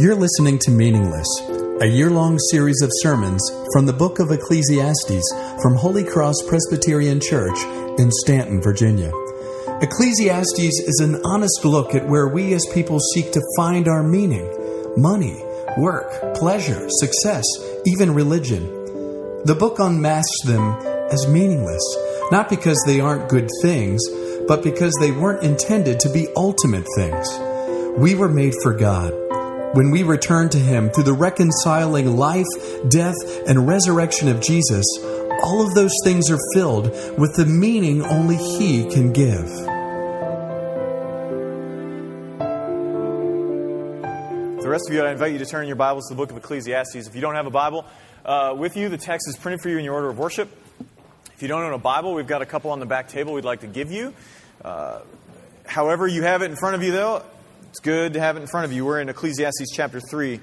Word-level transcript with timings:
You're 0.00 0.16
listening 0.16 0.58
to 0.60 0.70
Meaningless, 0.70 1.28
a 1.82 1.86
year 1.86 2.08
long 2.08 2.38
series 2.50 2.80
of 2.80 2.88
sermons 2.90 3.38
from 3.70 3.84
the 3.84 3.92
book 3.92 4.18
of 4.18 4.30
Ecclesiastes 4.30 5.22
from 5.60 5.74
Holy 5.74 6.04
Cross 6.04 6.36
Presbyterian 6.48 7.20
Church 7.20 7.58
in 7.98 8.10
Staunton, 8.10 8.62
Virginia. 8.62 9.12
Ecclesiastes 9.82 10.58
is 10.58 11.00
an 11.02 11.20
honest 11.22 11.66
look 11.66 11.94
at 11.94 12.08
where 12.08 12.28
we 12.28 12.54
as 12.54 12.66
people 12.72 12.98
seek 12.98 13.30
to 13.32 13.42
find 13.58 13.88
our 13.88 14.02
meaning 14.02 14.48
money, 14.96 15.44
work, 15.76 16.34
pleasure, 16.34 16.86
success, 16.88 17.44
even 17.84 18.14
religion. 18.14 18.64
The 19.44 19.56
book 19.58 19.80
unmasks 19.80 20.46
them 20.46 20.62
as 21.10 21.28
meaningless, 21.28 21.84
not 22.32 22.48
because 22.48 22.82
they 22.86 23.00
aren't 23.00 23.28
good 23.28 23.50
things, 23.60 24.02
but 24.48 24.62
because 24.62 24.94
they 24.98 25.12
weren't 25.12 25.42
intended 25.42 26.00
to 26.00 26.08
be 26.10 26.28
ultimate 26.36 26.86
things. 26.96 27.28
We 27.98 28.14
were 28.14 28.30
made 28.30 28.54
for 28.62 28.72
God. 28.72 29.12
When 29.72 29.92
we 29.92 30.02
return 30.02 30.48
to 30.48 30.58
Him 30.58 30.90
through 30.90 31.04
the 31.04 31.12
reconciling 31.12 32.16
life, 32.16 32.48
death, 32.88 33.14
and 33.46 33.68
resurrection 33.68 34.26
of 34.26 34.40
Jesus, 34.40 34.84
all 35.44 35.64
of 35.64 35.74
those 35.74 35.94
things 36.02 36.28
are 36.28 36.40
filled 36.54 36.86
with 37.16 37.36
the 37.36 37.46
meaning 37.46 38.02
only 38.02 38.34
He 38.34 38.90
can 38.90 39.12
give. 39.12 39.46
The 44.60 44.68
rest 44.68 44.88
of 44.88 44.94
you, 44.94 45.02
I 45.02 45.12
invite 45.12 45.30
you 45.34 45.38
to 45.38 45.46
turn 45.46 45.68
your 45.68 45.76
Bibles 45.76 46.08
to 46.08 46.14
the 46.14 46.18
book 46.18 46.32
of 46.32 46.36
Ecclesiastes. 46.36 47.06
If 47.06 47.14
you 47.14 47.20
don't 47.20 47.36
have 47.36 47.46
a 47.46 47.50
Bible 47.50 47.86
uh, 48.24 48.56
with 48.58 48.76
you, 48.76 48.88
the 48.88 48.98
text 48.98 49.28
is 49.28 49.36
printed 49.36 49.60
for 49.62 49.68
you 49.68 49.78
in 49.78 49.84
your 49.84 49.94
order 49.94 50.08
of 50.08 50.18
worship. 50.18 50.50
If 51.32 51.42
you 51.42 51.48
don't 51.48 51.62
own 51.62 51.74
a 51.74 51.78
Bible, 51.78 52.14
we've 52.14 52.26
got 52.26 52.42
a 52.42 52.46
couple 52.46 52.72
on 52.72 52.80
the 52.80 52.86
back 52.86 53.06
table 53.06 53.34
we'd 53.34 53.44
like 53.44 53.60
to 53.60 53.68
give 53.68 53.92
you. 53.92 54.14
Uh, 54.64 54.98
however, 55.64 56.08
you 56.08 56.24
have 56.24 56.42
it 56.42 56.50
in 56.50 56.56
front 56.56 56.74
of 56.74 56.82
you, 56.82 56.90
though, 56.90 57.22
it's 57.70 57.78
good 57.78 58.14
to 58.14 58.20
have 58.20 58.36
it 58.36 58.40
in 58.40 58.48
front 58.48 58.64
of 58.64 58.72
you. 58.72 58.84
We're 58.84 59.00
in 59.00 59.08
Ecclesiastes 59.08 59.70
chapter 59.72 60.00
3. 60.00 60.40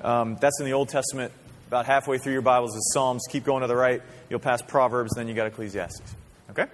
Um, 0.00 0.36
that's 0.40 0.60
in 0.60 0.64
the 0.64 0.74
Old 0.74 0.88
Testament. 0.88 1.32
About 1.66 1.86
halfway 1.86 2.18
through 2.18 2.34
your 2.34 2.42
Bibles 2.42 2.76
is 2.76 2.92
Psalms. 2.94 3.24
Keep 3.28 3.44
going 3.44 3.62
to 3.62 3.66
the 3.66 3.74
right. 3.74 4.00
You'll 4.30 4.38
pass 4.38 4.62
Proverbs, 4.62 5.10
then 5.16 5.26
you 5.26 5.34
got 5.34 5.48
Ecclesiastes. 5.48 6.14
Okay? 6.50 6.66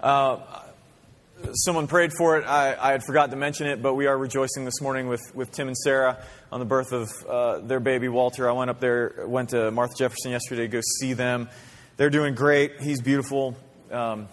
Uh, 0.00 0.38
someone 1.52 1.86
prayed 1.86 2.14
for 2.16 2.38
it. 2.38 2.46
I, 2.46 2.74
I, 2.80 2.92
had 2.92 3.04
forgot 3.04 3.30
to 3.32 3.36
mention 3.36 3.66
it, 3.66 3.82
but 3.82 3.94
we 3.94 4.06
are 4.06 4.16
rejoicing 4.16 4.64
this 4.64 4.80
morning 4.80 5.08
with, 5.08 5.20
with 5.34 5.52
Tim 5.52 5.68
and 5.68 5.76
Sarah 5.76 6.24
on 6.50 6.58
the 6.58 6.66
birth 6.66 6.92
of 6.94 7.10
uh, 7.28 7.58
their 7.58 7.80
baby, 7.80 8.08
Walter. 8.08 8.48
I 8.48 8.52
went 8.52 8.70
up 8.70 8.80
there, 8.80 9.26
went 9.26 9.50
to 9.50 9.70
Martha 9.72 9.94
Jefferson 9.98 10.30
yesterday 10.30 10.62
to 10.62 10.68
go 10.68 10.80
see 11.00 11.12
them. 11.12 11.50
They're 11.98 12.08
doing 12.08 12.34
great. 12.34 12.80
He's 12.80 13.02
beautiful. 13.02 13.58
Um, 13.90 14.26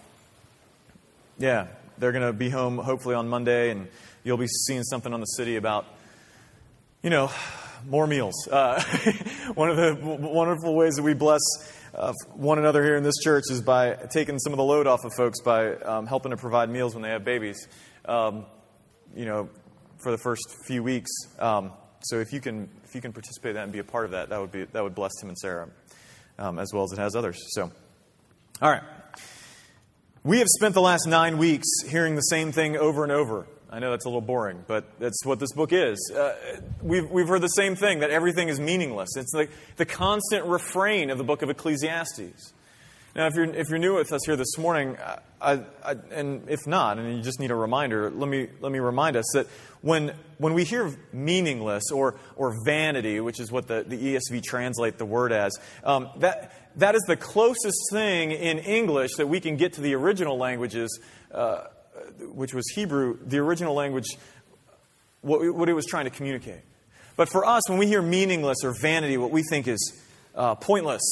yeah, 1.38 1.66
they're 2.02 2.10
going 2.10 2.26
to 2.26 2.32
be 2.32 2.50
home 2.50 2.78
hopefully 2.78 3.14
on 3.14 3.28
Monday, 3.28 3.70
and 3.70 3.86
you'll 4.24 4.36
be 4.36 4.48
seeing 4.48 4.82
something 4.82 5.14
on 5.14 5.20
the 5.20 5.26
city 5.26 5.54
about, 5.54 5.86
you 7.00 7.10
know, 7.10 7.30
more 7.88 8.08
meals. 8.08 8.48
Uh, 8.48 8.82
one 9.54 9.70
of 9.70 9.76
the 9.76 9.96
wonderful 10.02 10.74
ways 10.74 10.94
that 10.96 11.04
we 11.04 11.14
bless 11.14 11.40
uh, 11.94 12.12
one 12.34 12.58
another 12.58 12.82
here 12.82 12.96
in 12.96 13.04
this 13.04 13.18
church 13.22 13.44
is 13.52 13.62
by 13.62 13.94
taking 14.10 14.40
some 14.40 14.52
of 14.52 14.56
the 14.56 14.64
load 14.64 14.88
off 14.88 15.04
of 15.04 15.12
folks 15.16 15.40
by 15.42 15.76
um, 15.76 16.06
helping 16.06 16.30
to 16.30 16.36
provide 16.36 16.68
meals 16.68 16.92
when 16.92 17.02
they 17.02 17.10
have 17.10 17.24
babies. 17.24 17.68
Um, 18.04 18.46
you 19.14 19.24
know, 19.24 19.48
for 20.02 20.10
the 20.10 20.18
first 20.18 20.42
few 20.66 20.82
weeks. 20.82 21.10
Um, 21.38 21.70
so 22.00 22.18
if 22.18 22.32
you 22.32 22.40
can 22.40 22.68
if 22.82 22.96
you 22.96 23.00
can 23.00 23.12
participate 23.12 23.50
in 23.50 23.54
that 23.56 23.62
and 23.62 23.72
be 23.72 23.78
a 23.78 23.84
part 23.84 24.06
of 24.06 24.10
that, 24.10 24.30
that 24.30 24.40
would 24.40 24.50
be 24.50 24.64
that 24.64 24.82
would 24.82 24.96
bless 24.96 25.12
Tim 25.20 25.28
and 25.28 25.38
Sarah, 25.38 25.68
um, 26.40 26.58
as 26.58 26.72
well 26.72 26.82
as 26.82 26.90
it 26.90 26.98
has 26.98 27.14
others. 27.14 27.38
So, 27.50 27.70
all 28.60 28.70
right. 28.70 28.82
We 30.24 30.38
have 30.38 30.46
spent 30.46 30.74
the 30.74 30.80
last 30.80 31.08
nine 31.08 31.36
weeks 31.36 31.66
hearing 31.84 32.14
the 32.14 32.20
same 32.20 32.52
thing 32.52 32.76
over 32.76 33.02
and 33.02 33.10
over. 33.10 33.44
I 33.68 33.80
know 33.80 33.90
that's 33.90 34.04
a 34.04 34.08
little 34.08 34.20
boring, 34.20 34.64
but 34.68 34.84
that's 35.00 35.26
what 35.26 35.40
this 35.40 35.52
book 35.52 35.72
is. 35.72 36.12
Uh, 36.14 36.36
we've, 36.80 37.10
we've 37.10 37.26
heard 37.26 37.40
the 37.40 37.48
same 37.48 37.74
thing 37.74 37.98
that 38.00 38.10
everything 38.10 38.48
is 38.48 38.60
meaningless. 38.60 39.16
It's 39.16 39.34
like 39.34 39.50
the 39.78 39.84
constant 39.84 40.46
refrain 40.46 41.10
of 41.10 41.18
the 41.18 41.24
book 41.24 41.42
of 41.42 41.50
Ecclesiastes. 41.50 42.52
Now, 43.14 43.26
if 43.26 43.34
you're, 43.34 43.44
if 43.44 43.68
you're 43.68 43.78
new 43.78 43.96
with 43.96 44.10
us 44.10 44.22
here 44.24 44.36
this 44.36 44.56
morning, 44.56 44.96
I, 45.38 45.60
I, 45.84 45.96
and 46.12 46.48
if 46.48 46.66
not, 46.66 46.98
and 46.98 47.14
you 47.14 47.22
just 47.22 47.40
need 47.40 47.50
a 47.50 47.54
reminder, 47.54 48.10
let 48.10 48.26
me, 48.26 48.48
let 48.60 48.72
me 48.72 48.78
remind 48.78 49.16
us 49.16 49.26
that 49.34 49.48
when, 49.82 50.14
when 50.38 50.54
we 50.54 50.64
hear 50.64 50.90
meaningless 51.12 51.90
or, 51.92 52.14
or 52.36 52.56
vanity, 52.64 53.20
which 53.20 53.38
is 53.38 53.52
what 53.52 53.68
the, 53.68 53.84
the 53.86 54.14
ESV 54.14 54.42
translate 54.42 54.96
the 54.96 55.04
word 55.04 55.30
as, 55.30 55.52
um, 55.84 56.08
that, 56.20 56.54
that 56.76 56.94
is 56.94 57.02
the 57.06 57.16
closest 57.16 57.76
thing 57.92 58.30
in 58.30 58.58
English 58.60 59.10
that 59.18 59.28
we 59.28 59.40
can 59.40 59.58
get 59.58 59.74
to 59.74 59.82
the 59.82 59.94
original 59.94 60.38
languages, 60.38 60.98
uh, 61.32 61.64
which 62.32 62.54
was 62.54 62.66
Hebrew, 62.74 63.18
the 63.26 63.40
original 63.40 63.74
language, 63.74 64.06
what, 65.20 65.54
what, 65.54 65.68
it 65.68 65.74
was 65.74 65.84
trying 65.84 66.06
to 66.06 66.10
communicate. 66.10 66.60
But 67.16 67.28
for 67.28 67.44
us, 67.44 67.68
when 67.68 67.78
we 67.78 67.88
hear 67.88 68.00
meaningless 68.00 68.64
or 68.64 68.72
vanity, 68.80 69.18
what 69.18 69.30
we 69.30 69.42
think 69.42 69.68
is 69.68 70.00
uh, 70.34 70.54
pointless, 70.54 71.02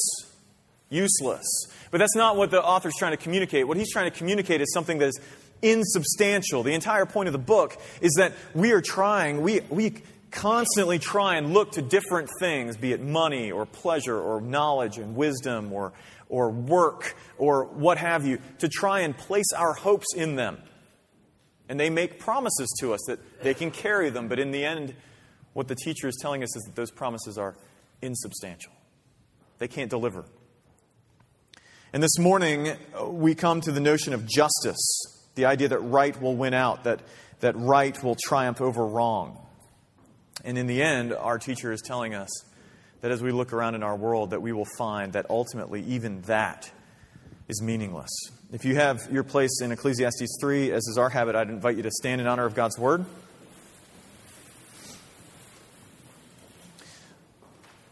useless. 0.91 1.47
But 1.89 1.97
that's 1.97 2.15
not 2.15 2.37
what 2.37 2.51
the 2.51 2.63
author's 2.63 2.95
trying 2.95 3.11
to 3.11 3.17
communicate. 3.17 3.67
What 3.67 3.77
he's 3.77 3.91
trying 3.91 4.11
to 4.11 4.15
communicate 4.15 4.61
is 4.61 4.71
something 4.73 4.99
that 4.99 5.07
is 5.07 5.19
insubstantial. 5.63 6.61
The 6.61 6.73
entire 6.73 7.05
point 7.05 7.27
of 7.27 7.33
the 7.33 7.39
book 7.39 7.77
is 8.01 8.13
that 8.17 8.33
we 8.53 8.71
are 8.71 8.81
trying, 8.81 9.41
we, 9.41 9.61
we 9.69 9.93
constantly 10.29 10.99
try 10.99 11.35
and 11.35 11.53
look 11.53 11.73
to 11.73 11.81
different 11.81 12.29
things, 12.39 12.77
be 12.77 12.93
it 12.93 13.01
money 13.01 13.51
or 13.51 13.65
pleasure 13.65 14.19
or 14.19 14.41
knowledge 14.41 14.97
and 14.97 15.15
wisdom 15.15 15.73
or, 15.73 15.93
or 16.29 16.49
work 16.49 17.15
or 17.37 17.65
what 17.65 17.97
have 17.97 18.25
you, 18.25 18.39
to 18.59 18.67
try 18.67 19.01
and 19.01 19.17
place 19.17 19.51
our 19.55 19.73
hopes 19.73 20.13
in 20.15 20.35
them. 20.35 20.57
And 21.69 21.79
they 21.79 21.89
make 21.89 22.19
promises 22.19 22.73
to 22.81 22.93
us 22.93 22.99
that 23.07 23.19
they 23.43 23.53
can 23.53 23.71
carry 23.71 24.09
them, 24.09 24.27
but 24.27 24.39
in 24.39 24.51
the 24.51 24.65
end, 24.65 24.93
what 25.53 25.67
the 25.67 25.75
teacher 25.75 26.07
is 26.07 26.17
telling 26.21 26.43
us 26.43 26.55
is 26.55 26.63
that 26.63 26.75
those 26.75 26.91
promises 26.91 27.37
are 27.37 27.55
insubstantial. 28.01 28.73
They 29.57 29.67
can't 29.67 29.89
deliver. 29.89 30.25
And 31.93 32.01
this 32.01 32.17
morning, 32.17 32.69
we 33.05 33.35
come 33.35 33.59
to 33.59 33.71
the 33.71 33.81
notion 33.81 34.13
of 34.13 34.25
justice, 34.25 34.79
the 35.35 35.43
idea 35.43 35.67
that 35.67 35.79
right 35.79 36.19
will 36.21 36.37
win 36.37 36.53
out, 36.53 36.85
that, 36.85 37.01
that 37.41 37.53
right 37.57 38.01
will 38.01 38.15
triumph 38.15 38.61
over 38.61 38.85
wrong. 38.85 39.37
And 40.45 40.57
in 40.57 40.67
the 40.67 40.81
end, 40.81 41.11
our 41.11 41.37
teacher 41.37 41.69
is 41.73 41.81
telling 41.81 42.15
us 42.15 42.29
that 43.01 43.11
as 43.11 43.21
we 43.21 43.33
look 43.33 43.51
around 43.51 43.75
in 43.75 43.83
our 43.83 43.97
world, 43.97 44.29
that 44.29 44.41
we 44.41 44.53
will 44.53 44.67
find 44.77 45.11
that 45.13 45.29
ultimately 45.29 45.81
even 45.83 46.21
that 46.21 46.71
is 47.49 47.61
meaningless. 47.61 48.09
If 48.53 48.63
you 48.63 48.75
have 48.75 49.11
your 49.11 49.23
place 49.23 49.59
in 49.61 49.73
Ecclesiastes 49.73 50.37
3, 50.39 50.71
as 50.71 50.87
is 50.87 50.97
our 50.97 51.09
habit, 51.09 51.35
I'd 51.35 51.49
invite 51.49 51.75
you 51.75 51.83
to 51.83 51.91
stand 51.91 52.21
in 52.21 52.27
honor 52.27 52.45
of 52.45 52.55
God's 52.55 52.79
word. 52.79 53.03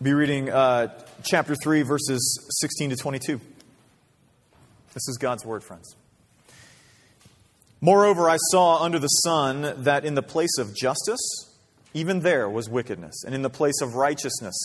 Be 0.02 0.14
reading 0.14 0.50
uh, 0.50 0.88
chapter 1.26 1.54
3, 1.62 1.82
verses 1.82 2.48
16 2.62 2.92
to 2.92 2.96
22. 2.96 3.42
This 4.94 5.08
is 5.08 5.18
God's 5.18 5.46
word, 5.46 5.64
friends. 5.64 5.96
Moreover, 7.82 8.30
I 8.30 8.38
saw 8.52 8.84
under 8.84 9.00
the 9.00 9.08
sun 9.08 9.84
that 9.84 10.04
in 10.04 10.16
the 10.16 10.22
place 10.22 10.58
of 10.58 10.76
justice, 10.76 11.20
even 11.94 12.20
there 12.20 12.50
was 12.50 12.70
wickedness. 12.70 13.24
And 13.24 13.34
in 13.34 13.42
the 13.42 13.50
place 13.50 13.82
of 13.82 13.96
righteousness, 13.96 14.56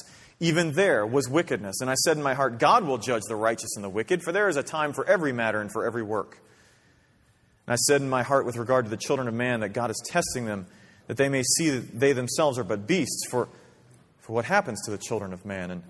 even 0.41 0.73
there 0.73 1.07
was 1.07 1.29
wickedness. 1.29 1.81
And 1.81 1.89
I 1.89 1.95
said 1.95 2.17
in 2.17 2.23
my 2.23 2.35
heart, 2.35 2.59
God 2.59 2.85
will 2.85 2.99
judge 2.99 3.23
the 3.29 3.37
righteous 3.37 3.77
and 3.77 3.85
the 3.85 3.89
wicked, 3.89 4.23
for 4.23 4.33
there 4.33 4.49
is 4.49 4.57
a 4.57 4.63
time 4.63 4.93
for 4.93 5.07
every 5.07 5.33
matter 5.33 5.61
and 5.61 5.71
for 5.71 5.87
every 5.87 6.03
work. 6.03 6.39
And 7.67 7.73
I 7.73 7.77
said 7.77 8.01
in 8.01 8.09
my 8.11 8.23
heart 8.23 8.47
with 8.47 8.57
regard 8.57 8.85
to 8.87 8.91
the 8.91 8.97
children 8.97 9.29
of 9.29 9.35
man 9.35 9.61
that 9.61 9.71
God 9.71 9.91
is 9.91 10.03
testing 10.07 10.45
them, 10.45 10.67
that 11.07 11.17
they 11.17 11.29
may 11.29 11.43
see 11.43 11.71
that 11.71 11.99
they 11.99 12.13
themselves 12.13 12.59
are 12.59 12.65
but 12.65 12.87
beasts. 12.87 13.27
For, 13.31 13.49
for 14.21 14.33
what 14.33 14.45
happens 14.45 14.83
to 14.87 14.91
the 14.91 14.99
children 14.99 15.33
of 15.33 15.47
man? 15.47 15.71
And 15.71 15.83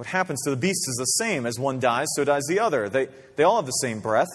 what 0.00 0.06
happens 0.06 0.40
to 0.44 0.48
the 0.48 0.56
beasts 0.56 0.88
is 0.88 0.96
the 0.96 1.04
same. 1.04 1.44
As 1.44 1.58
one 1.58 1.78
dies, 1.78 2.06
so 2.16 2.24
dies 2.24 2.44
the 2.48 2.58
other. 2.58 2.88
They, 2.88 3.08
they 3.36 3.42
all 3.42 3.56
have 3.56 3.66
the 3.66 3.72
same 3.72 4.00
breath. 4.00 4.30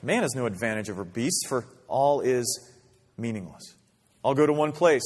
Man 0.00 0.22
has 0.22 0.36
no 0.36 0.46
advantage 0.46 0.88
over 0.88 1.02
beasts, 1.02 1.44
for 1.48 1.64
all 1.88 2.20
is 2.20 2.70
meaningless. 3.18 3.74
All 4.22 4.32
go 4.34 4.46
to 4.46 4.52
one 4.52 4.70
place 4.70 5.02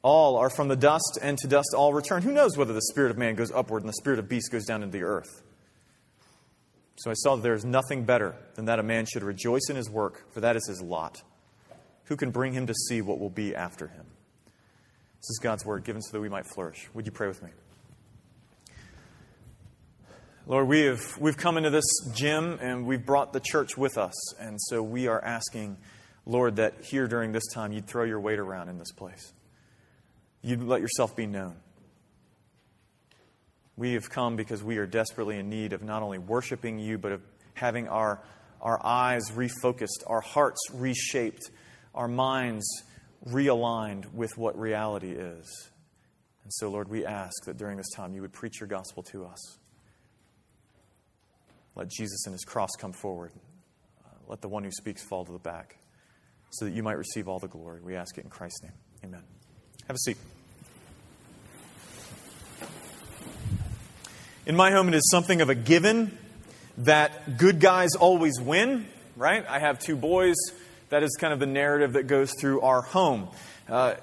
all 0.00 0.38
are 0.38 0.48
from 0.48 0.68
the 0.68 0.76
dust, 0.76 1.18
and 1.20 1.36
to 1.36 1.46
dust 1.46 1.74
all 1.76 1.92
return. 1.92 2.22
Who 2.22 2.32
knows 2.32 2.56
whether 2.56 2.72
the 2.72 2.80
spirit 2.80 3.10
of 3.10 3.18
man 3.18 3.34
goes 3.34 3.52
upward 3.52 3.82
and 3.82 3.88
the 3.90 3.98
spirit 4.00 4.18
of 4.18 4.30
beast 4.30 4.50
goes 4.50 4.64
down 4.64 4.82
into 4.82 4.96
the 4.96 5.04
earth? 5.04 5.42
So 6.96 7.10
I 7.10 7.14
saw 7.14 7.36
that 7.36 7.42
there 7.42 7.52
is 7.52 7.66
nothing 7.66 8.04
better 8.04 8.34
than 8.54 8.64
that 8.64 8.78
a 8.78 8.82
man 8.82 9.04
should 9.04 9.24
rejoice 9.24 9.68
in 9.68 9.76
his 9.76 9.90
work, 9.90 10.32
for 10.32 10.40
that 10.40 10.56
is 10.56 10.66
his 10.66 10.80
lot. 10.80 11.20
Who 12.04 12.16
can 12.16 12.30
bring 12.30 12.54
him 12.54 12.66
to 12.66 12.74
see 12.88 13.02
what 13.02 13.18
will 13.18 13.28
be 13.28 13.54
after 13.54 13.88
him? 13.88 14.06
This 14.46 15.28
is 15.28 15.40
God's 15.42 15.66
word 15.66 15.84
given 15.84 16.00
so 16.00 16.12
that 16.12 16.22
we 16.22 16.30
might 16.30 16.46
flourish. 16.46 16.88
Would 16.94 17.04
you 17.04 17.12
pray 17.12 17.28
with 17.28 17.42
me? 17.42 17.50
Lord, 20.46 20.68
we 20.68 20.82
have, 20.82 21.18
we've 21.18 21.36
come 21.36 21.56
into 21.56 21.70
this 21.70 21.84
gym 22.14 22.58
and 22.60 22.86
we've 22.86 23.04
brought 23.04 23.32
the 23.32 23.40
church 23.40 23.78
with 23.78 23.96
us. 23.96 24.34
And 24.38 24.60
so 24.60 24.82
we 24.82 25.06
are 25.06 25.22
asking, 25.22 25.78
Lord, 26.26 26.56
that 26.56 26.84
here 26.84 27.08
during 27.08 27.32
this 27.32 27.46
time 27.54 27.72
you'd 27.72 27.86
throw 27.86 28.04
your 28.04 28.20
weight 28.20 28.38
around 28.38 28.68
in 28.68 28.78
this 28.78 28.92
place 28.92 29.32
you'd 30.44 30.62
let 30.62 30.80
yourself 30.80 31.16
be 31.16 31.26
known. 31.26 31.56
We 33.76 33.94
have 33.94 34.08
come 34.10 34.36
because 34.36 34.62
we 34.62 34.76
are 34.76 34.86
desperately 34.86 35.38
in 35.38 35.48
need 35.48 35.72
of 35.72 35.82
not 35.82 36.02
only 36.02 36.18
worshiping 36.18 36.78
you, 36.78 36.98
but 36.98 37.12
of 37.12 37.22
having 37.54 37.88
our, 37.88 38.20
our 38.60 38.78
eyes 38.84 39.30
refocused, 39.30 40.04
our 40.06 40.20
hearts 40.20 40.60
reshaped, 40.72 41.50
our 41.94 42.06
minds 42.06 42.64
realigned 43.26 44.12
with 44.12 44.36
what 44.36 44.56
reality 44.56 45.12
is. 45.12 45.70
And 46.44 46.52
so, 46.52 46.68
Lord, 46.68 46.88
we 46.88 47.06
ask 47.06 47.32
that 47.46 47.56
during 47.56 47.78
this 47.78 47.90
time 47.96 48.14
you 48.14 48.20
would 48.20 48.34
preach 48.34 48.60
your 48.60 48.68
gospel 48.68 49.02
to 49.04 49.24
us. 49.24 49.58
Let 51.76 51.88
Jesus 51.88 52.26
and 52.26 52.32
his 52.32 52.44
cross 52.44 52.70
come 52.78 52.92
forward. 52.92 53.32
Uh, 54.04 54.08
let 54.28 54.40
the 54.40 54.48
one 54.48 54.64
who 54.64 54.70
speaks 54.70 55.02
fall 55.02 55.24
to 55.24 55.32
the 55.32 55.38
back 55.38 55.76
so 56.50 56.64
that 56.64 56.72
you 56.72 56.82
might 56.82 56.98
receive 56.98 57.28
all 57.28 57.38
the 57.38 57.48
glory. 57.48 57.80
We 57.82 57.96
ask 57.96 58.16
it 58.16 58.24
in 58.24 58.30
Christ's 58.30 58.62
name. 58.62 58.72
Amen. 59.04 59.22
Have 59.88 59.96
a 59.96 59.98
seat. 59.98 60.16
In 64.46 64.56
my 64.56 64.70
home, 64.70 64.88
it 64.88 64.94
is 64.94 65.10
something 65.10 65.40
of 65.40 65.48
a 65.48 65.54
given 65.54 66.16
that 66.78 67.38
good 67.38 67.60
guys 67.60 67.96
always 67.96 68.40
win, 68.40 68.86
right? 69.16 69.44
I 69.48 69.58
have 69.58 69.78
two 69.78 69.96
boys. 69.96 70.36
That 70.90 71.02
is 71.02 71.16
kind 71.18 71.32
of 71.32 71.40
the 71.40 71.46
narrative 71.46 71.94
that 71.94 72.06
goes 72.06 72.32
through 72.38 72.60
our 72.60 72.82
home. 72.82 73.28
Uh, 73.68 73.94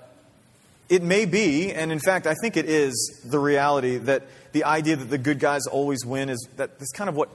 it 0.89 1.03
may 1.03 1.25
be, 1.25 1.71
and 1.71 1.91
in 1.91 1.99
fact, 1.99 2.27
I 2.27 2.33
think 2.41 2.57
it 2.57 2.65
is 2.65 3.21
the 3.23 3.39
reality 3.39 3.97
that 3.97 4.23
the 4.51 4.65
idea 4.65 4.97
that 4.97 5.09
the 5.09 5.17
good 5.17 5.39
guys 5.39 5.61
always 5.67 6.05
win 6.05 6.29
is 6.29 6.49
that 6.57 6.79
that's 6.79 6.91
kind 6.91 7.09
of 7.09 7.15
what 7.15 7.29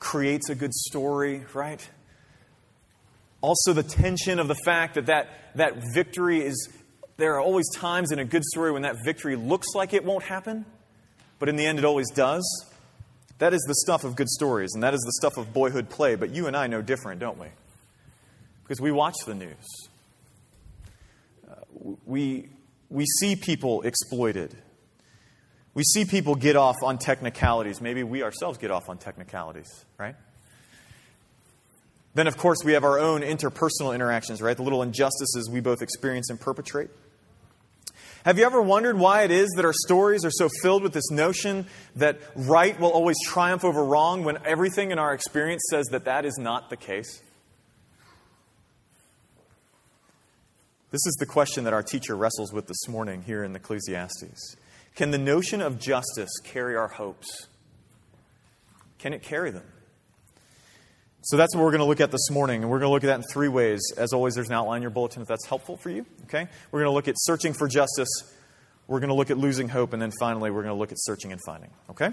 creates 0.00 0.48
a 0.48 0.54
good 0.54 0.74
story, 0.74 1.44
right? 1.54 1.88
Also, 3.42 3.72
the 3.72 3.82
tension 3.82 4.38
of 4.38 4.48
the 4.48 4.56
fact 4.64 4.94
that 4.94 5.06
that, 5.06 5.28
that 5.54 5.74
victory 5.94 6.44
is, 6.44 6.68
there 7.16 7.34
are 7.34 7.40
always 7.40 7.66
times 7.76 8.10
in 8.10 8.18
a 8.18 8.24
good 8.24 8.44
story 8.44 8.72
when 8.72 8.82
that 8.82 8.96
victory 9.04 9.36
looks 9.36 9.68
like 9.74 9.92
it 9.92 10.04
won't 10.04 10.24
happen, 10.24 10.64
but 11.38 11.48
in 11.48 11.56
the 11.56 11.64
end 11.64 11.78
it 11.78 11.84
always 11.84 12.10
does. 12.10 12.66
That 13.38 13.54
is 13.54 13.62
the 13.66 13.74
stuff 13.74 14.04
of 14.04 14.16
good 14.16 14.28
stories, 14.28 14.72
and 14.74 14.82
that 14.82 14.92
is 14.92 15.00
the 15.00 15.12
stuff 15.12 15.38
of 15.38 15.52
boyhood 15.52 15.88
play, 15.88 16.16
but 16.16 16.30
you 16.30 16.46
and 16.46 16.56
I 16.56 16.66
know 16.66 16.82
different, 16.82 17.20
don't 17.20 17.38
we? 17.38 17.46
Because 18.62 18.80
we 18.80 18.92
watch 18.92 19.16
the 19.26 19.34
news. 19.34 19.88
Uh, 21.48 21.54
we, 22.04 22.48
we 22.90 23.06
see 23.06 23.36
people 23.36 23.80
exploited. 23.82 24.54
We 25.80 25.84
see 25.84 26.04
people 26.04 26.34
get 26.34 26.56
off 26.56 26.76
on 26.82 26.98
technicalities. 26.98 27.80
Maybe 27.80 28.02
we 28.02 28.22
ourselves 28.22 28.58
get 28.58 28.70
off 28.70 28.90
on 28.90 28.98
technicalities, 28.98 29.86
right? 29.96 30.14
Then, 32.12 32.26
of 32.26 32.36
course, 32.36 32.58
we 32.62 32.74
have 32.74 32.84
our 32.84 32.98
own 32.98 33.22
interpersonal 33.22 33.94
interactions, 33.94 34.42
right? 34.42 34.54
The 34.54 34.62
little 34.62 34.82
injustices 34.82 35.48
we 35.48 35.60
both 35.60 35.80
experience 35.80 36.28
and 36.28 36.38
perpetrate. 36.38 36.90
Have 38.26 38.36
you 38.38 38.44
ever 38.44 38.60
wondered 38.60 38.98
why 38.98 39.22
it 39.22 39.30
is 39.30 39.48
that 39.56 39.64
our 39.64 39.72
stories 39.72 40.22
are 40.22 40.30
so 40.30 40.50
filled 40.60 40.82
with 40.82 40.92
this 40.92 41.10
notion 41.10 41.66
that 41.96 42.18
right 42.36 42.78
will 42.78 42.90
always 42.90 43.16
triumph 43.24 43.64
over 43.64 43.82
wrong 43.82 44.22
when 44.22 44.36
everything 44.44 44.90
in 44.90 44.98
our 44.98 45.14
experience 45.14 45.62
says 45.70 45.86
that 45.92 46.04
that 46.04 46.26
is 46.26 46.36
not 46.36 46.68
the 46.68 46.76
case? 46.76 47.22
This 50.90 51.06
is 51.06 51.16
the 51.20 51.26
question 51.26 51.64
that 51.64 51.72
our 51.72 51.82
teacher 51.82 52.14
wrestles 52.14 52.52
with 52.52 52.66
this 52.66 52.86
morning 52.86 53.22
here 53.22 53.42
in 53.42 53.56
Ecclesiastes. 53.56 54.56
Can 54.94 55.10
the 55.10 55.18
notion 55.18 55.60
of 55.60 55.78
justice 55.78 56.30
carry 56.44 56.76
our 56.76 56.88
hopes? 56.88 57.46
Can 58.98 59.12
it 59.12 59.22
carry 59.22 59.50
them? 59.50 59.64
So 61.22 61.36
that's 61.36 61.54
what 61.54 61.62
we're 61.62 61.70
going 61.70 61.80
to 61.80 61.86
look 61.86 62.00
at 62.00 62.10
this 62.10 62.30
morning, 62.30 62.62
and 62.62 62.70
we're 62.70 62.78
going 62.78 62.88
to 62.88 62.92
look 62.92 63.04
at 63.04 63.08
that 63.08 63.16
in 63.16 63.24
three 63.30 63.48
ways. 63.48 63.80
As 63.96 64.12
always, 64.12 64.34
there's 64.34 64.48
an 64.48 64.54
outline 64.54 64.78
in 64.78 64.82
your 64.82 64.90
bulletin 64.90 65.22
if 65.22 65.28
that's 65.28 65.46
helpful 65.46 65.76
for 65.76 65.90
you. 65.90 66.06
Okay? 66.24 66.48
We're 66.70 66.80
going 66.80 66.90
to 66.90 66.94
look 66.94 67.08
at 67.08 67.14
searching 67.18 67.52
for 67.52 67.68
justice, 67.68 68.08
we're 68.86 69.00
going 69.00 69.08
to 69.08 69.14
look 69.14 69.30
at 69.30 69.38
losing 69.38 69.68
hope, 69.68 69.92
and 69.92 70.00
then 70.00 70.12
finally, 70.18 70.50
we're 70.50 70.62
going 70.62 70.74
to 70.74 70.78
look 70.78 70.92
at 70.92 70.98
searching 71.00 71.30
and 71.30 71.40
finding. 71.46 71.70
Okay? 71.90 72.10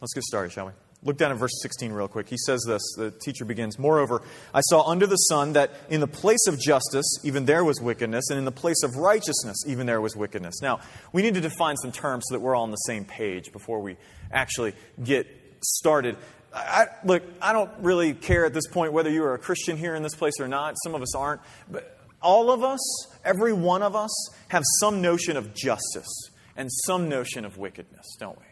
Let's 0.00 0.14
get 0.14 0.24
started, 0.24 0.52
shall 0.52 0.66
we? 0.66 0.72
Look 1.06 1.18
down 1.18 1.30
at 1.30 1.36
verse 1.36 1.52
16 1.62 1.92
real 1.92 2.08
quick. 2.08 2.28
He 2.28 2.36
says 2.36 2.64
this. 2.66 2.82
The 2.96 3.12
teacher 3.12 3.44
begins 3.44 3.78
Moreover, 3.78 4.22
I 4.52 4.60
saw 4.60 4.82
under 4.82 5.06
the 5.06 5.16
sun 5.16 5.52
that 5.52 5.70
in 5.88 6.00
the 6.00 6.08
place 6.08 6.48
of 6.48 6.58
justice, 6.58 7.06
even 7.22 7.44
there 7.44 7.64
was 7.64 7.80
wickedness, 7.80 8.28
and 8.28 8.38
in 8.40 8.44
the 8.44 8.52
place 8.52 8.82
of 8.82 8.96
righteousness, 8.96 9.56
even 9.68 9.86
there 9.86 10.00
was 10.00 10.16
wickedness. 10.16 10.60
Now, 10.60 10.80
we 11.12 11.22
need 11.22 11.34
to 11.34 11.40
define 11.40 11.76
some 11.76 11.92
terms 11.92 12.24
so 12.28 12.34
that 12.34 12.40
we're 12.40 12.56
all 12.56 12.64
on 12.64 12.72
the 12.72 12.76
same 12.76 13.04
page 13.04 13.52
before 13.52 13.80
we 13.80 13.96
actually 14.32 14.74
get 15.02 15.28
started. 15.62 16.16
I, 16.52 16.86
look, 17.04 17.22
I 17.40 17.52
don't 17.52 17.70
really 17.78 18.12
care 18.12 18.44
at 18.44 18.52
this 18.52 18.66
point 18.66 18.92
whether 18.92 19.10
you 19.10 19.22
are 19.22 19.34
a 19.34 19.38
Christian 19.38 19.76
here 19.76 19.94
in 19.94 20.02
this 20.02 20.16
place 20.16 20.34
or 20.40 20.48
not. 20.48 20.74
Some 20.82 20.96
of 20.96 21.02
us 21.02 21.14
aren't. 21.14 21.40
But 21.70 22.00
all 22.20 22.50
of 22.50 22.64
us, 22.64 22.80
every 23.24 23.52
one 23.52 23.82
of 23.82 23.94
us, 23.94 24.10
have 24.48 24.64
some 24.80 25.00
notion 25.00 25.36
of 25.36 25.54
justice 25.54 26.30
and 26.56 26.68
some 26.84 27.08
notion 27.08 27.44
of 27.44 27.58
wickedness, 27.58 28.16
don't 28.18 28.38
we? 28.38 28.46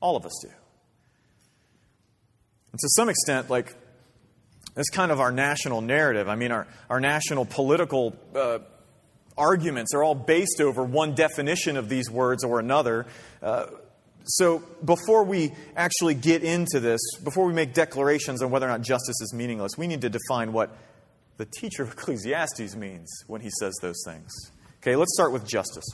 All 0.00 0.16
of 0.16 0.26
us 0.26 0.38
do. 0.42 0.50
And 2.72 2.78
to 2.80 2.88
some 2.88 3.08
extent, 3.08 3.50
like, 3.50 3.74
that's 4.74 4.88
kind 4.88 5.12
of 5.12 5.20
our 5.20 5.30
national 5.30 5.82
narrative. 5.82 6.28
I 6.28 6.34
mean, 6.34 6.50
our, 6.50 6.66
our 6.88 7.00
national 7.00 7.44
political 7.44 8.16
uh, 8.34 8.60
arguments 9.36 9.94
are 9.94 10.02
all 10.02 10.14
based 10.14 10.60
over 10.60 10.82
one 10.82 11.14
definition 11.14 11.76
of 11.76 11.88
these 11.88 12.10
words 12.10 12.44
or 12.44 12.58
another. 12.58 13.06
Uh, 13.42 13.66
so, 14.24 14.62
before 14.84 15.24
we 15.24 15.52
actually 15.76 16.14
get 16.14 16.44
into 16.44 16.78
this, 16.80 17.00
before 17.24 17.44
we 17.44 17.52
make 17.52 17.74
declarations 17.74 18.40
on 18.40 18.50
whether 18.50 18.66
or 18.66 18.70
not 18.70 18.82
justice 18.82 19.20
is 19.20 19.34
meaningless, 19.34 19.72
we 19.76 19.88
need 19.88 20.00
to 20.02 20.10
define 20.10 20.52
what 20.52 20.76
the 21.38 21.44
teacher 21.44 21.82
of 21.82 21.92
Ecclesiastes 21.92 22.76
means 22.76 23.08
when 23.26 23.40
he 23.40 23.50
says 23.58 23.74
those 23.82 24.00
things. 24.06 24.30
Okay, 24.78 24.94
let's 24.96 25.12
start 25.14 25.32
with 25.32 25.46
justice. 25.46 25.84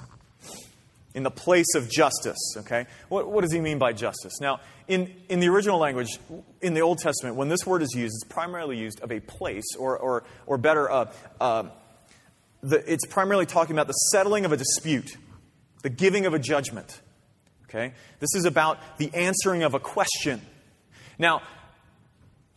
In 1.19 1.25
the 1.25 1.33
place 1.33 1.75
of 1.75 1.91
justice, 1.91 2.39
okay? 2.59 2.87
What, 3.09 3.29
what 3.29 3.41
does 3.41 3.53
he 3.53 3.61
mean 3.61 3.81
by 3.81 3.93
justice? 3.93 4.35
Now, 4.41 4.61
in, 4.87 5.13
in 5.29 5.41
the 5.41 5.49
original 5.49 5.77
language, 5.77 6.07
in 6.63 6.75
the 6.75 6.81
Old 6.81 6.99
Testament, 6.99 7.35
when 7.35 7.49
this 7.49 7.67
word 7.67 7.83
is 7.83 7.93
used, 7.93 8.15
it's 8.15 8.33
primarily 8.33 8.79
used 8.79 9.01
of 9.01 9.11
a 9.11 9.19
place, 9.19 9.65
or, 9.77 9.99
or, 9.99 10.23
or 10.47 10.59
better, 10.59 10.89
uh, 10.89 11.13
uh, 11.41 11.65
the, 12.63 12.85
it's 12.87 13.05
primarily 13.07 13.47
talking 13.47 13.75
about 13.75 13.89
the 13.89 13.95
settling 14.13 14.45
of 14.45 14.53
a 14.53 14.57
dispute, 14.57 15.17
the 15.83 15.91
giving 15.91 16.25
of 16.25 16.35
a 16.35 16.39
judgment. 16.39 17.01
Okay? 17.65 17.95
This 18.21 18.37
is 18.37 18.45
about 18.45 18.79
the 18.99 19.13
answering 19.13 19.65
of 19.65 19.75
a 19.75 19.81
question. 19.81 20.41
Now, 21.19 21.43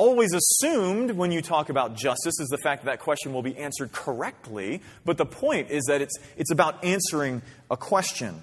always 0.01 0.33
assumed 0.33 1.11
when 1.11 1.31
you 1.31 1.43
talk 1.43 1.69
about 1.69 1.95
justice 1.95 2.39
is 2.39 2.47
the 2.49 2.57
fact 2.57 2.83
that 2.83 2.91
that 2.91 2.99
question 2.99 3.33
will 3.33 3.43
be 3.43 3.55
answered 3.55 3.91
correctly, 3.91 4.81
but 5.05 5.15
the 5.15 5.25
point 5.27 5.69
is 5.69 5.83
that 5.87 6.01
it's, 6.01 6.17
it's 6.37 6.51
about 6.51 6.83
answering 6.83 7.43
a 7.69 7.77
question. 7.77 8.41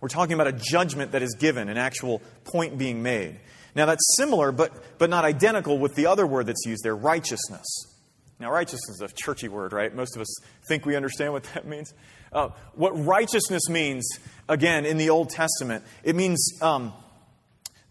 We're 0.00 0.08
talking 0.08 0.34
about 0.34 0.46
a 0.46 0.52
judgment 0.52 1.12
that 1.12 1.22
is 1.22 1.34
given, 1.38 1.68
an 1.68 1.76
actual 1.76 2.22
point 2.44 2.78
being 2.78 3.02
made. 3.02 3.38
Now, 3.74 3.86
that's 3.86 4.16
similar, 4.16 4.50
but, 4.52 4.98
but 4.98 5.10
not 5.10 5.24
identical 5.24 5.78
with 5.78 5.94
the 5.94 6.06
other 6.06 6.26
word 6.26 6.46
that's 6.46 6.64
used 6.66 6.82
there, 6.82 6.96
righteousness. 6.96 7.66
Now, 8.40 8.50
righteousness 8.50 8.96
is 8.96 9.02
a 9.02 9.08
churchy 9.14 9.48
word, 9.48 9.72
right? 9.72 9.94
Most 9.94 10.16
of 10.16 10.22
us 10.22 10.34
think 10.66 10.86
we 10.86 10.96
understand 10.96 11.32
what 11.32 11.44
that 11.54 11.66
means. 11.66 11.92
Uh, 12.32 12.48
what 12.74 12.92
righteousness 12.92 13.68
means, 13.68 14.08
again, 14.48 14.86
in 14.86 14.96
the 14.96 15.10
Old 15.10 15.28
Testament, 15.28 15.84
it 16.02 16.16
means 16.16 16.58
um, 16.62 16.92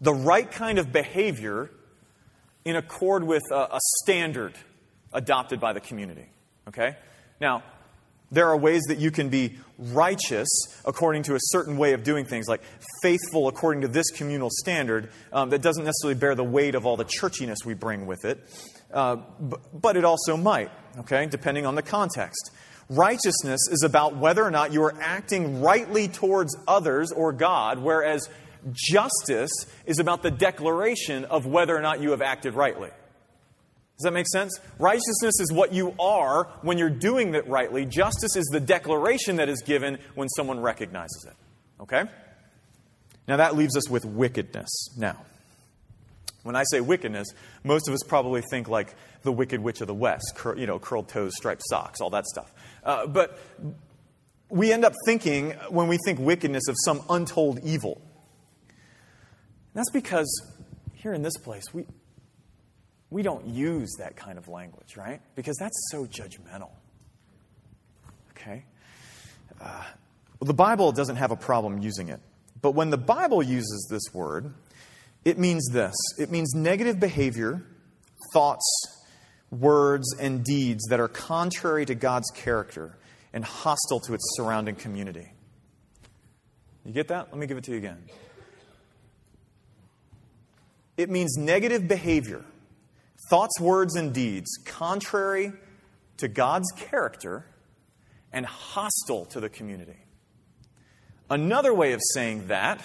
the 0.00 0.12
right 0.12 0.50
kind 0.50 0.78
of 0.78 0.92
behavior 0.92 1.70
in 2.64 2.74
accord 2.76 3.24
with 3.24 3.42
a, 3.52 3.54
a 3.54 3.78
standard 4.02 4.54
adopted 5.12 5.60
by 5.60 5.72
the 5.72 5.80
community. 5.80 6.26
Okay? 6.68 6.96
Now, 7.40 7.62
there 8.30 8.48
are 8.48 8.56
ways 8.56 8.82
that 8.88 8.98
you 8.98 9.10
can 9.10 9.28
be 9.28 9.56
righteous 9.78 10.48
according 10.84 11.24
to 11.24 11.34
a 11.34 11.38
certain 11.40 11.76
way 11.76 11.92
of 11.92 12.02
doing 12.02 12.24
things, 12.24 12.48
like 12.48 12.62
faithful 13.02 13.48
according 13.48 13.82
to 13.82 13.88
this 13.88 14.10
communal 14.10 14.48
standard, 14.50 15.10
um, 15.32 15.50
that 15.50 15.62
doesn't 15.62 15.84
necessarily 15.84 16.18
bear 16.18 16.34
the 16.34 16.44
weight 16.44 16.74
of 16.74 16.86
all 16.86 16.96
the 16.96 17.04
churchiness 17.04 17.64
we 17.64 17.74
bring 17.74 18.06
with 18.06 18.24
it. 18.24 18.38
Uh, 18.92 19.16
but 19.72 19.96
it 19.96 20.04
also 20.04 20.36
might, 20.36 20.70
okay, 20.98 21.26
depending 21.26 21.66
on 21.66 21.74
the 21.74 21.82
context. 21.82 22.50
Righteousness 22.88 23.60
is 23.70 23.84
about 23.84 24.16
whether 24.16 24.44
or 24.44 24.50
not 24.50 24.72
you 24.72 24.82
are 24.82 24.94
acting 25.00 25.60
rightly 25.60 26.08
towards 26.08 26.56
others 26.66 27.12
or 27.12 27.32
God, 27.32 27.78
whereas 27.78 28.28
justice 28.72 29.52
is 29.86 29.98
about 29.98 30.22
the 30.22 30.30
declaration 30.30 31.24
of 31.24 31.46
whether 31.46 31.76
or 31.76 31.80
not 31.80 32.00
you 32.00 32.10
have 32.10 32.22
acted 32.22 32.54
rightly. 32.54 32.90
Does 34.00 34.04
that 34.04 34.12
make 34.14 34.28
sense? 34.28 34.58
Righteousness 34.78 35.40
is 35.40 35.52
what 35.52 35.74
you 35.74 35.94
are 36.00 36.44
when 36.62 36.78
you're 36.78 36.88
doing 36.88 37.34
it 37.34 37.46
rightly. 37.46 37.84
Justice 37.84 38.34
is 38.34 38.46
the 38.46 38.58
declaration 38.58 39.36
that 39.36 39.50
is 39.50 39.60
given 39.60 39.98
when 40.14 40.30
someone 40.30 40.60
recognizes 40.60 41.26
it. 41.28 41.82
Okay? 41.82 42.04
Now 43.28 43.36
that 43.36 43.56
leaves 43.56 43.76
us 43.76 43.90
with 43.90 44.06
wickedness. 44.06 44.70
Now, 44.96 45.18
when 46.44 46.56
I 46.56 46.62
say 46.70 46.80
wickedness, 46.80 47.28
most 47.62 47.88
of 47.88 47.94
us 47.94 48.02
probably 48.02 48.40
think 48.40 48.68
like 48.68 48.94
the 49.22 49.32
Wicked 49.32 49.60
Witch 49.60 49.82
of 49.82 49.86
the 49.86 49.92
West, 49.92 50.32
cur- 50.34 50.56
you 50.56 50.66
know, 50.66 50.78
curled 50.78 51.08
toes, 51.08 51.32
striped 51.36 51.62
socks, 51.66 52.00
all 52.00 52.08
that 52.10 52.24
stuff. 52.24 52.50
Uh, 52.82 53.06
but 53.06 53.38
we 54.48 54.72
end 54.72 54.86
up 54.86 54.94
thinking, 55.04 55.50
when 55.68 55.88
we 55.88 55.98
think 56.06 56.18
wickedness, 56.18 56.68
of 56.68 56.76
some 56.86 57.02
untold 57.10 57.60
evil. 57.62 58.00
And 58.66 58.76
that's 59.74 59.90
because 59.90 60.42
here 60.94 61.12
in 61.12 61.20
this 61.20 61.36
place, 61.36 61.64
we, 61.74 61.84
we 63.10 63.22
don't 63.22 63.46
use 63.46 63.96
that 63.98 64.16
kind 64.16 64.38
of 64.38 64.48
language, 64.48 64.96
right? 64.96 65.20
Because 65.34 65.56
that's 65.56 65.88
so 65.90 66.06
judgmental. 66.06 66.70
Okay? 68.30 68.64
Uh, 69.60 69.84
well, 70.38 70.46
the 70.46 70.54
Bible 70.54 70.92
doesn't 70.92 71.16
have 71.16 71.30
a 71.30 71.36
problem 71.36 71.78
using 71.78 72.08
it. 72.08 72.20
But 72.62 72.72
when 72.72 72.90
the 72.90 72.98
Bible 72.98 73.42
uses 73.42 73.88
this 73.90 74.14
word, 74.14 74.54
it 75.24 75.38
means 75.38 75.68
this 75.72 75.94
it 76.18 76.30
means 76.30 76.54
negative 76.54 76.98
behavior, 77.00 77.62
thoughts, 78.32 78.66
words, 79.50 80.14
and 80.18 80.44
deeds 80.44 80.84
that 80.88 81.00
are 81.00 81.08
contrary 81.08 81.84
to 81.86 81.94
God's 81.94 82.30
character 82.30 82.96
and 83.32 83.44
hostile 83.44 84.00
to 84.00 84.14
its 84.14 84.24
surrounding 84.36 84.76
community. 84.76 85.28
You 86.84 86.92
get 86.92 87.08
that? 87.08 87.28
Let 87.30 87.38
me 87.38 87.46
give 87.46 87.58
it 87.58 87.64
to 87.64 87.72
you 87.72 87.78
again. 87.78 88.02
It 90.96 91.10
means 91.10 91.36
negative 91.36 91.88
behavior, 91.88 92.44
thoughts, 93.30 93.58
words, 93.60 93.94
and 93.94 94.12
deeds 94.12 94.58
contrary 94.64 95.52
to 96.18 96.28
God's 96.28 96.70
character 96.72 97.46
and 98.32 98.44
hostile 98.44 99.24
to 99.26 99.40
the 99.40 99.48
community. 99.48 99.96
Another 101.30 101.72
way 101.72 101.92
of 101.92 102.00
saying 102.12 102.48
that, 102.48 102.82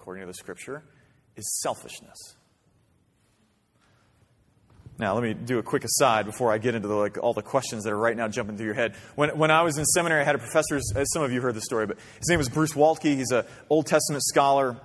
according 0.00 0.22
to 0.22 0.26
the 0.26 0.34
scripture, 0.34 0.82
is 1.36 1.60
selfishness. 1.62 2.36
Now, 4.98 5.14
let 5.14 5.22
me 5.24 5.34
do 5.34 5.58
a 5.58 5.62
quick 5.62 5.84
aside 5.84 6.24
before 6.24 6.52
I 6.52 6.58
get 6.58 6.74
into 6.74 6.88
the, 6.88 6.94
like, 6.94 7.18
all 7.18 7.34
the 7.34 7.42
questions 7.42 7.82
that 7.84 7.92
are 7.92 7.98
right 7.98 8.16
now 8.16 8.28
jumping 8.28 8.56
through 8.56 8.66
your 8.66 8.74
head. 8.74 8.94
When, 9.16 9.36
when 9.36 9.50
I 9.50 9.62
was 9.62 9.76
in 9.76 9.84
seminary, 9.84 10.20
I 10.20 10.24
had 10.24 10.36
a 10.36 10.38
professor, 10.38 10.76
as 10.76 11.12
some 11.12 11.22
of 11.22 11.32
you 11.32 11.40
heard 11.40 11.54
the 11.54 11.60
story, 11.60 11.86
but 11.86 11.98
his 12.18 12.28
name 12.28 12.38
was 12.38 12.48
Bruce 12.48 12.74
Waltke. 12.74 13.16
He's 13.16 13.32
an 13.32 13.44
Old 13.68 13.86
Testament 13.86 14.22
scholar, 14.22 14.76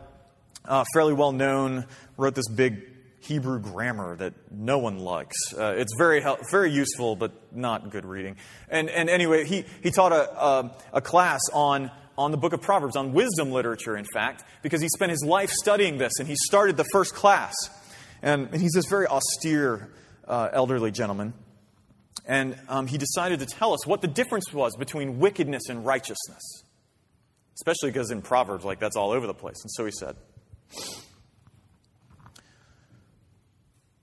uh, 0.66 0.84
fairly 0.94 1.14
well 1.14 1.32
known, 1.32 1.86
wrote 2.18 2.34
this 2.34 2.50
big 2.50 2.99
Hebrew 3.30 3.60
grammar 3.60 4.16
that 4.16 4.34
no 4.52 4.80
one 4.80 4.98
likes. 4.98 5.54
Uh, 5.56 5.76
it's 5.78 5.94
very, 6.00 6.26
very 6.50 6.72
useful, 6.72 7.16
but 7.16 7.32
not 7.56 7.92
good 7.92 8.04
reading. 8.04 8.38
And, 8.70 8.90
and 8.90 9.08
anyway, 9.08 9.46
he, 9.46 9.66
he 9.84 9.92
taught 9.92 10.12
a, 10.12 10.44
a, 10.44 10.76
a 10.94 11.02
class 11.02 11.40
on, 11.54 11.92
on 12.18 12.32
the 12.32 12.38
book 12.38 12.54
of 12.54 12.62
Proverbs, 12.62 12.96
on 12.96 13.14
wisdom 13.14 13.52
literature, 13.52 13.96
in 13.96 14.06
fact, 14.12 14.44
because 14.64 14.82
he 14.82 14.90
spent 14.90 15.12
his 15.12 15.24
life 15.24 15.52
studying 15.52 16.00
this, 16.00 16.14
and 16.18 16.28
he 16.28 16.36
started 16.36 16.76
the 16.76 16.86
first 16.92 17.14
class. 17.14 17.54
And, 18.24 18.50
and 18.52 18.60
he's 18.60 18.74
this 18.74 18.88
very 18.88 19.06
austere 19.06 19.92
uh, 20.28 20.50
elderly 20.52 20.90
gentleman. 20.90 21.36
And 22.26 22.58
um, 22.68 22.88
he 22.88 22.98
decided 22.98 23.42
to 23.42 23.46
tell 23.46 23.74
us 23.74 23.86
what 23.86 24.02
the 24.02 24.08
difference 24.08 24.52
was 24.52 24.76
between 24.76 25.20
wickedness 25.20 25.70
and 25.70 25.86
righteousness. 25.86 26.64
Especially 27.54 27.92
because 27.92 28.10
in 28.10 28.24
Proverbs, 28.24 28.66
like, 28.66 28.80
that's 28.80 28.96
all 28.96 29.12
over 29.12 29.28
the 29.28 29.36
place. 29.36 29.58
And 29.62 29.70
so 29.70 29.86
he 29.86 29.92
said, 29.92 30.16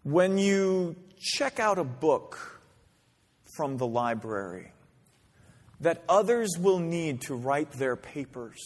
When 0.06 0.38
you 0.38 0.94
check 1.18 1.58
out 1.58 1.80
a 1.80 1.84
book 1.84 2.60
from 3.56 3.76
the 3.76 3.88
library 3.88 4.70
that 5.80 6.04
others 6.08 6.50
will 6.60 6.78
need 6.78 7.22
to 7.22 7.34
write 7.34 7.72
their 7.72 7.96
papers, 7.96 8.60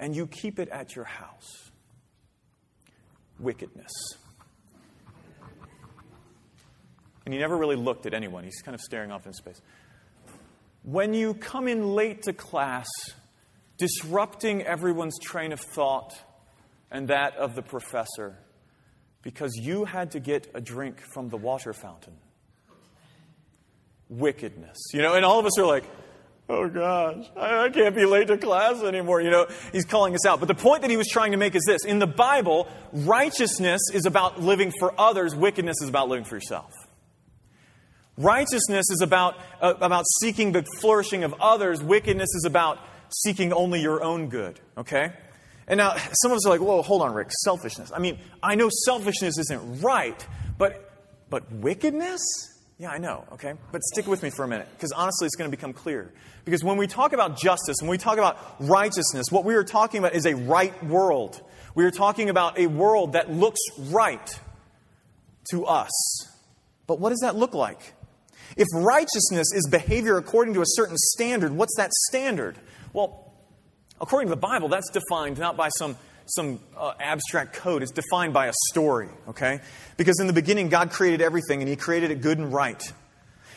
and 0.00 0.16
you 0.16 0.26
keep 0.26 0.58
it 0.58 0.68
at 0.70 0.96
your 0.96 1.04
house, 1.04 1.70
wickedness. 3.38 3.92
And 7.24 7.32
he 7.32 7.38
never 7.38 7.56
really 7.56 7.76
looked 7.76 8.04
at 8.04 8.12
anyone. 8.12 8.42
He's 8.42 8.60
kind 8.60 8.74
of 8.74 8.80
staring 8.80 9.12
off 9.12 9.24
in 9.24 9.32
space. 9.32 9.62
When 10.82 11.14
you 11.14 11.32
come 11.32 11.68
in 11.68 11.94
late 11.94 12.22
to 12.22 12.32
class, 12.32 12.88
disrupting 13.78 14.62
everyone's 14.62 15.20
train 15.20 15.52
of 15.52 15.60
thought 15.60 16.12
and 16.90 17.06
that 17.06 17.36
of 17.36 17.54
the 17.54 17.62
professor, 17.62 18.36
because 19.22 19.52
you 19.54 19.84
had 19.84 20.10
to 20.12 20.20
get 20.20 20.48
a 20.54 20.60
drink 20.60 21.00
from 21.14 21.28
the 21.28 21.36
water 21.36 21.72
fountain. 21.72 22.14
Wickedness. 24.08 24.78
You 24.92 25.02
know, 25.02 25.14
and 25.14 25.24
all 25.24 25.38
of 25.38 25.46
us 25.46 25.58
are 25.58 25.66
like, 25.66 25.84
oh 26.48 26.68
gosh, 26.68 27.24
I, 27.36 27.70
can't 27.70 27.94
be 27.94 28.04
late 28.04 28.28
to 28.28 28.36
class 28.36 28.82
anymore. 28.82 29.20
You 29.22 29.30
know, 29.30 29.46
he's 29.72 29.84
calling 29.84 30.14
us 30.14 30.26
out. 30.26 30.40
But 30.40 30.48
the 30.48 30.54
point 30.54 30.82
that 30.82 30.90
he 30.90 30.96
was 30.96 31.08
trying 31.08 31.30
to 31.32 31.38
make 31.38 31.54
is 31.54 31.62
this 31.66 31.84
in 31.84 31.98
the 31.98 32.06
Bible, 32.06 32.68
righteousness 32.92 33.80
is 33.92 34.06
about 34.06 34.40
living 34.40 34.72
for 34.78 34.92
others, 35.00 35.34
wickedness 35.34 35.76
is 35.80 35.88
about 35.88 36.08
living 36.08 36.24
for 36.24 36.36
yourself. 36.36 36.72
Righteousness 38.18 38.90
is 38.90 39.00
about, 39.00 39.36
uh, 39.60 39.74
about 39.80 40.04
seeking 40.20 40.52
the 40.52 40.64
flourishing 40.80 41.24
of 41.24 41.34
others, 41.40 41.82
wickedness 41.82 42.28
is 42.34 42.44
about 42.44 42.78
seeking 43.08 43.52
only 43.52 43.80
your 43.80 44.02
own 44.02 44.28
good, 44.28 44.60
okay? 44.76 45.12
And 45.68 45.78
now, 45.78 45.96
some 46.12 46.32
of 46.32 46.36
us 46.36 46.46
are 46.46 46.50
like, 46.50 46.60
whoa, 46.60 46.82
hold 46.82 47.02
on, 47.02 47.14
Rick, 47.14 47.30
selfishness. 47.30 47.92
I 47.94 47.98
mean, 47.98 48.18
I 48.42 48.54
know 48.56 48.68
selfishness 48.84 49.38
isn't 49.38 49.80
right, 49.80 50.26
but, 50.58 50.90
but 51.30 51.50
wickedness? 51.52 52.20
Yeah, 52.78 52.90
I 52.90 52.98
know, 52.98 53.24
okay? 53.32 53.54
But 53.70 53.82
stick 53.82 54.06
with 54.08 54.22
me 54.22 54.30
for 54.30 54.44
a 54.44 54.48
minute, 54.48 54.68
because 54.74 54.90
honestly, 54.92 55.26
it's 55.26 55.36
going 55.36 55.50
to 55.50 55.56
become 55.56 55.72
clear. 55.72 56.12
Because 56.44 56.64
when 56.64 56.76
we 56.76 56.88
talk 56.88 57.12
about 57.12 57.38
justice, 57.38 57.76
when 57.80 57.90
we 57.90 57.98
talk 57.98 58.18
about 58.18 58.56
righteousness, 58.58 59.26
what 59.30 59.44
we 59.44 59.54
are 59.54 59.62
talking 59.62 60.00
about 60.00 60.14
is 60.14 60.26
a 60.26 60.34
right 60.34 60.82
world. 60.84 61.40
We 61.76 61.84
are 61.84 61.92
talking 61.92 62.28
about 62.28 62.58
a 62.58 62.66
world 62.66 63.12
that 63.12 63.30
looks 63.30 63.60
right 63.78 64.40
to 65.50 65.64
us. 65.66 65.92
But 66.88 66.98
what 66.98 67.10
does 67.10 67.20
that 67.20 67.36
look 67.36 67.54
like? 67.54 67.94
If 68.56 68.66
righteousness 68.74 69.46
is 69.54 69.68
behavior 69.70 70.16
according 70.16 70.54
to 70.54 70.60
a 70.60 70.66
certain 70.66 70.96
standard, 70.96 71.52
what's 71.52 71.76
that 71.76 71.92
standard? 72.08 72.58
Well, 72.92 73.31
According 74.02 74.28
to 74.28 74.34
the 74.34 74.40
Bible, 74.40 74.68
that's 74.68 74.90
defined 74.90 75.38
not 75.38 75.56
by 75.56 75.68
some, 75.68 75.96
some 76.26 76.58
uh, 76.76 76.92
abstract 76.98 77.54
code, 77.54 77.84
it's 77.84 77.92
defined 77.92 78.34
by 78.34 78.46
a 78.46 78.52
story, 78.70 79.08
okay? 79.28 79.60
Because 79.96 80.18
in 80.18 80.26
the 80.26 80.32
beginning, 80.32 80.68
God 80.68 80.90
created 80.90 81.22
everything 81.22 81.60
and 81.60 81.68
He 81.68 81.76
created 81.76 82.10
it 82.10 82.20
good 82.20 82.38
and 82.38 82.52
right. 82.52 82.82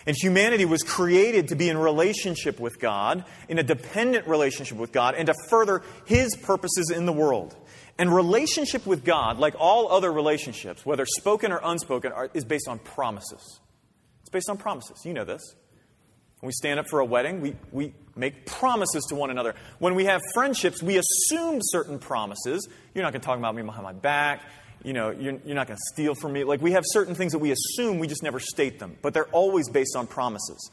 And 0.05 0.15
humanity 0.15 0.65
was 0.65 0.83
created 0.83 1.47
to 1.47 1.55
be 1.55 1.67
in 1.67 1.79
relationship 1.79 2.59
with 2.59 2.79
God, 2.79 3.25
in 3.49 3.57
a 3.57 3.63
dependent 3.63 4.27
relationship 4.27 4.77
with 4.77 4.91
God, 4.91 5.15
and 5.15 5.25
to 5.25 5.33
further 5.49 5.81
His 6.05 6.35
purposes 6.35 6.91
in 6.95 7.07
the 7.07 7.13
world. 7.13 7.55
And 7.97 8.13
relationship 8.13 8.85
with 8.85 9.03
God, 9.03 9.39
like 9.39 9.55
all 9.57 9.91
other 9.91 10.11
relationships, 10.11 10.85
whether 10.85 11.07
spoken 11.07 11.51
or 11.51 11.59
unspoken, 11.63 12.11
are, 12.11 12.29
is 12.35 12.45
based 12.45 12.67
on 12.67 12.77
promises. 12.77 13.59
It's 14.21 14.29
based 14.29 14.49
on 14.49 14.57
promises. 14.57 15.03
You 15.05 15.13
know 15.13 15.23
this. 15.23 15.55
When 16.39 16.47
we 16.47 16.53
stand 16.53 16.79
up 16.79 16.87
for 16.87 16.99
a 16.99 17.05
wedding, 17.05 17.41
we, 17.41 17.55
we 17.71 17.93
make 18.15 18.45
promises 18.45 19.05
to 19.09 19.15
one 19.15 19.29
another. 19.29 19.55
When 19.79 19.95
we 19.95 20.05
have 20.05 20.21
friendships, 20.33 20.81
we 20.81 20.97
assume 20.97 21.59
certain 21.61 21.99
promises. 21.99 22.67
You're 22.93 23.03
not 23.03 23.11
going 23.11 23.21
to 23.21 23.25
talk 23.25 23.37
about 23.37 23.55
me 23.55 23.61
behind 23.61 23.83
my 23.83 23.93
back. 23.93 24.41
You 24.83 24.93
know, 24.93 25.09
you're, 25.09 25.39
you're 25.45 25.55
not 25.55 25.67
going 25.67 25.77
to 25.77 25.93
steal 25.93 26.15
from 26.15 26.33
me. 26.33 26.43
Like, 26.43 26.61
we 26.61 26.73
have 26.73 26.83
certain 26.87 27.15
things 27.15 27.31
that 27.31 27.39
we 27.39 27.51
assume, 27.51 27.99
we 27.99 28.07
just 28.07 28.23
never 28.23 28.39
state 28.39 28.79
them. 28.79 28.97
But 29.01 29.13
they're 29.13 29.27
always 29.27 29.69
based 29.69 29.95
on 29.95 30.07
promises. 30.07 30.69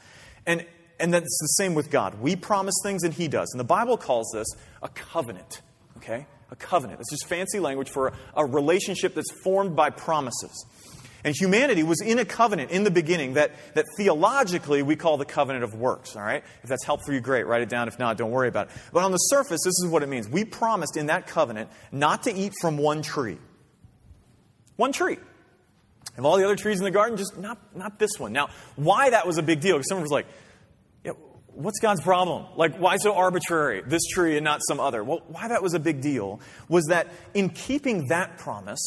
And, 0.47 0.67
and 1.01 1.13
that's 1.13 1.39
the 1.41 1.49
same 1.57 1.75
with 1.75 1.91
God. 1.91 2.21
We 2.21 2.37
promise 2.37 2.75
things 2.83 3.03
and 3.03 3.15
He 3.15 3.29
does. 3.29 3.51
And 3.53 3.61
the 3.61 3.65
Bible 3.65 3.97
calls 3.97 4.31
this 4.33 4.49
a 4.83 4.89
covenant. 4.89 5.63
Okay? 5.97 6.27
A 6.51 6.57
covenant. 6.57 7.01
It's 7.01 7.11
just 7.11 7.27
fancy 7.27 7.59
language 7.59 7.89
for 7.89 8.09
a, 8.09 8.13
a 8.37 8.47
relationship 8.47 9.15
that's 9.15 9.33
formed 9.43 9.75
by 9.75 9.91
promises. 9.91 10.67
And 11.25 11.35
humanity 11.39 11.85
was 11.85 12.01
in 12.01 12.19
a 12.19 12.25
covenant 12.25 12.73
in 12.73 12.83
the 12.83 12.91
beginning 12.91 13.35
that, 13.35 13.53
that 13.75 13.85
theologically 13.97 14.83
we 14.83 14.97
call 14.97 15.17
the 15.17 15.25
covenant 15.25 15.63
of 15.63 15.75
works, 15.75 16.17
all 16.17 16.23
right? 16.23 16.43
If 16.63 16.69
that's 16.69 16.85
helpful 16.85 17.07
for 17.07 17.13
you, 17.13 17.21
great. 17.21 17.47
Write 17.47 17.63
it 17.63 17.69
down. 17.69 17.87
If 17.87 17.99
not, 17.99 18.17
don't 18.17 18.33
worry 18.33 18.49
about 18.49 18.69
it. 18.69 18.73
But 18.93 19.05
on 19.05 19.13
the 19.13 19.19
surface, 19.19 19.61
this 19.65 19.75
is 19.85 19.87
what 19.87 20.03
it 20.03 20.09
means. 20.09 20.29
We 20.29 20.45
promised 20.45 20.97
in 20.97 21.07
that 21.07 21.29
covenant 21.29 21.71
not 21.93 22.25
to 22.25 22.35
eat 22.35 22.53
from 22.61 22.77
one 22.77 23.03
tree. 23.03 23.39
One 24.77 24.93
tree. 24.93 25.19
Of 26.19 26.25
all 26.27 26.37
the 26.37 26.45
other 26.45 26.57
trees 26.57 26.79
in 26.79 26.85
the 26.85 26.91
garden, 26.91 27.17
just 27.17 27.39
not, 27.39 27.59
not 27.75 27.99
this 27.99 28.19
one. 28.19 28.33
Now, 28.33 28.49
why 28.77 29.11
that 29.11 29.27
was 29.27 29.39
a 29.39 29.43
big 29.43 29.61
deal? 29.61 29.77
Because 29.77 29.89
someone 29.89 30.03
was 30.03 30.11
like, 30.11 30.27
yeah, 31.05 31.13
what's 31.55 31.79
God's 31.79 32.01
problem? 32.01 32.47
Like, 32.57 32.77
why 32.77 32.97
so 32.97 33.15
arbitrary, 33.15 33.83
this 33.87 34.03
tree 34.13 34.37
and 34.37 34.45
not 34.45 34.61
some 34.67 34.81
other? 34.81 35.05
Well, 35.05 35.23
why 35.29 35.49
that 35.49 35.63
was 35.63 35.75
a 35.75 35.79
big 35.79 36.01
deal 36.01 36.41
was 36.69 36.87
that 36.87 37.07
in 37.33 37.49
keeping 37.49 38.09
that 38.09 38.39
promise, 38.39 38.81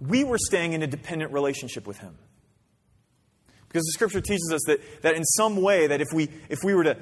we 0.00 0.24
were 0.24 0.38
staying 0.38 0.72
in 0.72 0.82
a 0.82 0.86
dependent 0.86 1.32
relationship 1.32 1.86
with 1.86 1.98
him. 1.98 2.16
Because 3.68 3.84
the 3.84 3.92
scripture 3.92 4.20
teaches 4.20 4.50
us 4.52 4.62
that, 4.66 5.02
that 5.02 5.14
in 5.14 5.24
some 5.24 5.60
way, 5.60 5.88
that 5.88 6.00
if 6.00 6.08
we, 6.12 6.28
if 6.48 6.60
we 6.64 6.74
were 6.74 6.84
to 6.84 6.96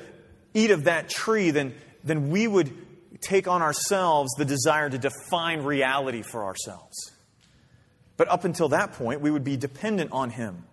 eat 0.54 0.70
of 0.70 0.84
that 0.84 1.08
tree, 1.08 1.50
then, 1.50 1.74
then 2.02 2.30
we 2.30 2.46
would 2.46 2.72
take 3.20 3.48
on 3.48 3.62
ourselves 3.62 4.32
the 4.38 4.44
desire 4.44 4.90
to 4.90 4.98
define 4.98 5.62
reality 5.62 6.22
for 6.22 6.44
ourselves. 6.44 7.12
But 8.16 8.28
up 8.28 8.44
until 8.44 8.68
that 8.70 8.92
point, 8.92 9.20
we 9.20 9.30
would 9.30 9.44
be 9.44 9.56
dependent 9.56 10.12
on 10.12 10.30
him. 10.30 10.64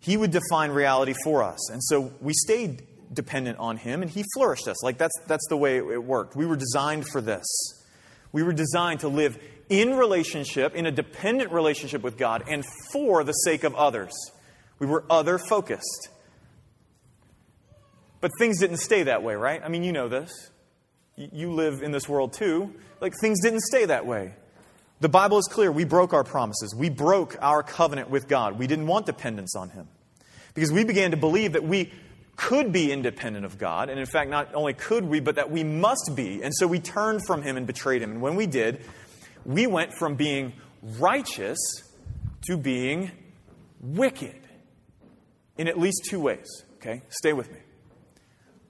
He 0.00 0.16
would 0.16 0.30
define 0.30 0.70
reality 0.70 1.14
for 1.24 1.42
us. 1.42 1.70
And 1.70 1.82
so 1.82 2.12
we 2.20 2.32
stayed 2.32 2.86
dependent 3.12 3.58
on 3.58 3.76
him, 3.76 4.02
and 4.02 4.10
he 4.10 4.24
flourished 4.34 4.68
us. 4.68 4.82
Like 4.82 4.98
that's, 4.98 5.18
that's 5.26 5.46
the 5.48 5.56
way 5.56 5.78
it 5.78 6.04
worked. 6.04 6.36
We 6.36 6.46
were 6.46 6.56
designed 6.56 7.06
for 7.08 7.20
this. 7.20 7.44
We 8.32 8.42
were 8.42 8.52
designed 8.52 9.00
to 9.00 9.08
live 9.08 9.38
in 9.68 9.96
relationship, 9.96 10.74
in 10.74 10.86
a 10.86 10.90
dependent 10.90 11.52
relationship 11.52 12.02
with 12.02 12.16
God, 12.16 12.44
and 12.48 12.64
for 12.92 13.24
the 13.24 13.32
sake 13.32 13.64
of 13.64 13.74
others. 13.74 14.12
We 14.78 14.86
were 14.86 15.04
other 15.08 15.38
focused. 15.38 16.08
But 18.20 18.30
things 18.38 18.58
didn't 18.60 18.78
stay 18.78 19.04
that 19.04 19.22
way, 19.22 19.34
right? 19.34 19.62
I 19.62 19.68
mean, 19.68 19.84
you 19.84 19.92
know 19.92 20.08
this. 20.08 20.50
You 21.16 21.52
live 21.52 21.82
in 21.82 21.92
this 21.92 22.08
world 22.08 22.32
too. 22.32 22.74
Like, 23.00 23.12
things 23.20 23.40
didn't 23.42 23.60
stay 23.60 23.84
that 23.84 24.06
way. 24.06 24.34
The 25.00 25.08
Bible 25.08 25.38
is 25.38 25.46
clear. 25.46 25.70
We 25.70 25.84
broke 25.84 26.14
our 26.14 26.24
promises. 26.24 26.74
We 26.74 26.88
broke 26.88 27.36
our 27.42 27.62
covenant 27.62 28.10
with 28.10 28.26
God. 28.26 28.58
We 28.58 28.66
didn't 28.66 28.86
want 28.86 29.06
dependence 29.06 29.54
on 29.54 29.70
Him. 29.70 29.88
Because 30.54 30.72
we 30.72 30.84
began 30.84 31.10
to 31.10 31.16
believe 31.16 31.52
that 31.52 31.64
we 31.64 31.92
could 32.36 32.72
be 32.72 32.90
independent 32.90 33.44
of 33.44 33.58
God. 33.58 33.90
And 33.90 34.00
in 34.00 34.06
fact, 34.06 34.30
not 34.30 34.54
only 34.54 34.72
could 34.72 35.04
we, 35.04 35.20
but 35.20 35.36
that 35.36 35.50
we 35.50 35.62
must 35.62 36.12
be. 36.14 36.42
And 36.42 36.54
so 36.54 36.66
we 36.66 36.80
turned 36.80 37.20
from 37.26 37.42
Him 37.42 37.56
and 37.56 37.66
betrayed 37.66 38.02
Him. 38.02 38.10
And 38.10 38.22
when 38.22 38.34
we 38.36 38.46
did, 38.46 38.80
we 39.44 39.66
went 39.66 39.94
from 39.94 40.14
being 40.14 40.52
righteous 40.98 41.58
to 42.46 42.56
being 42.56 43.10
wicked 43.80 44.40
in 45.56 45.68
at 45.68 45.78
least 45.78 46.04
two 46.08 46.20
ways. 46.20 46.46
Okay? 46.76 47.02
Stay 47.08 47.32
with 47.32 47.50
me. 47.50 47.58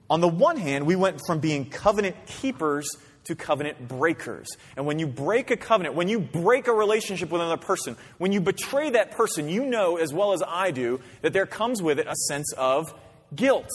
On 0.09 0.21
the 0.21 0.27
one 0.27 0.57
hand, 0.57 0.85
we 0.85 0.95
went 0.95 1.19
from 1.25 1.39
being 1.39 1.69
covenant 1.69 2.15
keepers 2.27 2.87
to 3.25 3.35
covenant 3.35 3.87
breakers. 3.87 4.47
And 4.77 4.85
when 4.85 4.99
you 4.99 5.07
break 5.07 5.49
a 5.49 5.57
covenant, 5.57 5.95
when 5.95 6.07
you 6.07 6.19
break 6.19 6.67
a 6.67 6.73
relationship 6.73 7.31
with 7.31 7.41
another 7.41 7.61
person, 7.61 7.97
when 8.19 8.31
you 8.31 8.39
betray 8.39 8.91
that 8.91 9.11
person, 9.11 9.49
you 9.49 9.65
know 9.65 9.97
as 9.97 10.13
well 10.13 10.33
as 10.33 10.43
I 10.47 10.71
do 10.71 10.99
that 11.21 11.33
there 11.33 11.47
comes 11.47 11.81
with 11.81 11.99
it 11.99 12.07
a 12.07 12.15
sense 12.27 12.53
of 12.53 12.93
guilt. 13.35 13.69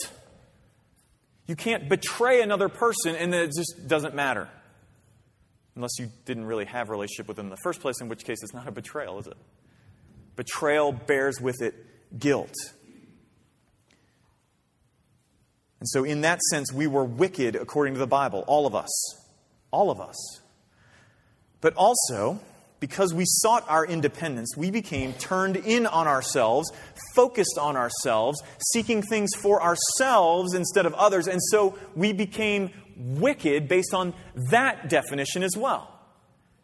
You 1.47 1.57
can't 1.57 1.89
betray 1.89 2.41
another 2.41 2.69
person 2.69 3.15
and 3.15 3.33
it 3.33 3.51
just 3.53 3.87
doesn't 3.87 4.15
matter. 4.15 4.47
Unless 5.75 5.99
you 5.99 6.11
didn't 6.25 6.45
really 6.45 6.65
have 6.65 6.89
a 6.89 6.91
relationship 6.91 7.27
with 7.27 7.37
them 7.37 7.47
in 7.47 7.49
the 7.49 7.61
first 7.63 7.79
place, 7.79 8.01
in 8.01 8.09
which 8.09 8.25
case 8.25 8.43
it's 8.43 8.53
not 8.53 8.67
a 8.67 8.71
betrayal, 8.71 9.19
is 9.19 9.27
it? 9.27 9.37
Betrayal 10.35 10.91
bears 10.91 11.39
with 11.39 11.61
it 11.61 11.75
guilt. 12.19 12.53
And 15.79 15.89
so, 15.89 16.03
in 16.03 16.21
that 16.21 16.39
sense, 16.49 16.71
we 16.71 16.87
were 16.87 17.03
wicked 17.03 17.55
according 17.55 17.95
to 17.95 17.99
the 17.99 18.07
Bible, 18.07 18.43
all 18.47 18.67
of 18.67 18.75
us. 18.75 18.89
All 19.71 19.89
of 19.89 19.99
us. 19.99 20.41
But 21.61 21.73
also, 21.75 22.39
because 22.81 23.13
we 23.13 23.23
sought 23.25 23.63
our 23.69 23.85
independence, 23.85 24.57
we 24.57 24.71
became 24.71 25.13
turned 25.13 25.55
in 25.55 25.85
on 25.85 26.07
ourselves, 26.07 26.69
focused 27.15 27.57
on 27.57 27.77
ourselves, 27.77 28.41
seeking 28.73 29.03
things 29.03 29.29
for 29.39 29.61
ourselves 29.61 30.53
instead 30.53 30.85
of 30.85 30.93
others. 30.95 31.27
And 31.27 31.39
so 31.41 31.77
we 31.95 32.11
became 32.11 32.71
wicked 32.97 33.69
based 33.69 33.93
on 33.93 34.13
that 34.49 34.89
definition 34.89 35.43
as 35.43 35.55
well. 35.55 35.87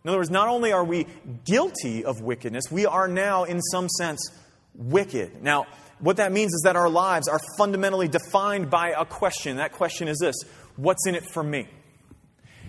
In 0.04 0.10
other 0.10 0.18
words, 0.18 0.32
not 0.32 0.48
only 0.48 0.72
are 0.72 0.84
we 0.84 1.06
guilty 1.46 2.04
of 2.04 2.20
wickedness, 2.22 2.66
we 2.72 2.86
are 2.86 3.08
now, 3.08 3.44
in 3.44 3.62
some 3.62 3.88
sense, 3.88 4.32
wicked. 4.74 5.44
Now, 5.44 5.68
what 6.00 6.18
that 6.18 6.32
means 6.32 6.54
is 6.54 6.62
that 6.64 6.76
our 6.76 6.90
lives 6.90 7.28
are 7.28 7.40
fundamentally 7.58 8.08
defined 8.08 8.70
by 8.70 8.90
a 8.90 9.06
question. 9.06 9.58
That 9.58 9.72
question 9.72 10.08
is 10.08 10.18
this 10.20 10.36
What's 10.78 11.06
in 11.06 11.14
it 11.14 11.24
for 11.32 11.44
me? 11.44 11.68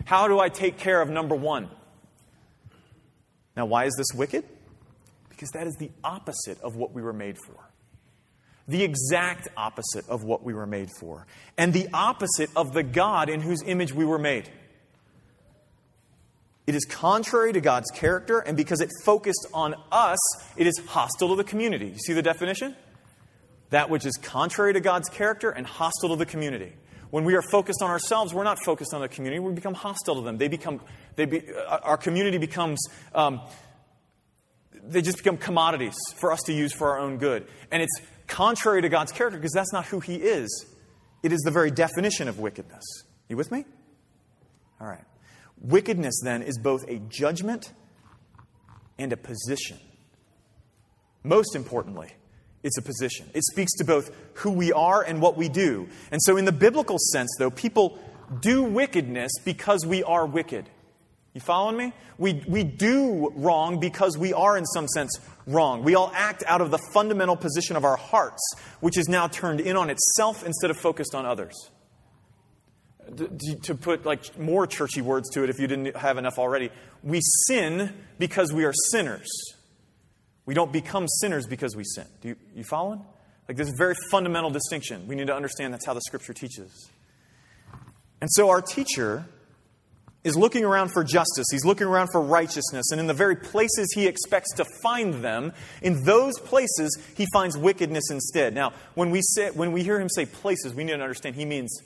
How 0.04 0.28
do 0.28 0.38
I 0.38 0.48
take 0.48 0.78
care 0.78 1.00
of 1.00 1.08
number 1.08 1.34
one? 1.34 1.70
Now, 3.58 3.66
why 3.66 3.86
is 3.86 3.94
this 3.96 4.06
wicked? 4.14 4.44
Because 5.28 5.50
that 5.50 5.66
is 5.66 5.74
the 5.74 5.90
opposite 6.04 6.60
of 6.62 6.76
what 6.76 6.94
we 6.94 7.02
were 7.02 7.12
made 7.12 7.36
for. 7.44 7.56
The 8.68 8.84
exact 8.84 9.48
opposite 9.56 10.08
of 10.08 10.22
what 10.22 10.44
we 10.44 10.54
were 10.54 10.66
made 10.66 10.90
for. 11.00 11.26
And 11.56 11.72
the 11.72 11.88
opposite 11.92 12.50
of 12.54 12.72
the 12.72 12.84
God 12.84 13.28
in 13.28 13.40
whose 13.40 13.60
image 13.66 13.92
we 13.92 14.04
were 14.04 14.18
made. 14.18 14.48
It 16.68 16.76
is 16.76 16.84
contrary 16.84 17.52
to 17.52 17.60
God's 17.60 17.90
character, 17.90 18.38
and 18.38 18.56
because 18.56 18.80
it 18.80 18.90
focused 19.04 19.46
on 19.52 19.74
us, 19.90 20.18
it 20.56 20.68
is 20.68 20.78
hostile 20.86 21.30
to 21.30 21.34
the 21.34 21.42
community. 21.42 21.86
You 21.86 21.98
see 21.98 22.12
the 22.12 22.22
definition? 22.22 22.76
That 23.70 23.90
which 23.90 24.06
is 24.06 24.16
contrary 24.18 24.74
to 24.74 24.80
God's 24.80 25.08
character 25.08 25.50
and 25.50 25.66
hostile 25.66 26.10
to 26.10 26.16
the 26.16 26.26
community. 26.26 26.74
When 27.10 27.24
we 27.24 27.34
are 27.34 27.42
focused 27.50 27.80
on 27.82 27.90
ourselves, 27.90 28.34
we're 28.34 28.44
not 28.44 28.58
focused 28.64 28.92
on 28.92 29.00
the 29.00 29.08
community. 29.08 29.40
We 29.40 29.52
become 29.52 29.74
hostile 29.74 30.16
to 30.16 30.20
them. 30.22 30.36
They 30.36 30.48
become, 30.48 30.80
they 31.16 31.24
be, 31.24 31.42
uh, 31.50 31.78
our 31.82 31.96
community 31.96 32.38
becomes, 32.38 32.78
um, 33.14 33.40
they 34.82 35.00
just 35.00 35.18
become 35.18 35.38
commodities 35.38 35.96
for 36.16 36.32
us 36.32 36.40
to 36.46 36.52
use 36.52 36.72
for 36.72 36.90
our 36.90 36.98
own 36.98 37.16
good. 37.16 37.46
And 37.70 37.82
it's 37.82 38.00
contrary 38.26 38.82
to 38.82 38.88
God's 38.88 39.12
character 39.12 39.38
because 39.38 39.52
that's 39.52 39.72
not 39.72 39.86
who 39.86 40.00
He 40.00 40.16
is. 40.16 40.66
It 41.22 41.32
is 41.32 41.40
the 41.40 41.50
very 41.50 41.70
definition 41.70 42.28
of 42.28 42.38
wickedness. 42.38 42.84
You 43.28 43.36
with 43.36 43.50
me? 43.50 43.64
All 44.80 44.86
right. 44.86 45.04
Wickedness, 45.60 46.20
then, 46.22 46.42
is 46.42 46.58
both 46.58 46.88
a 46.88 46.98
judgment 47.08 47.72
and 48.98 49.12
a 49.12 49.16
position. 49.16 49.78
Most 51.24 51.56
importantly, 51.56 52.12
it's 52.62 52.78
a 52.78 52.82
position. 52.82 53.30
It 53.34 53.44
speaks 53.44 53.72
to 53.78 53.84
both 53.84 54.10
who 54.34 54.50
we 54.50 54.72
are 54.72 55.02
and 55.02 55.20
what 55.20 55.36
we 55.36 55.48
do. 55.48 55.88
And 56.10 56.20
so, 56.22 56.36
in 56.36 56.44
the 56.44 56.52
biblical 56.52 56.98
sense, 56.98 57.30
though, 57.38 57.50
people 57.50 57.98
do 58.40 58.62
wickedness 58.62 59.32
because 59.44 59.86
we 59.86 60.02
are 60.02 60.26
wicked. 60.26 60.68
You 61.34 61.40
following 61.40 61.76
me? 61.76 61.92
We, 62.16 62.42
we 62.48 62.64
do 62.64 63.32
wrong 63.36 63.78
because 63.78 64.18
we 64.18 64.32
are, 64.32 64.56
in 64.56 64.66
some 64.66 64.88
sense, 64.88 65.20
wrong. 65.46 65.84
We 65.84 65.94
all 65.94 66.10
act 66.14 66.42
out 66.46 66.60
of 66.60 66.70
the 66.70 66.78
fundamental 66.92 67.36
position 67.36 67.76
of 67.76 67.84
our 67.84 67.96
hearts, 67.96 68.42
which 68.80 68.98
is 68.98 69.08
now 69.08 69.28
turned 69.28 69.60
in 69.60 69.76
on 69.76 69.88
itself 69.88 70.44
instead 70.44 70.70
of 70.70 70.76
focused 70.76 71.14
on 71.14 71.26
others. 71.26 71.70
To 73.62 73.74
put 73.74 74.04
like 74.04 74.38
more 74.38 74.66
churchy 74.66 75.00
words 75.00 75.30
to 75.30 75.44
it, 75.44 75.50
if 75.50 75.58
you 75.60 75.66
didn't 75.66 75.96
have 75.96 76.18
enough 76.18 76.38
already, 76.38 76.70
we 77.02 77.20
sin 77.46 77.94
because 78.18 78.52
we 78.52 78.64
are 78.64 78.74
sinners. 78.90 79.28
We 80.48 80.54
don't 80.54 80.72
become 80.72 81.06
sinners 81.08 81.46
because 81.46 81.76
we 81.76 81.84
sin. 81.84 82.06
Do 82.22 82.28
you, 82.28 82.36
you 82.56 82.64
following? 82.64 83.04
Like 83.48 83.58
this 83.58 83.70
very 83.76 83.94
fundamental 84.10 84.48
distinction. 84.48 85.06
We 85.06 85.14
need 85.14 85.26
to 85.26 85.34
understand 85.34 85.74
that's 85.74 85.84
how 85.84 85.92
the 85.92 86.00
scripture 86.00 86.32
teaches. 86.32 86.88
And 88.22 88.30
so 88.32 88.48
our 88.48 88.62
teacher 88.62 89.26
is 90.24 90.38
looking 90.38 90.64
around 90.64 90.88
for 90.88 91.04
justice. 91.04 91.44
He's 91.50 91.66
looking 91.66 91.86
around 91.86 92.08
for 92.12 92.22
righteousness. 92.22 92.90
And 92.92 92.98
in 92.98 93.06
the 93.06 93.12
very 93.12 93.36
places 93.36 93.92
he 93.94 94.06
expects 94.06 94.54
to 94.54 94.64
find 94.82 95.22
them, 95.22 95.52
in 95.82 96.02
those 96.04 96.38
places, 96.38 96.98
he 97.14 97.26
finds 97.30 97.54
wickedness 97.54 98.10
instead. 98.10 98.54
Now, 98.54 98.72
when 98.94 99.10
we, 99.10 99.20
say, 99.20 99.50
when 99.50 99.72
we 99.72 99.82
hear 99.82 100.00
him 100.00 100.08
say 100.08 100.24
places, 100.24 100.72
we 100.72 100.82
need 100.82 100.96
to 100.96 101.02
understand 101.02 101.36
he 101.36 101.44
means 101.44 101.78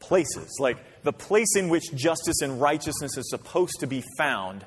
places. 0.00 0.54
Like 0.60 0.76
the 1.02 1.14
place 1.14 1.56
in 1.56 1.70
which 1.70 1.84
justice 1.94 2.42
and 2.42 2.60
righteousness 2.60 3.16
is 3.16 3.30
supposed 3.30 3.80
to 3.80 3.86
be 3.86 4.04
found 4.18 4.66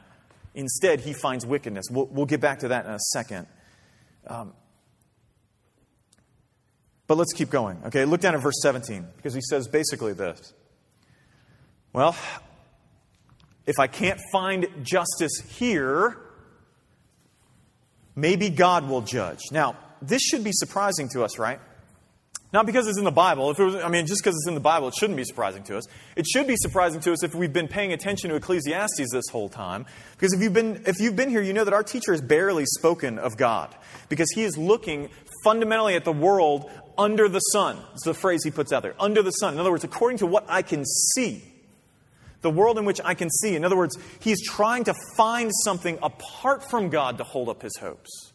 Instead, 0.56 1.02
he 1.02 1.14
finds 1.14 1.46
wickedness. 1.46 1.86
We'll, 1.90 2.06
we'll 2.08 2.26
get 2.26 2.42
back 2.42 2.60
to 2.60 2.70
that 2.70 2.86
in 2.86 2.92
a 2.92 3.00
second. 3.12 3.48
Um, 4.28 4.54
but 7.08 7.18
let's 7.18 7.34
keep 7.34 7.50
going. 7.50 7.82
Okay, 7.86 8.06
look 8.06 8.22
down 8.22 8.36
at 8.36 8.42
verse 8.42 8.62
17, 8.62 9.06
because 9.18 9.34
he 9.34 9.42
says 9.42 9.68
basically 9.68 10.14
this 10.14 10.54
Well, 11.92 12.16
if 13.66 13.80
I 13.80 13.88
can't 13.88 14.20
find 14.32 14.68
justice 14.84 15.42
here, 15.58 16.18
maybe 18.16 18.50
God 18.50 18.88
will 18.88 19.02
judge. 19.02 19.40
Now, 19.52 19.76
this 20.02 20.22
should 20.22 20.44
be 20.44 20.52
surprising 20.54 21.10
to 21.10 21.24
us, 21.24 21.40
right? 21.40 21.60
Not 22.54 22.68
because 22.68 22.88
it's 22.88 23.00
in 23.00 23.04
the 23.04 23.12
Bible. 23.12 23.50
If 23.50 23.60
it 23.60 23.64
was, 23.64 23.76
I 23.76 23.90
mean, 23.90 24.06
just 24.06 24.24
because 24.24 24.36
it's 24.36 24.48
in 24.48 24.54
the 24.54 24.60
Bible, 24.60 24.88
it 24.88 24.94
shouldn't 24.94 25.18
be 25.18 25.24
surprising 25.24 25.64
to 25.64 25.78
us. 25.78 25.86
It 26.16 26.28
should 26.28 26.46
be 26.46 26.56
surprising 26.56 27.02
to 27.02 27.12
us 27.12 27.24
if 27.24 27.34
we've 27.34 27.52
been 27.52 27.68
paying 27.68 27.94
attention 27.94 28.30
to 28.30 28.36
Ecclesiastes 28.36 29.12
this 29.12 29.28
whole 29.32 29.50
time. 29.50 29.88
Because 30.12 30.34
if 30.34 30.42
you've 30.42 30.54
been, 30.54 30.84
if 30.86 31.00
you've 31.00 31.16
been 31.16 31.30
here, 31.30 31.42
you 31.42 31.52
know 31.52 31.64
that 31.64 31.74
our 31.74 31.82
teacher 31.82 32.12
has 32.12 32.22
barely 32.22 32.66
spoken 32.66 33.18
of 33.18 33.38
God. 33.38 33.74
Because 34.08 34.32
he 34.36 34.44
is 34.44 34.56
looking 34.56 35.10
fundamentally 35.44 35.96
at 35.96 36.06
the 36.06 36.12
world 36.12 36.70
under 36.96 37.28
the 37.28 37.40
sun. 37.40 37.80
It's 37.94 38.06
the 38.06 38.14
phrase 38.14 38.44
he 38.44 38.52
puts 38.52 38.72
out 38.72 38.84
there. 38.84 38.94
Under 39.00 39.24
the 39.24 39.32
sun. 39.32 39.56
In 39.56 39.60
other 39.60 39.72
words, 39.72 39.84
according 39.84 40.20
to 40.20 40.28
what 40.28 40.46
I 40.48 40.62
can 40.62 40.86
see. 40.86 41.44
The 42.42 42.52
world 42.52 42.78
in 42.78 42.86
which 42.86 43.02
I 43.04 43.16
can 43.16 43.32
see. 43.32 43.56
In 43.56 43.66
other 43.66 43.78
words, 43.78 43.98
he's 44.20 44.46
trying 44.46 44.84
to 44.84 44.94
find 45.18 45.50
something 45.64 45.98
apart 46.04 46.70
from 46.70 46.90
God 46.90 47.18
to 47.18 47.24
hold 47.24 47.50
up 47.50 47.64
his 47.64 47.76
hopes. 47.80 48.33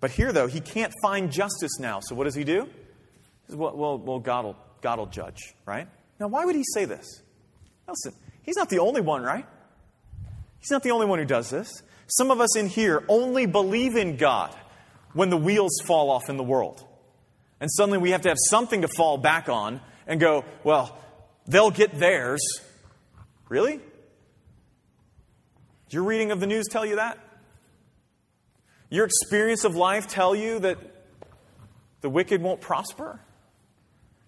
But 0.00 0.10
here, 0.10 0.32
though, 0.32 0.46
he 0.46 0.60
can't 0.60 0.92
find 1.02 1.30
justice 1.30 1.78
now. 1.80 2.00
So 2.00 2.14
what 2.14 2.24
does 2.24 2.34
he 2.34 2.44
do? 2.44 2.64
He 2.64 3.46
says, 3.48 3.56
well, 3.56 3.76
well, 3.76 3.98
well 3.98 4.18
God, 4.20 4.44
will, 4.44 4.56
God 4.80 4.98
will 4.98 5.06
judge, 5.06 5.54
right? 5.66 5.88
Now, 6.20 6.28
why 6.28 6.44
would 6.44 6.54
he 6.54 6.64
say 6.74 6.84
this? 6.84 7.22
Listen, 7.88 8.12
he's 8.42 8.56
not 8.56 8.68
the 8.68 8.78
only 8.78 9.00
one, 9.00 9.22
right? 9.22 9.46
He's 10.58 10.70
not 10.70 10.82
the 10.82 10.90
only 10.90 11.06
one 11.06 11.18
who 11.18 11.24
does 11.24 11.50
this. 11.50 11.82
Some 12.06 12.30
of 12.30 12.40
us 12.40 12.56
in 12.56 12.68
here 12.68 13.04
only 13.08 13.46
believe 13.46 13.96
in 13.96 14.16
God 14.16 14.54
when 15.12 15.30
the 15.30 15.36
wheels 15.36 15.72
fall 15.86 16.10
off 16.10 16.28
in 16.28 16.36
the 16.36 16.44
world. 16.44 16.84
And 17.60 17.70
suddenly 17.70 17.98
we 17.98 18.10
have 18.10 18.22
to 18.22 18.28
have 18.28 18.38
something 18.48 18.82
to 18.82 18.88
fall 18.88 19.18
back 19.18 19.48
on 19.48 19.80
and 20.06 20.20
go, 20.20 20.44
well, 20.64 20.96
they'll 21.46 21.70
get 21.70 21.98
theirs. 21.98 22.40
Really? 23.48 23.80
Your 25.90 26.02
reading 26.02 26.30
of 26.30 26.40
the 26.40 26.46
news 26.46 26.66
tell 26.70 26.84
you 26.84 26.96
that? 26.96 27.18
Your 28.90 29.04
experience 29.04 29.64
of 29.64 29.76
life 29.76 30.06
tell 30.08 30.34
you 30.34 30.58
that 30.60 30.78
the 32.00 32.08
wicked 32.08 32.40
won't 32.40 32.60
prosper? 32.60 33.20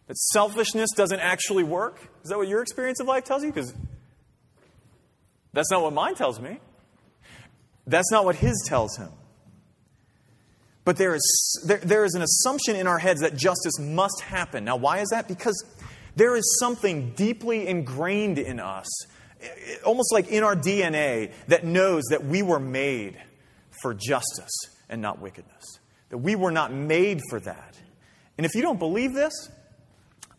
That 0.07 0.19
selfishness 0.19 0.91
doesn't 0.97 1.21
actually 1.21 1.65
work? 1.65 1.99
Is 2.25 2.31
that 2.31 2.37
what 2.37 2.49
your 2.49 2.63
experience 2.63 3.01
of 3.01 3.07
life 3.07 3.25
tells 3.25 3.43
you? 3.43 3.53
Because 3.53 3.75
that's 5.53 5.71
not 5.71 5.83
what 5.83 5.93
mine 5.93 6.15
tells 6.15 6.41
me. 6.41 6.59
That's 7.87 8.11
not 8.11 8.25
what 8.25 8.37
his 8.37 8.63
tells 8.67 8.97
him. 8.97 9.09
But 10.85 10.97
there 10.97 11.15
is, 11.15 11.65
there, 11.67 11.79
there 11.79 12.05
is 12.05 12.15
an 12.15 12.23
assumption 12.23 12.77
in 12.77 12.87
our 12.87 12.99
heads 12.99 13.21
that 13.21 13.37
justice 13.37 13.79
must 13.79 14.21
happen. 14.21 14.65
Now, 14.65 14.77
why 14.77 14.99
is 14.99 15.09
that? 15.11 15.29
Because 15.29 15.65
there 16.17 16.37
is 16.37 16.59
something 16.59 17.13
deeply 17.13 17.67
ingrained 17.67 18.39
in 18.39 18.61
us, 18.61 18.89
almost 19.85 20.13
like 20.13 20.29
in 20.29 20.43
our 20.43 20.57
DNA, 20.57 21.33
that 21.49 21.65
knows 21.65 22.05
that 22.11 22.25
we 22.25 22.43
were 22.43 22.61
made 22.61 23.21
for 23.83 23.95
justice 23.95 24.53
and 24.89 25.01
not 25.01 25.21
wickedness. 25.21 25.79
That 26.11 26.19
we 26.19 26.37
were 26.37 26.51
not 26.51 26.73
made 26.73 27.21
for 27.31 27.41
that. 27.41 27.79
And 28.37 28.45
if 28.45 28.55
you 28.55 28.63
don't 28.63 28.79
believe 28.79 29.15
this, 29.15 29.51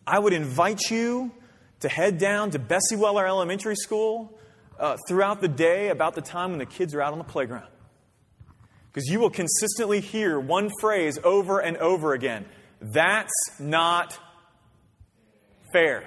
I 0.06 0.18
would 0.18 0.32
invite 0.32 0.90
you 0.90 1.32
to 1.80 1.88
head 1.88 2.18
down 2.18 2.50
to 2.50 2.58
Bessie 2.58 2.96
Weller 2.96 3.26
Elementary 3.26 3.76
School 3.76 4.38
uh, 4.78 4.96
throughout 5.08 5.40
the 5.40 5.48
day 5.48 5.88
about 5.88 6.14
the 6.14 6.20
time 6.20 6.50
when 6.50 6.58
the 6.58 6.66
kids 6.66 6.94
are 6.94 7.02
out 7.02 7.12
on 7.12 7.18
the 7.18 7.24
playground. 7.24 7.68
Because 8.92 9.08
you 9.08 9.20
will 9.20 9.30
consistently 9.30 10.00
hear 10.00 10.38
one 10.38 10.70
phrase 10.80 11.18
over 11.24 11.60
and 11.60 11.76
over 11.78 12.12
again 12.12 12.44
that's 12.82 13.32
not 13.60 14.18
fair. 15.72 16.02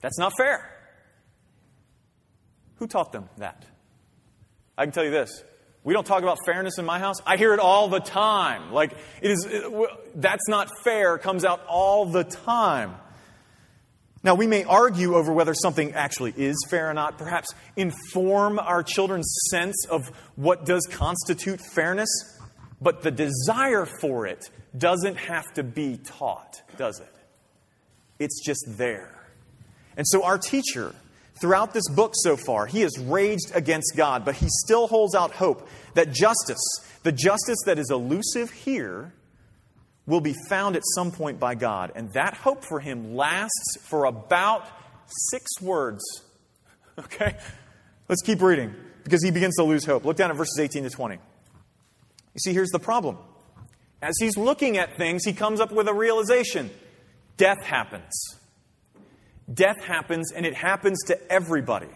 That's 0.00 0.18
not 0.18 0.32
fair. 0.36 0.68
Who 2.76 2.86
taught 2.86 3.12
them 3.12 3.28
that? 3.38 3.66
I 4.78 4.84
can 4.84 4.92
tell 4.92 5.04
you 5.04 5.10
this. 5.10 5.42
We 5.84 5.94
don't 5.94 6.06
talk 6.06 6.22
about 6.22 6.38
fairness 6.46 6.78
in 6.78 6.84
my 6.84 6.98
house. 6.98 7.16
I 7.26 7.36
hear 7.36 7.54
it 7.54 7.60
all 7.60 7.88
the 7.88 7.98
time. 7.98 8.72
Like, 8.72 8.92
it 9.20 9.30
is, 9.30 9.46
it, 9.50 9.64
that's 10.14 10.48
not 10.48 10.70
fair 10.84 11.18
comes 11.18 11.44
out 11.44 11.64
all 11.66 12.06
the 12.06 12.22
time. 12.22 12.94
Now, 14.24 14.36
we 14.36 14.46
may 14.46 14.62
argue 14.62 15.16
over 15.16 15.32
whether 15.32 15.52
something 15.52 15.94
actually 15.94 16.32
is 16.36 16.56
fair 16.70 16.88
or 16.88 16.94
not, 16.94 17.18
perhaps 17.18 17.52
inform 17.76 18.60
our 18.60 18.84
children's 18.84 19.28
sense 19.50 19.84
of 19.90 20.06
what 20.36 20.64
does 20.64 20.86
constitute 20.88 21.60
fairness, 21.60 22.08
but 22.80 23.02
the 23.02 23.10
desire 23.10 23.84
for 23.84 24.26
it 24.26 24.48
doesn't 24.78 25.16
have 25.16 25.52
to 25.54 25.64
be 25.64 25.98
taught, 25.98 26.62
does 26.76 27.00
it? 27.00 27.12
It's 28.20 28.44
just 28.44 28.64
there. 28.78 29.26
And 29.96 30.06
so, 30.06 30.22
our 30.22 30.38
teacher, 30.38 30.94
throughout 31.40 31.72
this 31.74 31.88
book 31.88 32.12
so 32.14 32.36
far, 32.36 32.66
he 32.66 32.80
has 32.80 32.98
raged 32.98 33.52
against 33.54 33.94
God, 33.96 34.24
but 34.24 34.36
he 34.36 34.46
still 34.48 34.86
holds 34.86 35.14
out 35.14 35.32
hope 35.32 35.68
that 35.94 36.12
justice, 36.12 36.62
the 37.02 37.12
justice 37.12 37.58
that 37.66 37.78
is 37.78 37.90
elusive 37.90 38.50
here, 38.50 39.12
will 40.06 40.20
be 40.20 40.34
found 40.48 40.76
at 40.76 40.82
some 40.94 41.12
point 41.12 41.38
by 41.38 41.54
God. 41.54 41.92
And 41.94 42.12
that 42.14 42.34
hope 42.34 42.64
for 42.64 42.80
him 42.80 43.14
lasts 43.14 43.78
for 43.82 44.04
about 44.06 44.66
six 45.30 45.60
words. 45.60 46.02
Okay? 46.98 47.34
Let's 48.06 48.20
keep 48.20 48.42
reading 48.42 48.74
because 49.02 49.24
he 49.24 49.30
begins 49.30 49.56
to 49.56 49.64
lose 49.64 49.86
hope. 49.86 50.04
Look 50.04 50.18
down 50.18 50.30
at 50.30 50.36
verses 50.36 50.58
18 50.60 50.82
to 50.82 50.90
20. 50.90 51.14
You 51.14 51.20
see, 52.38 52.52
here's 52.52 52.68
the 52.68 52.78
problem. 52.78 53.16
As 54.02 54.14
he's 54.20 54.36
looking 54.36 54.76
at 54.76 54.98
things, 54.98 55.24
he 55.24 55.32
comes 55.32 55.58
up 55.58 55.72
with 55.72 55.88
a 55.88 55.94
realization 55.94 56.70
death 57.38 57.62
happens. 57.64 58.12
Death 59.52 59.82
happens, 59.84 60.32
and 60.32 60.46
it 60.46 60.54
happens 60.54 60.98
to 61.06 61.32
everybody. 61.32 61.88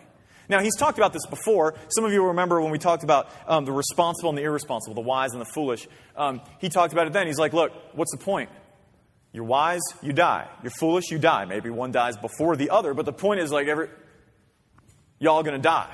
Now, 0.49 0.61
he's 0.61 0.77
talked 0.77 0.99
about 0.99 1.13
this 1.13 1.27
before. 1.27 1.75
Some 1.89 2.05
of 2.05 2.13
you 2.13 2.27
remember 2.29 2.61
when 2.61 2.71
we 2.71 2.79
talked 2.79 3.03
about 3.03 3.31
um, 3.49 3.65
the 3.65 3.73
responsible 3.73 4.31
and 4.31 4.39
the 4.39 4.43
irresponsible, 4.43 4.95
the 4.95 5.01
wise 5.01 5.33
and 5.33 5.41
the 5.41 5.51
foolish. 5.55 5.89
Um, 6.17 6.41
he 6.61 6.69
talked 6.69 6.93
about 6.93 7.07
it 7.09 7.13
then. 7.13 7.27
He's 7.27 7.39
like, 7.39 7.53
look, 7.53 7.73
what's 7.95 8.13
the 8.13 8.23
point? 8.23 8.51
You're 9.33 9.45
wise, 9.45 9.83
you 10.03 10.13
die. 10.13 10.49
You're 10.63 10.71
foolish, 10.71 11.11
you 11.11 11.19
die. 11.19 11.45
Maybe 11.45 11.69
one 11.69 11.91
dies 11.91 12.17
before 12.17 12.57
the 12.57 12.71
other, 12.71 12.95
but 12.95 13.05
the 13.07 13.13
point 13.13 13.41
is, 13.41 13.51
like, 13.51 13.67
every, 13.67 13.89
y'all 15.19 15.43
to 15.43 15.59
die. 15.59 15.93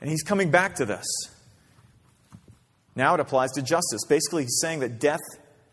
And 0.00 0.08
he's 0.08 0.22
coming 0.22 0.50
back 0.50 0.76
to 0.76 0.86
this. 0.86 1.06
Now 2.94 3.14
it 3.14 3.20
applies 3.20 3.50
to 3.52 3.62
justice. 3.62 4.04
Basically, 4.08 4.44
he's 4.44 4.58
saying 4.60 4.80
that 4.80 4.98
death 4.98 5.20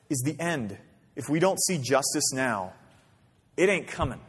is 0.10 0.22
the 0.26 0.36
end. 0.40 0.78
If 1.16 1.30
we 1.30 1.40
don't 1.40 1.60
see 1.62 1.78
justice 1.78 2.32
now, 2.34 2.74
it 3.56 3.70
ain't 3.70 3.88
coming. 3.88 4.20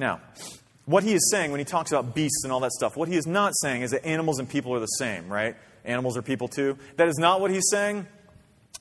Now, 0.00 0.22
what 0.86 1.04
he 1.04 1.12
is 1.12 1.30
saying 1.30 1.50
when 1.50 1.60
he 1.60 1.64
talks 1.64 1.92
about 1.92 2.14
beasts 2.14 2.42
and 2.42 2.52
all 2.52 2.60
that 2.60 2.72
stuff, 2.72 2.96
what 2.96 3.06
he 3.06 3.16
is 3.16 3.26
not 3.26 3.52
saying 3.60 3.82
is 3.82 3.90
that 3.90 4.04
animals 4.04 4.38
and 4.38 4.48
people 4.48 4.74
are 4.74 4.80
the 4.80 4.86
same, 4.86 5.28
right? 5.28 5.54
Animals 5.84 6.16
are 6.16 6.22
people 6.22 6.48
too. 6.48 6.78
That 6.96 7.06
is 7.06 7.18
not 7.18 7.40
what 7.40 7.50
he's 7.50 7.68
saying. 7.70 8.06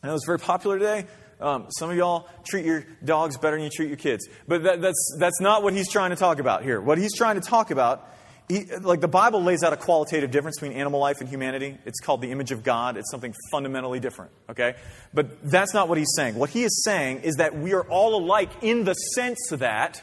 I 0.02 0.08
know 0.08 0.16
it's 0.16 0.26
very 0.26 0.40
popular 0.40 0.80
today. 0.80 1.06
Um, 1.42 1.68
some 1.72 1.90
of 1.90 1.98
y'all 1.98 2.30
treat 2.46 2.66
your 2.66 2.86
dogs 3.04 3.38
better 3.38 3.58
than 3.58 3.66
you 3.66 3.70
treat 3.70 3.90
your 3.90 3.98
kids. 3.98 4.28
But 4.48 4.64
that, 4.64 4.82
that's, 4.82 5.18
that's 5.20 5.42
not 5.42 5.62
what 5.62 5.74
he's 5.74 5.90
trying 5.92 6.12
to 6.12 6.16
talk 6.16 6.40
about 6.40 6.64
here. 6.64 6.80
What 6.80 6.98
he's 6.98 7.16
trying 7.16 7.36
to 7.36 7.46
talk 7.46 7.70
about, 7.70 8.08
he, 8.48 8.66
like 8.82 9.02
the 9.02 9.08
Bible 9.10 9.44
lays 9.44 9.62
out 9.62 9.74
a 9.74 9.78
qualitative 9.78 10.32
difference 10.32 10.58
between 10.58 10.78
animal 10.78 11.02
life 11.02 11.18
and 11.20 11.28
humanity. 11.28 11.78
It's 11.86 12.00
called 12.00 12.22
the 12.22 12.32
image 12.32 12.52
of 12.52 12.64
God. 12.64 12.96
It's 12.96 13.12
something 13.12 13.36
fundamentally 13.52 14.00
different, 14.00 14.32
okay? 14.50 14.76
But 15.14 15.50
that's 15.50 15.74
not 15.74 15.90
what 15.90 15.98
he's 15.98 16.14
saying. 16.16 16.36
What 16.36 16.50
he 16.50 16.64
is 16.64 16.82
saying 16.84 17.22
is 17.24 17.36
that 17.36 17.58
we 17.58 17.74
are 17.74 17.84
all 17.84 18.16
alike 18.16 18.52
in 18.62 18.86
the 18.86 18.94
sense 18.94 19.50
that 19.52 20.02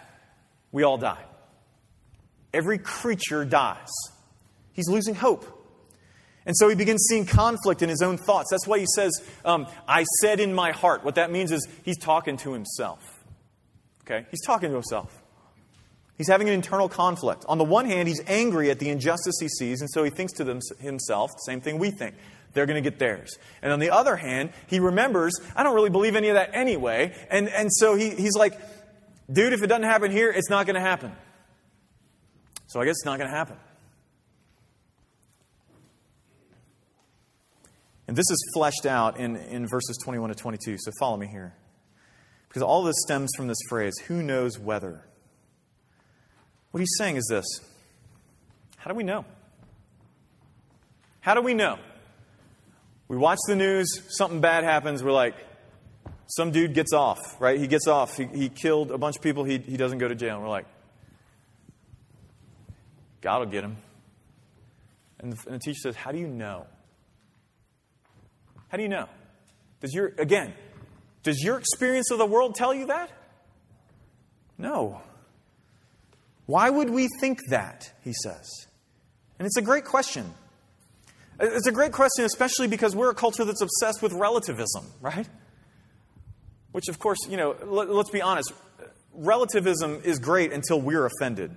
we 0.77 0.83
all 0.83 0.99
die. 0.99 1.25
Every 2.53 2.77
creature 2.77 3.47
dies. 3.47 3.89
He's 4.75 4.91
losing 4.91 5.15
hope. 5.15 5.47
And 6.45 6.55
so 6.55 6.69
he 6.69 6.75
begins 6.75 7.07
seeing 7.09 7.25
conflict 7.25 7.81
in 7.81 7.89
his 7.89 8.03
own 8.03 8.19
thoughts. 8.19 8.51
That's 8.51 8.67
why 8.67 8.81
he 8.81 8.87
says, 8.95 9.11
um, 9.43 9.69
I 9.89 10.05
said 10.21 10.39
in 10.39 10.53
my 10.53 10.73
heart. 10.73 11.03
What 11.03 11.15
that 11.15 11.31
means 11.31 11.51
is 11.51 11.67
he's 11.83 11.97
talking 11.97 12.37
to 12.37 12.53
himself. 12.53 13.01
Okay? 14.03 14.27
He's 14.31 14.45
talking 14.45 14.69
to 14.69 14.75
himself. 14.75 15.23
He's 16.19 16.29
having 16.29 16.47
an 16.47 16.53
internal 16.53 16.91
conflict. 16.91 17.47
On 17.49 17.57
the 17.57 17.65
one 17.65 17.87
hand, 17.87 18.07
he's 18.07 18.21
angry 18.27 18.71
at 18.71 18.79
the 18.79 18.91
injustice 18.91 19.37
he 19.41 19.49
sees, 19.49 19.81
and 19.81 19.89
so 19.91 20.05
he 20.05 20.11
thinks 20.11 20.35
to 20.35 20.45
them, 20.45 20.61
himself 20.79 21.31
the 21.33 21.51
same 21.51 21.63
thing 21.63 21.79
we 21.79 21.91
think. 21.91 22.17
They're 22.53 22.67
going 22.67 22.83
to 22.83 22.91
get 22.91 22.99
theirs. 22.99 23.39
And 23.63 23.73
on 23.73 23.81
the 23.81 23.91
other 23.91 24.17
hand, 24.17 24.51
he 24.67 24.79
remembers, 24.79 25.39
I 25.55 25.63
don't 25.63 25.75
really 25.75 25.91
believe 25.91 26.17
any 26.17 26.29
of 26.29 26.35
that 26.35 26.51
anyway. 26.55 27.15
And, 27.31 27.49
and 27.49 27.71
so 27.73 27.95
he, 27.95 28.11
he's 28.11 28.35
like, 28.35 28.59
dude, 29.31 29.53
if 29.53 29.63
it 29.63 29.67
doesn't 29.67 29.85
happen 29.85 30.11
here, 30.11 30.31
it's 30.31 30.51
not 30.51 30.67
going 30.67 30.75
to 30.75 30.81
happen. 30.81 31.13
So 32.67 32.81
I 32.81 32.85
guess 32.85 32.93
it's 32.93 33.05
not 33.05 33.19
going 33.19 33.31
to 33.31 33.37
happen. 33.37 33.57
And 38.09 38.17
this 38.17 38.31
is 38.31 38.51
fleshed 38.55 38.87
out 38.87 39.19
in, 39.19 39.37
in 39.37 39.67
verses 39.67 39.99
21 40.05 40.31
to 40.31 40.35
22, 40.35 40.79
so 40.79 40.91
follow 41.01 41.17
me 41.17 41.27
here. 41.27 41.55
Because 42.49 42.63
all 42.63 42.83
this 42.85 42.97
stems 43.01 43.31
from 43.37 43.49
this 43.49 43.59
phrase, 43.69 43.95
who 44.07 44.23
knows 44.23 44.59
whether? 44.59 45.05
What 46.71 46.81
he's 46.81 46.95
saying 46.99 47.17
is 47.17 47.27
this 47.29 47.45
How 48.77 48.91
do 48.91 48.97
we 48.97 49.03
know? 49.03 49.25
How 51.21 51.35
do 51.35 51.41
we 51.41 51.55
know? 51.55 51.79
We 53.09 53.17
watch 53.17 53.39
the 53.47 53.57
news, 53.57 54.03
something 54.09 54.41
bad 54.41 54.65
happens, 54.65 55.03
we're 55.03 55.13
like, 55.13 55.35
some 56.27 56.51
dude 56.51 56.75
gets 56.75 56.93
off, 56.93 57.41
right? 57.41 57.59
He 57.59 57.67
gets 57.67 57.87
off. 57.87 58.17
He, 58.17 58.25
he 58.27 58.49
killed 58.49 58.91
a 58.91 58.99
bunch 58.99 59.17
of 59.17 59.23
people, 59.23 59.45
he, 59.45 59.59
he 59.59 59.77
doesn't 59.77 59.99
go 59.99 60.09
to 60.09 60.15
jail. 60.15 60.35
And 60.35 60.43
we're 60.43 60.49
like, 60.49 60.67
God 63.21 63.41
will 63.41 63.47
get 63.47 63.65
him. 63.65 63.77
And 65.19 65.33
the, 65.33 65.43
and 65.47 65.55
the 65.57 65.59
teacher 65.59 65.81
says, 65.83 65.97
How 65.97 66.13
do 66.13 66.19
you 66.19 66.29
know? 66.29 66.67
How 68.69 68.77
do 68.77 68.83
you 68.83 68.89
know? 68.89 69.09
Does 69.81 69.95
your, 69.95 70.13
again, 70.19 70.53
does 71.23 71.43
your 71.43 71.59
experience 71.59 72.11
of 72.11 72.19
the 72.19 72.27
world 72.27 72.55
tell 72.55 72.75
you 72.75 72.87
that? 72.87 73.11
No. 74.59 75.01
Why 76.47 76.71
would 76.71 76.91
we 76.91 77.09
think 77.21 77.41
that? 77.51 77.93
He 78.03 78.13
says. 78.13 78.49
And 79.39 79.47
it's 79.47 79.57
a 79.57 79.63
great 79.63 79.85
question. 79.85 80.33
It's 81.39 81.67
a 81.67 81.73
great 81.73 81.93
question, 81.93 82.25
especially 82.25 82.67
because 82.67 82.97
we're 82.97 83.11
a 83.11 83.15
culture 83.15 83.45
that's 83.45 83.61
obsessed 83.61 84.03
with 84.03 84.13
relativism, 84.13 84.87
right? 85.01 85.29
Which, 86.77 86.89
of 86.89 86.99
course, 86.99 87.21
you 87.27 87.39
know, 87.39 87.57
let, 87.65 87.89
us 87.89 88.11
be 88.11 88.21
honest, 88.21 88.53
relativism 89.15 90.03
is 90.05 90.19
great 90.19 90.53
until 90.53 90.79
we're 90.79 91.07
offended. 91.07 91.57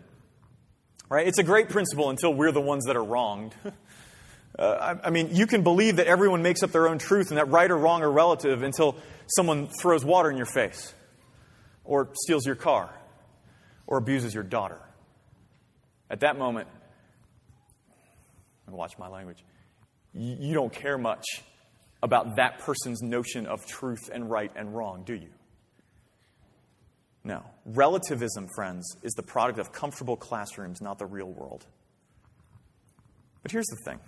Right? 1.10 1.28
It's 1.28 1.40
a 1.40 1.44
great 1.44 1.68
principle 1.68 2.10
until 2.10 2.34
we're 2.34 2.54
the 2.54 2.62
ones 2.62 2.86
that 2.86 2.96
are 2.96 3.04
wronged. 3.04 3.54
uh, 4.58 4.62
I, 4.64 5.08
I 5.08 5.10
mean, 5.10 5.36
you 5.36 5.46
can 5.46 5.62
believe 5.62 5.98
that 5.98 6.08
everyone 6.08 6.42
makes 6.42 6.64
up 6.64 6.72
their 6.72 6.88
own 6.88 7.00
truth 7.00 7.32
and 7.32 7.38
that 7.38 7.50
right 7.50 7.70
or 7.70 7.78
wrong 7.78 8.02
are 8.02 8.10
relative 8.10 8.64
until 8.64 8.96
someone 9.36 9.68
throws 9.82 10.06
water 10.06 10.32
in 10.32 10.38
your 10.38 10.46
face, 10.46 10.94
or 11.84 12.08
steals 12.14 12.46
your 12.46 12.56
car, 12.56 12.90
or 13.88 13.98
abuses 13.98 14.34
your 14.34 14.44
daughter. 14.44 14.80
At 16.10 16.22
that 16.22 16.38
moment, 16.38 16.70
and 18.68 18.74
watch 18.74 18.98
my 18.98 19.10
language, 19.10 19.44
you, 20.14 20.38
you 20.40 20.54
don't 20.54 20.72
care 20.72 20.98
much 20.98 21.26
about 22.02 22.38
that 22.38 22.60
person's 22.60 23.02
notion 23.02 23.46
of 23.46 23.66
truth 23.66 24.10
and 24.12 24.30
right 24.30 24.52
and 24.56 24.76
wrong, 24.76 25.04
do 25.06 25.14
you? 25.14 25.30
No. 27.24 27.44
Relativism, 27.66 28.48
friends, 28.56 28.96
is 29.04 29.14
the 29.14 29.24
product 29.24 29.60
of 29.60 29.72
comfortable 29.72 30.16
classrooms, 30.16 30.82
not 30.82 30.98
the 30.98 31.06
real 31.06 31.28
world. 31.28 31.66
But 33.44 33.52
here's 33.52 33.68
the 33.68 33.78
thing 33.86 34.00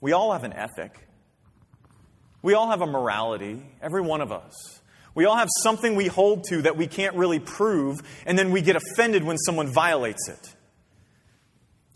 we 0.00 0.12
all 0.12 0.32
have 0.32 0.44
an 0.44 0.52
ethic, 0.52 1.06
we 2.42 2.54
all 2.54 2.70
have 2.70 2.82
a 2.82 2.86
morality, 2.86 3.62
every 3.82 4.00
one 4.00 4.20
of 4.20 4.32
us. 4.32 4.54
We 5.14 5.24
all 5.24 5.36
have 5.36 5.48
something 5.62 5.96
we 5.96 6.06
hold 6.06 6.44
to 6.50 6.62
that 6.62 6.76
we 6.76 6.86
can't 6.86 7.16
really 7.16 7.40
prove, 7.40 7.98
and 8.24 8.38
then 8.38 8.52
we 8.52 8.60
get 8.60 8.76
offended 8.76 9.24
when 9.24 9.36
someone 9.36 9.66
violates 9.66 10.28
it. 10.28 10.54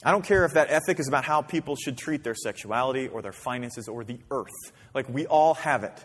I 0.05 0.11
don't 0.11 0.25
care 0.25 0.45
if 0.45 0.55
that 0.55 0.71
ethic 0.71 0.99
is 0.99 1.07
about 1.07 1.25
how 1.25 1.43
people 1.43 1.77
should 1.77 1.97
treat 1.97 2.25
their 2.25 2.35
sexuality 2.35 3.09
or 3.09 3.23
their 3.23 3.33
finances 3.33 3.87
or 3.87 4.03
the 4.03 4.19
earth. 4.31 4.73
Like, 4.95 5.09
we 5.09 5.27
all 5.27 5.55
have 5.55 5.85
it. 5.85 6.05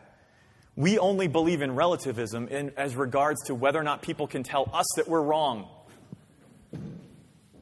We 0.76 1.00
only 1.00 1.28
believe 1.28 1.64
in 1.64 1.74
relativism 1.74 2.48
in, 2.50 2.72
as 2.78 2.96
regards 2.96 3.44
to 3.46 3.56
whether 3.56 3.80
or 3.80 3.84
not 3.84 4.04
people 4.04 4.28
can 4.28 4.44
tell 4.44 4.70
us 4.72 4.86
that 4.98 5.08
we're 5.08 5.22
wrong. 5.22 5.68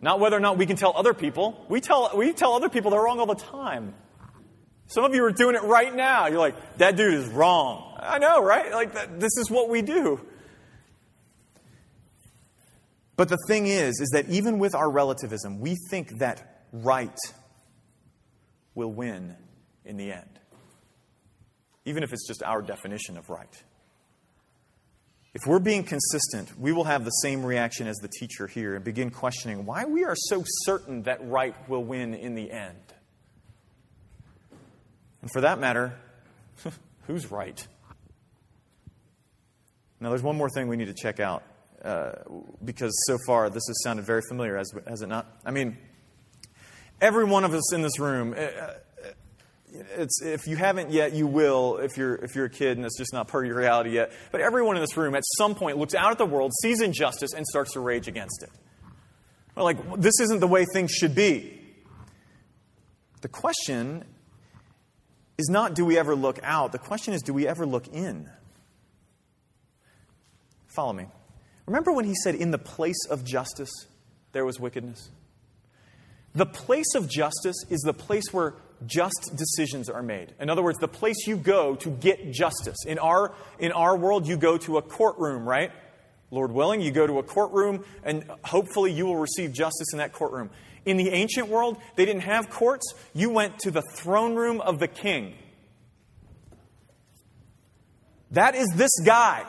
Not 0.02 0.20
whether 0.20 0.36
or 0.36 0.42
not 0.42 0.58
we 0.58 0.66
can 0.66 0.76
tell 0.76 0.94
other 0.96 1.14
people. 1.14 1.66
We 1.70 1.80
tell, 1.80 2.12
we 2.16 2.34
tell 2.34 2.54
other 2.54 2.68
people 2.68 2.92
they're 2.92 3.02
wrong 3.02 3.20
all 3.20 3.26
the 3.26 3.36
time. 3.36 3.94
Some 4.88 5.06
of 5.06 5.16
you 5.16 5.24
are 5.24 5.32
doing 5.32 5.56
it 5.56 5.64
right 5.64 5.96
now. 5.96 6.28
You're 6.28 6.40
like, 6.40 6.78
that 6.78 6.98
dude 6.98 7.14
is 7.14 7.28
wrong. 7.30 7.98
I 7.98 8.20
know, 8.20 8.44
right? 8.44 8.72
Like, 8.72 8.94
that, 8.94 9.20
this 9.20 9.38
is 9.38 9.50
what 9.50 9.70
we 9.70 9.82
do. 9.82 10.20
But 13.16 13.30
the 13.30 13.38
thing 13.48 13.68
is, 13.68 14.00
is 14.00 14.10
that 14.14 14.30
even 14.30 14.60
with 14.60 14.76
our 14.76 14.90
relativism, 14.90 15.60
we 15.60 15.76
think 15.90 16.20
that 16.20 16.66
right 16.72 17.18
will 18.74 18.92
win 18.92 19.36
in 19.86 19.98
the 19.98 20.12
end, 20.12 20.40
even 21.86 22.04
if 22.04 22.12
it's 22.12 22.28
just 22.28 22.44
our 22.44 22.62
definition 22.62 23.18
of 23.18 23.30
right. 23.30 23.64
If 25.34 25.46
we're 25.46 25.60
being 25.60 25.84
consistent, 25.84 26.58
we 26.58 26.72
will 26.72 26.86
have 26.86 27.04
the 27.04 27.12
same 27.12 27.46
reaction 27.46 27.88
as 27.88 27.98
the 27.98 28.08
teacher 28.08 28.48
here 28.48 28.76
and 28.76 28.84
begin 28.84 29.10
questioning 29.12 29.66
why 29.66 29.84
we 29.86 30.06
are 30.06 30.16
so 30.16 30.44
certain 30.64 31.04
that 31.04 31.26
right 31.28 31.56
will 31.70 31.84
win 31.84 32.14
in 32.14 32.36
the 32.36 32.50
end. 32.52 32.78
And 35.22 35.30
for 35.32 35.42
that 35.42 35.60
matter, 35.60 35.94
who's 37.08 37.32
right? 37.32 37.68
Now, 40.00 40.10
there's 40.10 40.24
one 40.24 40.38
more 40.38 40.50
thing 40.50 40.68
we 40.68 40.78
need 40.78 40.88
to 40.88 40.94
check 40.94 41.20
out 41.20 41.44
uh, 41.86 42.14
because 42.64 42.92
so 43.06 43.18
far 43.28 43.50
this 43.50 43.64
has 43.68 43.84
sounded 43.84 44.06
very 44.06 44.22
familiar, 44.28 44.58
has, 44.58 44.72
has 44.88 45.02
it 45.04 45.08
not? 45.08 45.28
I 45.46 45.52
mean, 45.52 45.78
every 47.00 47.26
one 47.26 47.44
of 47.44 47.54
us 47.54 47.74
in 47.74 47.84
this 47.84 48.00
room, 48.00 48.34
uh, 48.34 48.42
uh, 48.42 50.08
if 50.24 50.48
you 50.48 50.56
haven't 50.56 50.92
yet, 50.92 51.14
you 51.14 51.28
will 51.28 51.78
if 51.78 51.96
you're, 51.96 52.16
if 52.16 52.36
you're 52.36 52.46
a 52.46 52.50
kid 52.50 52.78
and 52.78 52.86
it's 52.86 52.98
just 52.98 53.14
not 53.14 53.28
part 53.28 53.46
of 53.46 53.50
your 53.50 53.58
reality 53.58 53.92
yet. 53.92 54.12
But 54.32 54.42
everyone 54.42 54.78
in 54.78 54.82
this 54.82 54.98
room 54.98 55.14
at 55.14 55.24
some 55.38 55.54
point 55.54 55.78
looks 55.78 55.94
out 55.94 56.12
at 56.12 56.18
the 56.18 56.26
world, 56.26 56.52
sees 56.62 56.82
injustice, 56.82 57.34
and 57.34 57.46
starts 57.46 57.74
to 57.74 57.80
rage 57.82 58.08
against 58.08 58.42
it. 58.42 58.50
We're 59.56 59.64
like, 59.64 60.02
this 60.02 60.20
isn't 60.22 60.40
the 60.40 60.48
way 60.48 60.66
things 60.74 60.92
should 60.92 61.14
be. 61.14 61.62
The 63.22 63.30
question 63.30 64.04
is 65.38 65.50
not 65.50 65.76
do 65.76 65.86
we 65.86 65.98
ever 65.98 66.16
look 66.16 66.40
out, 66.42 66.72
the 66.72 66.80
question 66.80 67.14
is 67.14 67.22
do 67.22 67.34
we 67.34 67.48
ever 67.48 67.66
look 67.66 67.88
in? 67.90 68.30
Follow 70.76 70.94
me. 70.94 71.06
Remember 71.66 71.92
when 71.92 72.06
he 72.06 72.14
said, 72.24 72.36
in 72.36 72.52
the 72.52 72.58
place 72.58 73.08
of 73.10 73.24
justice, 73.24 73.72
there 74.32 74.46
was 74.46 74.60
wickedness? 74.60 75.10
The 76.34 76.46
place 76.46 76.94
of 76.96 77.10
justice 77.10 77.56
is 77.70 77.80
the 77.82 77.94
place 77.94 78.26
where 78.32 78.56
just 78.86 79.32
decisions 79.36 79.90
are 79.90 80.04
made. 80.04 80.34
In 80.40 80.50
other 80.50 80.62
words, 80.62 80.78
the 80.80 80.88
place 80.88 81.26
you 81.26 81.38
go 81.38 81.76
to 81.78 81.90
get 81.90 82.32
justice. 82.32 82.78
In 82.86 83.00
our, 83.00 83.34
in 83.58 83.72
our 83.72 83.96
world, 83.98 84.28
you 84.28 84.38
go 84.38 84.58
to 84.60 84.78
a 84.78 84.82
courtroom, 84.82 85.48
right? 85.48 85.72
Lord 86.32 86.52
willing, 86.52 86.82
you 86.82 86.92
go 86.92 87.08
to 87.08 87.20
a 87.20 87.24
courtroom 87.24 87.86
and 88.04 88.30
hopefully 88.44 88.92
you 88.92 89.06
will 89.06 89.16
receive 89.18 89.54
justice 89.54 89.88
in 89.94 90.00
that 90.00 90.12
courtroom. 90.12 90.50
In 90.86 90.98
the 90.98 91.10
ancient 91.10 91.48
world, 91.48 91.78
they 91.96 92.06
didn't 92.06 92.24
have 92.24 92.50
courts. 92.50 92.94
You 93.14 93.30
went 93.30 93.60
to 93.60 93.72
the 93.72 93.82
throne 93.82 94.36
room 94.36 94.60
of 94.60 94.80
the 94.80 94.88
king. 94.88 95.36
That 98.32 98.56
is 98.56 98.68
this 98.76 98.92
guy. 99.06 99.46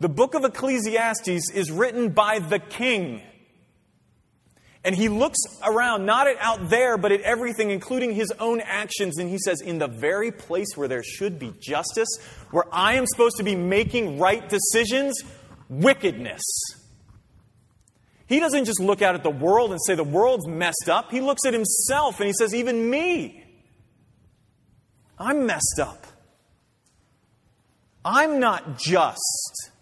The 0.00 0.08
book 0.08 0.34
of 0.34 0.44
Ecclesiastes 0.44 1.50
is 1.52 1.70
written 1.70 2.10
by 2.10 2.38
the 2.38 2.58
king. 2.58 3.22
And 4.84 4.94
he 4.94 5.08
looks 5.08 5.38
around, 5.64 6.06
not 6.06 6.28
at 6.28 6.36
out 6.38 6.70
there, 6.70 6.96
but 6.96 7.10
at 7.10 7.20
everything, 7.22 7.70
including 7.70 8.14
his 8.14 8.32
own 8.38 8.60
actions. 8.60 9.18
And 9.18 9.28
he 9.28 9.38
says, 9.38 9.60
In 9.60 9.78
the 9.78 9.88
very 9.88 10.30
place 10.30 10.68
where 10.76 10.86
there 10.86 11.02
should 11.02 11.38
be 11.38 11.52
justice, 11.60 12.08
where 12.52 12.64
I 12.72 12.94
am 12.94 13.06
supposed 13.06 13.36
to 13.38 13.42
be 13.42 13.56
making 13.56 14.18
right 14.18 14.48
decisions, 14.48 15.20
wickedness. 15.68 16.42
He 18.28 18.40
doesn't 18.40 18.66
just 18.66 18.78
look 18.78 19.02
out 19.02 19.14
at 19.14 19.22
the 19.22 19.30
world 19.30 19.72
and 19.72 19.80
say 19.84 19.94
the 19.94 20.04
world's 20.04 20.46
messed 20.46 20.88
up. 20.88 21.10
He 21.10 21.20
looks 21.20 21.44
at 21.44 21.54
himself 21.54 22.20
and 22.20 22.26
he 22.26 22.32
says, 22.32 22.54
Even 22.54 22.88
me, 22.88 23.44
I'm 25.18 25.44
messed 25.44 25.80
up. 25.80 26.06
I'm 28.04 28.38
not 28.38 28.78
just. 28.78 29.72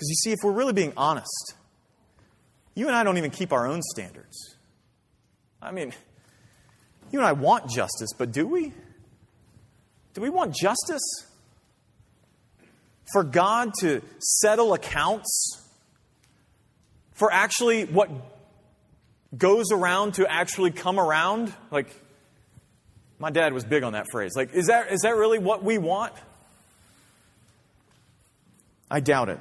Because 0.00 0.08
you 0.08 0.14
see, 0.14 0.32
if 0.32 0.38
we're 0.42 0.52
really 0.52 0.72
being 0.72 0.94
honest, 0.96 1.52
you 2.74 2.86
and 2.86 2.96
I 2.96 3.04
don't 3.04 3.18
even 3.18 3.30
keep 3.30 3.52
our 3.52 3.66
own 3.66 3.82
standards. 3.82 4.56
I 5.60 5.72
mean, 5.72 5.92
you 7.12 7.18
and 7.18 7.28
I 7.28 7.32
want 7.32 7.68
justice, 7.68 8.08
but 8.16 8.32
do 8.32 8.46
we? 8.46 8.72
Do 10.14 10.22
we 10.22 10.30
want 10.30 10.54
justice? 10.54 11.02
For 13.12 13.22
God 13.22 13.72
to 13.80 14.00
settle 14.18 14.72
accounts? 14.72 15.62
For 17.12 17.30
actually 17.30 17.84
what 17.84 18.08
goes 19.36 19.70
around 19.70 20.14
to 20.14 20.26
actually 20.26 20.70
come 20.70 20.98
around? 20.98 21.52
Like, 21.70 21.94
my 23.18 23.28
dad 23.28 23.52
was 23.52 23.64
big 23.64 23.82
on 23.82 23.92
that 23.92 24.06
phrase. 24.10 24.32
Like, 24.34 24.54
is 24.54 24.68
that, 24.68 24.90
is 24.90 25.02
that 25.02 25.14
really 25.14 25.38
what 25.38 25.62
we 25.62 25.76
want? 25.76 26.14
I 28.90 29.00
doubt 29.00 29.28
it. 29.28 29.40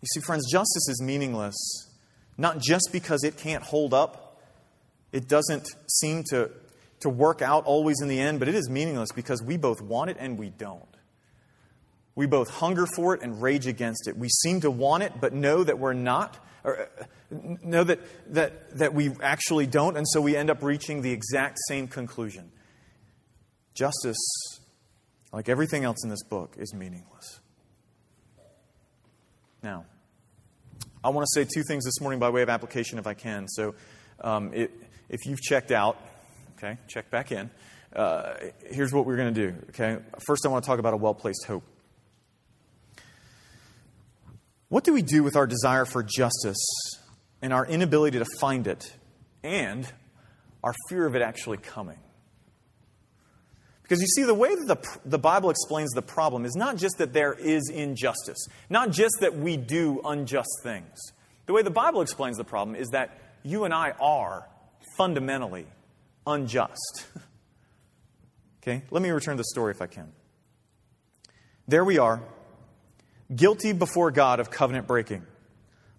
You 0.00 0.06
see, 0.06 0.20
friends, 0.20 0.50
justice 0.50 0.88
is 0.88 1.02
meaningless, 1.02 1.56
not 2.36 2.60
just 2.60 2.90
because 2.92 3.24
it 3.24 3.36
can't 3.36 3.62
hold 3.62 3.92
up, 3.92 4.40
it 5.12 5.28
doesn't 5.28 5.68
seem 5.90 6.22
to, 6.30 6.50
to 7.00 7.08
work 7.08 7.42
out 7.42 7.64
always 7.64 8.00
in 8.00 8.08
the 8.08 8.20
end, 8.20 8.38
but 8.38 8.48
it 8.48 8.54
is 8.54 8.68
meaningless 8.68 9.10
because 9.12 9.42
we 9.42 9.56
both 9.56 9.80
want 9.80 10.10
it 10.10 10.16
and 10.20 10.38
we 10.38 10.50
don't. 10.50 10.82
We 12.14 12.26
both 12.26 12.50
hunger 12.50 12.86
for 12.96 13.14
it 13.14 13.22
and 13.22 13.40
rage 13.40 13.66
against 13.66 14.08
it. 14.08 14.16
We 14.16 14.28
seem 14.28 14.60
to 14.62 14.70
want 14.70 15.02
it, 15.02 15.14
but 15.20 15.32
know 15.32 15.64
that 15.64 15.78
we're 15.78 15.92
not, 15.92 16.36
or 16.64 16.82
uh, 16.82 17.04
know 17.30 17.84
that, 17.84 18.00
that, 18.34 18.78
that 18.78 18.94
we 18.94 19.12
actually 19.22 19.66
don't, 19.66 19.96
and 19.96 20.06
so 20.08 20.20
we 20.20 20.36
end 20.36 20.50
up 20.50 20.62
reaching 20.62 21.02
the 21.02 21.12
exact 21.12 21.58
same 21.68 21.88
conclusion. 21.88 22.50
Justice, 23.74 24.18
like 25.32 25.48
everything 25.48 25.84
else 25.84 26.02
in 26.02 26.10
this 26.10 26.22
book, 26.24 26.56
is 26.58 26.74
meaningless. 26.74 27.40
Now, 29.62 29.84
I 31.02 31.10
want 31.10 31.26
to 31.26 31.40
say 31.40 31.48
two 31.52 31.62
things 31.66 31.84
this 31.84 32.00
morning 32.00 32.20
by 32.20 32.30
way 32.30 32.42
of 32.42 32.48
application 32.48 32.98
if 32.98 33.06
I 33.06 33.14
can. 33.14 33.48
So, 33.48 33.74
um, 34.20 34.52
it, 34.54 34.70
if 35.08 35.26
you've 35.26 35.40
checked 35.40 35.72
out, 35.72 35.98
okay, 36.56 36.78
check 36.86 37.10
back 37.10 37.32
in. 37.32 37.50
Uh, 37.94 38.34
here's 38.70 38.92
what 38.92 39.06
we're 39.06 39.16
going 39.16 39.34
to 39.34 39.50
do, 39.50 39.56
okay? 39.70 39.98
First, 40.26 40.44
I 40.44 40.48
want 40.48 40.64
to 40.64 40.68
talk 40.68 40.78
about 40.78 40.94
a 40.94 40.96
well 40.96 41.14
placed 41.14 41.46
hope. 41.46 41.64
What 44.68 44.84
do 44.84 44.92
we 44.92 45.02
do 45.02 45.22
with 45.22 45.34
our 45.34 45.46
desire 45.46 45.86
for 45.86 46.02
justice 46.02 46.66
and 47.40 47.52
our 47.52 47.66
inability 47.66 48.18
to 48.18 48.26
find 48.38 48.66
it 48.66 48.92
and 49.42 49.90
our 50.62 50.74
fear 50.88 51.06
of 51.06 51.16
it 51.16 51.22
actually 51.22 51.56
coming? 51.56 51.98
Because 53.88 54.02
you 54.02 54.06
see, 54.08 54.24
the 54.24 54.34
way 54.34 54.54
that 54.54 54.66
the, 54.66 54.98
the 55.06 55.18
Bible 55.18 55.48
explains 55.48 55.90
the 55.92 56.02
problem 56.02 56.44
is 56.44 56.54
not 56.54 56.76
just 56.76 56.98
that 56.98 57.14
there 57.14 57.32
is 57.32 57.70
injustice, 57.70 58.46
not 58.68 58.90
just 58.90 59.14
that 59.20 59.38
we 59.38 59.56
do 59.56 60.02
unjust 60.04 60.50
things. 60.62 60.98
The 61.46 61.54
way 61.54 61.62
the 61.62 61.70
Bible 61.70 62.02
explains 62.02 62.36
the 62.36 62.44
problem 62.44 62.76
is 62.76 62.88
that 62.88 63.18
you 63.42 63.64
and 63.64 63.72
I 63.72 63.92
are 63.98 64.46
fundamentally 64.98 65.64
unjust. 66.26 67.06
okay? 68.62 68.82
Let 68.90 69.02
me 69.02 69.08
return 69.08 69.38
to 69.38 69.40
the 69.40 69.44
story 69.44 69.70
if 69.70 69.80
I 69.80 69.86
can. 69.86 70.12
There 71.66 71.84
we 71.84 71.96
are, 71.96 72.20
guilty 73.34 73.72
before 73.72 74.10
God 74.10 74.38
of 74.38 74.50
covenant 74.50 74.86
breaking. 74.86 75.26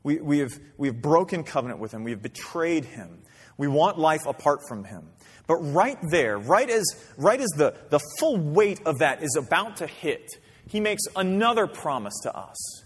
We, 0.04 0.20
we, 0.20 0.40
have, 0.40 0.60
we 0.78 0.90
have 0.90 1.02
broken 1.02 1.44
covenant 1.44 1.80
with 1.80 1.92
Him, 1.92 2.04
we 2.04 2.12
have 2.12 2.22
betrayed 2.22 2.86
Him. 2.86 3.24
We 3.60 3.68
want 3.68 4.00
life 4.00 4.26
apart 4.26 4.62
from 4.70 4.86
Him. 4.86 5.10
But 5.46 5.58
right 5.58 5.98
there, 6.10 6.38
right 6.38 6.70
as, 6.70 6.86
right 7.18 7.42
as 7.42 7.50
the, 7.58 7.76
the 7.90 8.00
full 8.18 8.38
weight 8.38 8.80
of 8.86 9.00
that 9.00 9.22
is 9.22 9.36
about 9.36 9.78
to 9.78 9.88
hit, 9.88 10.30
he 10.68 10.80
makes 10.80 11.04
another 11.14 11.68
promise 11.68 12.14
to 12.24 12.34
us. 12.34 12.86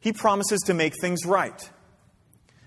He 0.00 0.12
promises 0.12 0.60
to 0.62 0.74
make 0.74 0.94
things 1.00 1.24
right. 1.24 1.70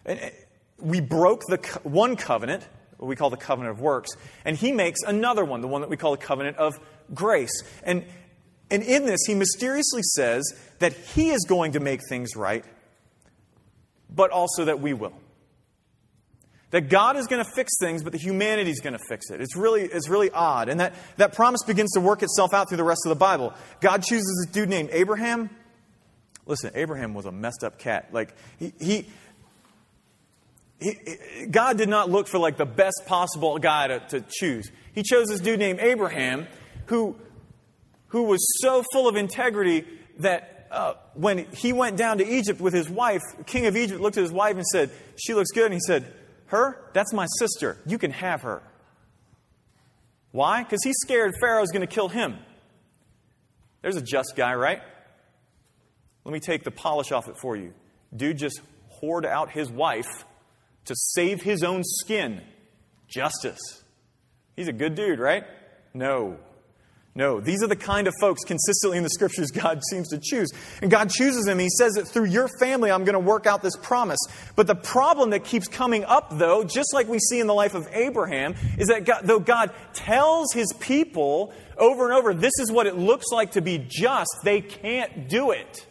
And 0.05 0.19
eh, 0.19 0.29
we 0.77 1.01
broke 1.01 1.41
the 1.47 1.57
one 1.83 2.15
covenant, 2.15 2.65
what 2.97 3.07
we 3.07 3.17
call 3.17 3.29
the 3.29 3.37
covenant 3.37 3.75
of 3.75 3.81
works, 3.81 4.11
and 4.45 4.55
he 4.55 4.71
makes 4.71 5.01
another 5.01 5.43
one, 5.43 5.59
the 5.59 5.67
one 5.67 5.81
that 5.81 5.89
we 5.89 5.97
call 5.97 6.11
the 6.11 6.17
covenant 6.17 6.55
of 6.55 6.79
grace. 7.13 7.63
And, 7.83 8.05
and 8.71 8.81
in 8.81 9.05
this, 9.05 9.25
he 9.27 9.33
mysteriously 9.33 10.03
says 10.03 10.43
that 10.79 10.93
he 10.93 11.31
is 11.31 11.43
going 11.49 11.73
to 11.73 11.81
make 11.81 11.99
things 12.07 12.37
right, 12.37 12.63
but 14.09 14.31
also 14.31 14.63
that 14.65 14.79
we 14.79 14.93
will. 14.93 15.19
That 16.75 16.89
God 16.89 17.15
is 17.15 17.25
going 17.27 17.41
to 17.41 17.49
fix 17.49 17.71
things, 17.79 18.03
but 18.03 18.11
the 18.11 18.17
humanity 18.17 18.69
is 18.69 18.81
going 18.81 18.97
to 18.97 19.03
fix 19.07 19.29
it. 19.29 19.39
It's 19.39 19.55
really, 19.55 19.83
it's 19.83 20.09
really 20.09 20.29
odd. 20.29 20.67
And 20.67 20.81
that, 20.81 20.93
that 21.15 21.31
promise 21.31 21.63
begins 21.63 21.93
to 21.93 22.01
work 22.01 22.21
itself 22.21 22.53
out 22.53 22.67
through 22.67 22.75
the 22.75 22.83
rest 22.83 23.03
of 23.05 23.11
the 23.11 23.15
Bible. 23.15 23.53
God 23.79 24.03
chooses 24.03 24.45
a 24.45 24.51
dude 24.51 24.67
named 24.67 24.89
Abraham. 24.91 25.49
Listen, 26.45 26.71
Abraham 26.75 27.13
was 27.13 27.25
a 27.25 27.31
messed 27.31 27.63
up 27.63 27.79
cat. 27.79 28.09
Like, 28.11 28.35
he, 28.59 28.73
he, 28.77 29.07
he 30.81 31.45
God 31.49 31.77
did 31.77 31.87
not 31.87 32.09
look 32.09 32.27
for 32.27 32.39
like 32.39 32.57
the 32.57 32.65
best 32.65 33.03
possible 33.05 33.57
guy 33.57 33.87
to, 33.87 33.99
to 34.09 34.25
choose. 34.27 34.69
He 34.93 35.01
chose 35.01 35.27
this 35.27 35.39
dude 35.39 35.59
named 35.59 35.79
Abraham 35.79 36.45
who, 36.87 37.15
who 38.07 38.23
was 38.23 38.45
so 38.61 38.83
full 38.91 39.07
of 39.07 39.15
integrity 39.15 39.85
that 40.19 40.67
uh, 40.71 40.95
when 41.13 41.45
he 41.53 41.71
went 41.71 41.95
down 41.95 42.17
to 42.17 42.27
Egypt 42.27 42.59
with 42.59 42.73
his 42.73 42.89
wife, 42.89 43.21
king 43.45 43.65
of 43.65 43.77
Egypt 43.77 44.01
looked 44.01 44.17
at 44.17 44.23
his 44.23 44.33
wife 44.33 44.57
and 44.57 44.65
said, 44.65 44.91
She 45.15 45.33
looks 45.33 45.51
good. 45.51 45.67
And 45.67 45.73
he 45.73 45.79
said, 45.79 46.13
her? 46.47 46.89
That's 46.93 47.13
my 47.13 47.25
sister. 47.39 47.77
You 47.85 47.97
can 47.97 48.11
have 48.11 48.41
her. 48.43 48.61
Why? 50.31 50.63
Because 50.63 50.83
he's 50.83 50.97
scared 51.01 51.33
Pharaoh's 51.39 51.71
going 51.71 51.87
to 51.87 51.93
kill 51.93 52.09
him. 52.09 52.37
There's 53.81 53.95
a 53.95 54.01
just 54.01 54.33
guy, 54.35 54.53
right? 54.55 54.81
Let 56.23 56.33
me 56.33 56.39
take 56.39 56.63
the 56.63 56.71
polish 56.71 57.11
off 57.11 57.27
it 57.27 57.37
for 57.37 57.55
you. 57.55 57.73
Dude 58.15 58.37
just 58.37 58.59
whored 59.01 59.25
out 59.25 59.51
his 59.51 59.69
wife 59.69 60.25
to 60.85 60.95
save 60.95 61.41
his 61.41 61.63
own 61.63 61.83
skin. 61.83 62.41
justice. 63.07 63.59
He's 64.55 64.67
a 64.67 64.73
good 64.73 64.95
dude, 64.95 65.19
right? 65.19 65.43
No. 65.93 66.37
No, 67.17 67.39
these 67.39 67.63
are 67.63 67.67
the 67.67 67.77
kind 67.77 68.07
of 68.07 68.13
folks 68.19 68.43
consistently 68.43 68.97
in 68.97 69.03
the 69.03 69.09
scriptures 69.09 69.49
God 69.49 69.81
seems 69.89 70.09
to 70.09 70.19
choose. 70.21 70.51
And 70.81 70.91
God 70.91 71.09
chooses 71.09 71.45
them. 71.45 71.59
He 71.59 71.69
says 71.69 71.93
that 71.93 72.09
through 72.09 72.25
your 72.25 72.49
family, 72.59 72.91
I'm 72.91 73.05
going 73.05 73.13
to 73.13 73.19
work 73.19 73.45
out 73.45 73.61
this 73.61 73.77
promise. 73.77 74.19
But 74.57 74.67
the 74.67 74.75
problem 74.75 75.29
that 75.29 75.45
keeps 75.45 75.69
coming 75.69 76.03
up, 76.03 76.37
though, 76.37 76.65
just 76.65 76.93
like 76.93 77.07
we 77.07 77.19
see 77.19 77.39
in 77.39 77.47
the 77.47 77.53
life 77.53 77.73
of 77.73 77.87
Abraham, 77.93 78.53
is 78.77 78.89
that 78.89 79.05
God, 79.05 79.21
though 79.23 79.39
God 79.39 79.71
tells 79.93 80.51
his 80.51 80.73
people 80.81 81.53
over 81.77 82.03
and 82.03 82.13
over, 82.13 82.33
this 82.33 82.59
is 82.59 82.69
what 82.69 82.85
it 82.85 82.97
looks 82.97 83.27
like 83.31 83.51
to 83.51 83.61
be 83.61 83.77
just, 83.77 84.31
they 84.43 84.59
can't 84.59 85.29
do 85.29 85.51
it. 85.51 85.87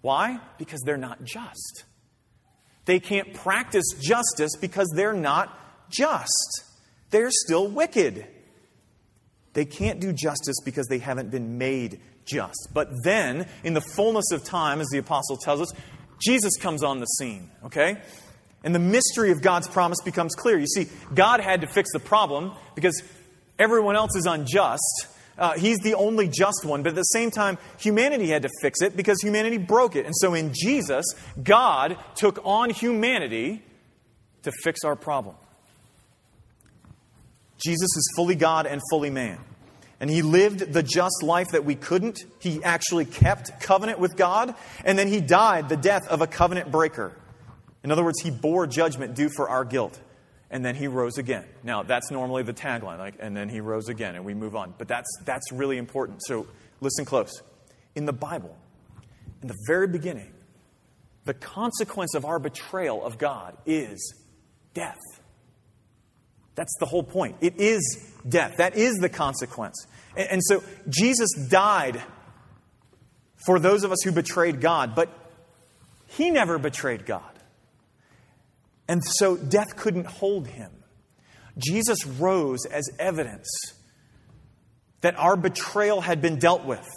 Why? 0.00 0.40
Because 0.58 0.80
they're 0.84 0.96
not 0.96 1.22
just. 1.22 1.84
They 2.86 2.98
can't 2.98 3.34
practice 3.34 3.84
justice 4.00 4.56
because 4.60 4.92
they're 4.96 5.12
not 5.12 5.56
just. 5.90 6.64
They're 7.10 7.30
still 7.30 7.68
wicked. 7.68 8.26
They 9.58 9.64
can't 9.64 9.98
do 9.98 10.12
justice 10.12 10.54
because 10.64 10.86
they 10.86 10.98
haven't 10.98 11.32
been 11.32 11.58
made 11.58 11.98
just. 12.24 12.68
But 12.72 12.90
then, 13.02 13.48
in 13.64 13.74
the 13.74 13.80
fullness 13.80 14.30
of 14.30 14.44
time, 14.44 14.80
as 14.80 14.86
the 14.92 14.98
apostle 14.98 15.36
tells 15.36 15.60
us, 15.60 15.72
Jesus 16.22 16.52
comes 16.60 16.84
on 16.84 17.00
the 17.00 17.06
scene, 17.06 17.50
okay? 17.64 18.00
And 18.62 18.72
the 18.72 18.78
mystery 18.78 19.32
of 19.32 19.42
God's 19.42 19.66
promise 19.66 19.98
becomes 20.04 20.36
clear. 20.36 20.60
You 20.60 20.68
see, 20.68 20.86
God 21.12 21.40
had 21.40 21.62
to 21.62 21.66
fix 21.66 21.90
the 21.92 21.98
problem 21.98 22.52
because 22.76 23.02
everyone 23.58 23.96
else 23.96 24.14
is 24.14 24.26
unjust. 24.26 25.08
Uh, 25.36 25.54
he's 25.54 25.78
the 25.78 25.94
only 25.94 26.28
just 26.28 26.64
one, 26.64 26.84
but 26.84 26.90
at 26.90 26.94
the 26.94 27.02
same 27.02 27.32
time, 27.32 27.58
humanity 27.80 28.28
had 28.28 28.42
to 28.42 28.50
fix 28.62 28.80
it 28.80 28.96
because 28.96 29.20
humanity 29.20 29.58
broke 29.58 29.96
it. 29.96 30.06
And 30.06 30.14
so 30.14 30.34
in 30.34 30.52
Jesus, 30.54 31.04
God 31.42 31.98
took 32.14 32.38
on 32.44 32.70
humanity 32.70 33.64
to 34.44 34.52
fix 34.62 34.84
our 34.84 34.94
problem. 34.94 35.34
Jesus 37.58 37.96
is 37.96 38.12
fully 38.16 38.34
God 38.34 38.66
and 38.66 38.80
fully 38.90 39.10
man. 39.10 39.38
And 40.00 40.08
he 40.08 40.22
lived 40.22 40.72
the 40.72 40.82
just 40.82 41.22
life 41.22 41.48
that 41.52 41.64
we 41.64 41.74
couldn't. 41.74 42.24
He 42.38 42.62
actually 42.62 43.04
kept 43.04 43.60
covenant 43.60 43.98
with 43.98 44.16
God. 44.16 44.54
And 44.84 44.98
then 44.98 45.08
he 45.08 45.20
died 45.20 45.68
the 45.68 45.76
death 45.76 46.06
of 46.08 46.20
a 46.20 46.26
covenant 46.26 46.70
breaker. 46.70 47.12
In 47.82 47.90
other 47.90 48.04
words, 48.04 48.20
he 48.20 48.30
bore 48.30 48.66
judgment 48.66 49.14
due 49.14 49.28
for 49.28 49.48
our 49.48 49.64
guilt. 49.64 49.98
And 50.50 50.64
then 50.64 50.76
he 50.76 50.86
rose 50.86 51.18
again. 51.18 51.44
Now, 51.62 51.82
that's 51.82 52.10
normally 52.10 52.42
the 52.42 52.54
tagline, 52.54 52.98
like, 52.98 53.16
and 53.18 53.36
then 53.36 53.48
he 53.48 53.60
rose 53.60 53.88
again, 53.88 54.14
and 54.14 54.24
we 54.24 54.32
move 54.32 54.56
on. 54.56 54.72
But 54.78 54.88
that's, 54.88 55.08
that's 55.24 55.52
really 55.52 55.76
important. 55.76 56.22
So 56.24 56.46
listen 56.80 57.04
close. 57.04 57.42
In 57.94 58.06
the 58.06 58.14
Bible, 58.14 58.56
in 59.42 59.48
the 59.48 59.56
very 59.66 59.88
beginning, 59.88 60.32
the 61.24 61.34
consequence 61.34 62.14
of 62.14 62.24
our 62.24 62.38
betrayal 62.38 63.04
of 63.04 63.18
God 63.18 63.58
is 63.66 64.14
death. 64.72 64.96
That's 66.58 66.76
the 66.80 66.86
whole 66.86 67.04
point. 67.04 67.36
It 67.40 67.60
is 67.60 68.04
death. 68.28 68.56
That 68.56 68.74
is 68.74 68.96
the 68.96 69.08
consequence. 69.08 69.86
And, 70.16 70.28
and 70.32 70.42
so 70.44 70.64
Jesus 70.88 71.30
died 71.48 72.02
for 73.46 73.60
those 73.60 73.84
of 73.84 73.92
us 73.92 73.98
who 74.02 74.10
betrayed 74.10 74.60
God, 74.60 74.96
but 74.96 75.08
he 76.08 76.30
never 76.30 76.58
betrayed 76.58 77.06
God. 77.06 77.22
And 78.88 79.04
so 79.04 79.36
death 79.36 79.76
couldn't 79.76 80.06
hold 80.06 80.48
him. 80.48 80.72
Jesus 81.58 82.04
rose 82.04 82.66
as 82.66 82.90
evidence 82.98 83.46
that 85.02 85.16
our 85.16 85.36
betrayal 85.36 86.00
had 86.00 86.20
been 86.20 86.40
dealt 86.40 86.64
with. 86.64 86.88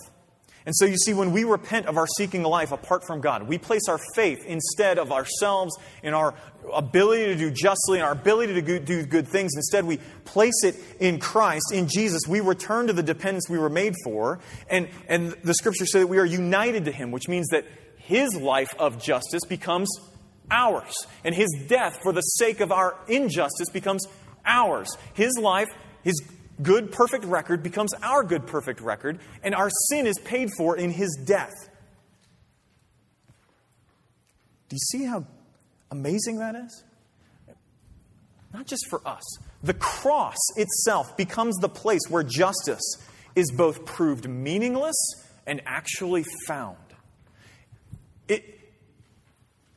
And 0.65 0.76
so 0.76 0.86
you 0.86 0.97
see, 0.97 1.13
when 1.13 1.32
we 1.32 1.43
repent 1.43 1.88
of 1.88 1.97
our 1.97 2.06
seeking 2.17 2.43
a 2.43 2.47
life 2.47 2.71
apart 2.71 3.04
from 3.04 3.19
God, 3.19 3.47
we 3.47 3.58
place 3.58 3.88
our 3.89 4.00
faith 4.15 4.45
instead 4.45 5.00
of 5.00 5.12
ourselves 5.12 5.76
in 6.04 6.13
our 6.13 6.36
ability 6.71 7.26
to 7.26 7.36
do 7.36 7.50
justly 7.50 7.97
and 7.97 8.06
our 8.06 8.12
ability 8.12 8.62
to 8.62 8.80
do 8.80 9.06
good 9.06 9.28
things. 9.28 9.54
Instead, 9.56 9.86
we 9.86 9.97
place 10.24 10.63
it 10.63 10.76
in 11.00 11.19
Christ, 11.19 11.71
in 11.74 11.88
Jesus. 11.88 12.21
We 12.28 12.41
return 12.41 12.88
to 12.88 12.93
the 12.93 13.02
dependence 13.02 13.50
we 13.50 13.58
were 13.58 13.69
made 13.69 13.95
for. 14.04 14.39
And, 14.69 14.88
and 15.08 15.32
the 15.43 15.56
scriptures 15.56 15.91
say 15.91 16.00
that 16.00 16.08
we 16.08 16.19
are 16.19 16.26
united 16.26 16.86
to 16.86 16.91
Him, 16.91 17.12
which 17.12 17.28
means 17.28 17.47
that 17.50 17.65
His 17.97 18.36
life 18.36 18.74
of 18.78 19.02
justice 19.02 19.43
becomes 19.50 19.89
ours. 20.52 20.93
And 21.24 21.34
His 21.34 21.50
death 21.67 21.97
for 22.04 22.13
the 22.13 22.21
sake 22.21 22.60
of 22.60 22.71
our 22.71 22.97
injustice 23.08 23.69
becomes 23.71 24.06
ours. 24.45 24.95
His 25.15 25.32
life, 25.39 25.69
His 26.04 26.21
good, 26.62 26.91
perfect 26.91 27.26
record 27.26 27.63
becomes 27.63 27.93
our 28.02 28.24
good, 28.24 28.47
perfect 28.47 28.82
record, 28.82 29.19
and 29.43 29.56
our 29.56 29.69
sin 29.89 30.08
is 30.08 30.17
paid 30.24 30.50
for 30.58 30.78
in 30.78 30.91
his 30.91 31.17
death. 31.26 31.54
Do 34.69 34.76
you 34.76 35.00
see 35.00 35.06
how 35.06 35.26
amazing 35.89 36.38
that 36.39 36.56
is? 36.56 36.84
Not 38.54 38.67
just 38.67 38.86
for 38.89 39.06
us. 39.08 39.24
The 39.63 39.74
cross 39.74 40.38
itself 40.56 41.15
becomes 41.17 41.58
the 41.58 41.69
place 41.69 42.02
where 42.10 42.24
justice 42.24 42.97
is 43.36 43.52
both 43.52 43.86
proved 43.86 44.30
meaningless 44.30 44.95
and 45.45 45.62
actually 45.65 46.26
found. 46.47 46.78
It, 48.28 48.43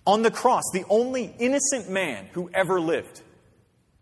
on 0.06 0.22
the 0.22 0.30
cross, 0.30 0.62
the 0.72 0.84
only 0.88 1.34
innocent 1.38 1.88
man 1.88 2.26
who 2.32 2.50
ever 2.52 2.80
lived, 2.80 3.22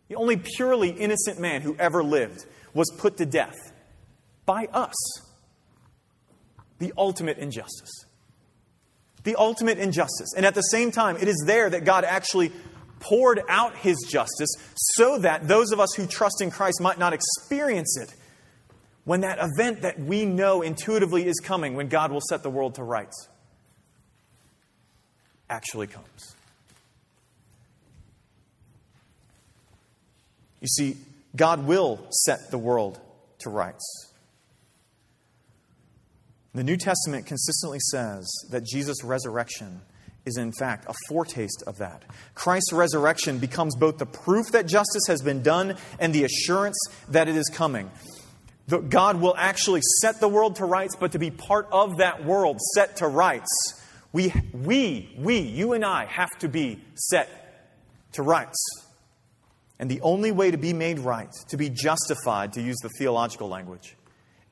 the 0.08 0.16
only 0.16 0.36
purely 0.36 0.90
innocent 0.90 1.38
man 1.38 1.62
who 1.62 1.76
ever 1.78 2.02
lived, 2.02 2.44
was 2.74 2.90
put 2.98 3.16
to 3.18 3.26
death 3.26 3.56
by 4.46 4.66
us. 4.72 4.94
The 6.78 6.92
ultimate 6.96 7.38
injustice. 7.38 7.90
The 9.24 9.36
ultimate 9.36 9.78
injustice. 9.78 10.32
And 10.36 10.44
at 10.44 10.54
the 10.54 10.62
same 10.62 10.90
time, 10.90 11.16
it 11.16 11.28
is 11.28 11.44
there 11.46 11.70
that 11.70 11.84
God 11.84 12.04
actually 12.04 12.52
poured 12.98 13.42
out 13.48 13.76
his 13.76 13.96
justice 14.10 14.50
so 14.74 15.18
that 15.18 15.48
those 15.48 15.72
of 15.72 15.80
us 15.80 15.92
who 15.94 16.06
trust 16.06 16.40
in 16.40 16.50
Christ 16.50 16.80
might 16.80 16.98
not 16.98 17.12
experience 17.12 17.96
it 18.00 18.14
when 19.04 19.22
that 19.22 19.38
event 19.40 19.82
that 19.82 19.98
we 19.98 20.24
know 20.24 20.62
intuitively 20.62 21.26
is 21.26 21.40
coming, 21.42 21.74
when 21.74 21.88
God 21.88 22.12
will 22.12 22.20
set 22.20 22.42
the 22.42 22.50
world 22.50 22.76
to 22.76 22.84
rights, 22.84 23.28
actually 25.50 25.88
comes. 25.88 26.36
You 30.60 30.68
see, 30.68 30.96
God 31.34 31.66
will 31.66 32.06
set 32.10 32.50
the 32.50 32.58
world 32.58 33.00
to 33.40 33.50
rights. 33.50 34.12
The 36.54 36.62
New 36.62 36.76
Testament 36.76 37.26
consistently 37.26 37.78
says 37.80 38.30
that 38.50 38.64
Jesus' 38.64 39.02
resurrection 39.02 39.80
is, 40.26 40.36
in 40.36 40.52
fact, 40.52 40.84
a 40.88 40.94
foretaste 41.08 41.64
of 41.66 41.78
that. 41.78 42.02
Christ's 42.34 42.72
resurrection 42.72 43.38
becomes 43.38 43.74
both 43.74 43.98
the 43.98 44.06
proof 44.06 44.52
that 44.52 44.66
justice 44.66 45.06
has 45.08 45.22
been 45.22 45.42
done 45.42 45.76
and 45.98 46.14
the 46.14 46.24
assurance 46.24 46.78
that 47.08 47.28
it 47.28 47.36
is 47.36 47.48
coming. 47.48 47.90
That 48.68 48.90
God 48.90 49.20
will 49.20 49.34
actually 49.36 49.80
set 50.00 50.20
the 50.20 50.28
world 50.28 50.56
to 50.56 50.66
rights, 50.66 50.94
but 50.94 51.12
to 51.12 51.18
be 51.18 51.30
part 51.30 51.68
of 51.72 51.96
that 51.98 52.24
world 52.24 52.60
set 52.74 52.96
to 52.98 53.08
rights, 53.08 53.50
we, 54.12 54.32
we, 54.52 55.10
we, 55.18 55.38
you 55.38 55.72
and 55.72 55.84
I, 55.84 56.04
have 56.04 56.38
to 56.40 56.48
be 56.48 56.80
set 56.94 57.28
to 58.12 58.22
rights. 58.22 58.81
And 59.82 59.90
the 59.90 60.00
only 60.02 60.30
way 60.30 60.52
to 60.52 60.56
be 60.56 60.72
made 60.72 61.00
right, 61.00 61.28
to 61.48 61.56
be 61.56 61.68
justified, 61.68 62.52
to 62.52 62.62
use 62.62 62.76
the 62.84 62.88
theological 63.00 63.48
language, 63.48 63.96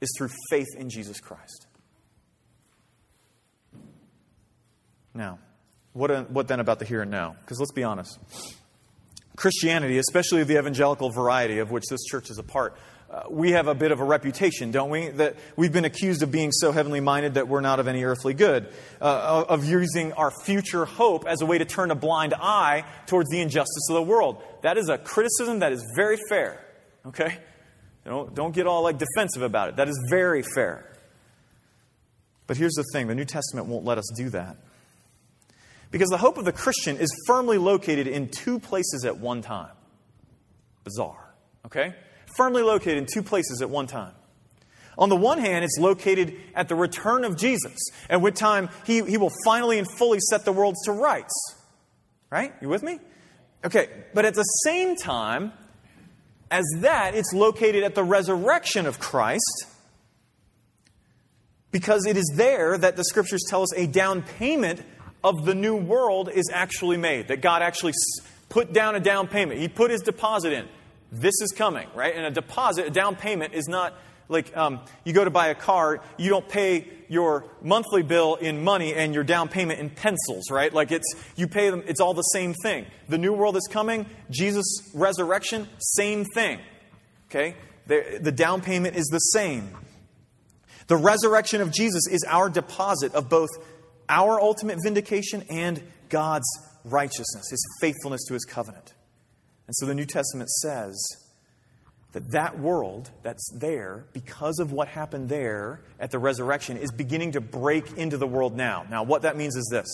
is 0.00 0.12
through 0.18 0.30
faith 0.50 0.66
in 0.76 0.90
Jesus 0.90 1.20
Christ. 1.20 1.68
Now, 5.14 5.38
what, 5.92 6.10
uh, 6.10 6.24
what 6.24 6.48
then 6.48 6.58
about 6.58 6.80
the 6.80 6.84
here 6.84 7.02
and 7.02 7.12
now? 7.12 7.36
Because 7.42 7.60
let's 7.60 7.70
be 7.70 7.84
honest. 7.84 8.18
Christianity, 9.36 9.98
especially 9.98 10.42
the 10.42 10.58
evangelical 10.58 11.10
variety 11.10 11.60
of 11.60 11.70
which 11.70 11.84
this 11.88 12.02
church 12.10 12.28
is 12.28 12.38
a 12.38 12.42
part, 12.42 12.76
uh, 13.10 13.24
we 13.28 13.52
have 13.52 13.66
a 13.66 13.74
bit 13.74 13.90
of 13.90 13.98
a 13.98 14.04
reputation, 14.04 14.70
don't 14.70 14.88
we? 14.88 15.08
That 15.08 15.34
we've 15.56 15.72
been 15.72 15.84
accused 15.84 16.22
of 16.22 16.30
being 16.30 16.52
so 16.52 16.70
heavenly 16.70 17.00
minded 17.00 17.34
that 17.34 17.48
we're 17.48 17.60
not 17.60 17.80
of 17.80 17.88
any 17.88 18.04
earthly 18.04 18.34
good, 18.34 18.68
uh, 19.00 19.44
of 19.48 19.64
using 19.64 20.12
our 20.12 20.30
future 20.44 20.84
hope 20.84 21.26
as 21.26 21.40
a 21.40 21.46
way 21.46 21.58
to 21.58 21.64
turn 21.64 21.90
a 21.90 21.96
blind 21.96 22.34
eye 22.34 22.84
towards 23.06 23.28
the 23.30 23.40
injustice 23.40 23.88
of 23.90 23.94
the 23.94 24.02
world. 24.02 24.40
That 24.62 24.78
is 24.78 24.88
a 24.88 24.96
criticism 24.96 25.58
that 25.58 25.72
is 25.72 25.84
very 25.96 26.18
fair, 26.28 26.64
okay? 27.06 27.38
Don't, 28.04 28.32
don't 28.32 28.54
get 28.54 28.68
all 28.68 28.84
like 28.84 28.98
defensive 28.98 29.42
about 29.42 29.70
it. 29.70 29.76
That 29.76 29.88
is 29.88 30.00
very 30.08 30.42
fair. 30.42 30.86
But 32.46 32.56
here's 32.56 32.74
the 32.74 32.84
thing 32.92 33.08
the 33.08 33.14
New 33.16 33.24
Testament 33.24 33.66
won't 33.66 33.84
let 33.84 33.98
us 33.98 34.08
do 34.16 34.30
that. 34.30 34.56
Because 35.90 36.10
the 36.10 36.18
hope 36.18 36.38
of 36.38 36.44
the 36.44 36.52
Christian 36.52 36.96
is 36.96 37.12
firmly 37.26 37.58
located 37.58 38.06
in 38.06 38.28
two 38.28 38.60
places 38.60 39.04
at 39.04 39.18
one 39.18 39.42
time. 39.42 39.72
Bizarre, 40.84 41.34
okay? 41.66 41.94
Firmly 42.36 42.62
located 42.62 42.98
in 42.98 43.06
two 43.06 43.22
places 43.22 43.60
at 43.62 43.70
one 43.70 43.86
time. 43.86 44.12
On 44.98 45.08
the 45.08 45.16
one 45.16 45.38
hand, 45.38 45.64
it's 45.64 45.78
located 45.78 46.36
at 46.54 46.68
the 46.68 46.74
return 46.74 47.24
of 47.24 47.36
Jesus, 47.36 47.76
at 48.08 48.20
which 48.20 48.34
time 48.34 48.68
he, 48.84 49.02
he 49.02 49.16
will 49.16 49.32
finally 49.44 49.78
and 49.78 49.88
fully 49.98 50.18
set 50.28 50.44
the 50.44 50.52
world 50.52 50.74
to 50.84 50.92
rights. 50.92 51.32
Right? 52.28 52.52
You 52.60 52.68
with 52.68 52.82
me? 52.82 52.98
Okay, 53.64 53.88
but 54.14 54.24
at 54.24 54.34
the 54.34 54.42
same 54.42 54.96
time 54.96 55.52
as 56.50 56.64
that, 56.78 57.14
it's 57.14 57.32
located 57.32 57.82
at 57.82 57.94
the 57.94 58.02
resurrection 58.02 58.86
of 58.86 58.98
Christ, 58.98 59.66
because 61.70 62.04
it 62.06 62.16
is 62.16 62.32
there 62.36 62.76
that 62.76 62.96
the 62.96 63.04
scriptures 63.04 63.42
tell 63.48 63.62
us 63.62 63.72
a 63.74 63.86
down 63.86 64.22
payment 64.22 64.82
of 65.22 65.44
the 65.44 65.54
new 65.54 65.76
world 65.76 66.28
is 66.28 66.50
actually 66.52 66.96
made, 66.96 67.28
that 67.28 67.40
God 67.40 67.62
actually 67.62 67.92
put 68.48 68.72
down 68.72 68.96
a 68.96 69.00
down 69.00 69.28
payment. 69.28 69.60
He 69.60 69.68
put 69.68 69.90
his 69.90 70.00
deposit 70.00 70.52
in. 70.52 70.68
This 71.12 71.34
is 71.40 71.52
coming, 71.52 71.88
right? 71.94 72.14
And 72.14 72.24
a 72.24 72.30
deposit, 72.30 72.86
a 72.86 72.90
down 72.90 73.16
payment, 73.16 73.54
is 73.54 73.68
not 73.68 73.94
like 74.30 74.56
um, 74.56 74.80
you 75.04 75.12
go 75.12 75.24
to 75.24 75.30
buy 75.30 75.48
a 75.48 75.54
car, 75.56 76.00
you 76.16 76.30
don't 76.30 76.48
pay 76.48 76.86
your 77.08 77.44
monthly 77.60 78.02
bill 78.02 78.36
in 78.36 78.62
money 78.62 78.94
and 78.94 79.12
your 79.12 79.24
down 79.24 79.48
payment 79.48 79.80
in 79.80 79.90
pencils, 79.90 80.50
right? 80.50 80.72
Like 80.72 80.92
it's 80.92 81.14
you 81.34 81.48
pay 81.48 81.68
them, 81.68 81.82
it's 81.86 82.00
all 82.00 82.14
the 82.14 82.22
same 82.22 82.54
thing. 82.62 82.86
The 83.08 83.18
new 83.18 83.32
world 83.32 83.56
is 83.56 83.68
coming, 83.68 84.06
Jesus' 84.30 84.88
resurrection, 84.94 85.68
same 85.78 86.24
thing. 86.24 86.60
Okay? 87.28 87.56
The, 87.88 88.20
the 88.22 88.30
down 88.30 88.60
payment 88.60 88.94
is 88.94 89.06
the 89.06 89.18
same. 89.18 89.68
The 90.86 90.96
resurrection 90.96 91.60
of 91.60 91.72
Jesus 91.72 92.06
is 92.08 92.24
our 92.28 92.48
deposit 92.48 93.14
of 93.14 93.28
both 93.28 93.50
our 94.08 94.40
ultimate 94.40 94.78
vindication 94.82 95.44
and 95.50 95.82
God's 96.08 96.46
righteousness, 96.84 97.50
his 97.50 97.64
faithfulness 97.80 98.24
to 98.28 98.34
his 98.34 98.44
covenant. 98.44 98.94
And 99.70 99.76
so 99.76 99.86
the 99.86 99.94
New 99.94 100.04
Testament 100.04 100.50
says 100.50 100.98
that 102.10 102.32
that 102.32 102.58
world 102.58 103.08
that's 103.22 103.48
there, 103.56 104.04
because 104.12 104.58
of 104.58 104.72
what 104.72 104.88
happened 104.88 105.28
there 105.28 105.80
at 106.00 106.10
the 106.10 106.18
resurrection, 106.18 106.76
is 106.76 106.90
beginning 106.90 107.30
to 107.32 107.40
break 107.40 107.92
into 107.96 108.16
the 108.16 108.26
world 108.26 108.56
now. 108.56 108.84
Now, 108.90 109.04
what 109.04 109.22
that 109.22 109.36
means 109.36 109.54
is 109.54 109.68
this 109.70 109.86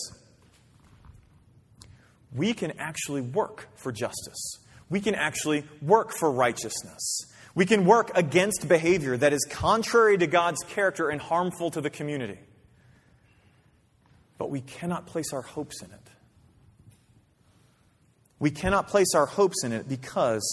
we 2.33 2.55
can 2.55 2.73
actually 2.79 3.21
work 3.21 3.67
for 3.75 3.91
justice, 3.91 4.57
we 4.89 4.99
can 4.99 5.13
actually 5.13 5.63
work 5.79 6.11
for 6.11 6.31
righteousness. 6.31 7.27
We 7.53 7.67
can 7.67 7.85
work 7.85 8.09
against 8.15 8.67
behavior 8.67 9.15
that 9.15 9.31
is 9.31 9.45
contrary 9.47 10.17
to 10.17 10.25
God's 10.25 10.63
character 10.69 11.09
and 11.09 11.21
harmful 11.21 11.69
to 11.69 11.81
the 11.81 11.91
community. 11.91 12.39
But 14.39 14.49
we 14.49 14.61
cannot 14.61 15.05
place 15.05 15.33
our 15.33 15.43
hopes 15.43 15.83
in 15.83 15.91
it. 15.91 16.06
We 18.39 18.51
cannot 18.51 18.87
place 18.87 19.15
our 19.15 19.25
hopes 19.25 19.63
in 19.63 19.71
it 19.71 19.89
because 19.89 20.43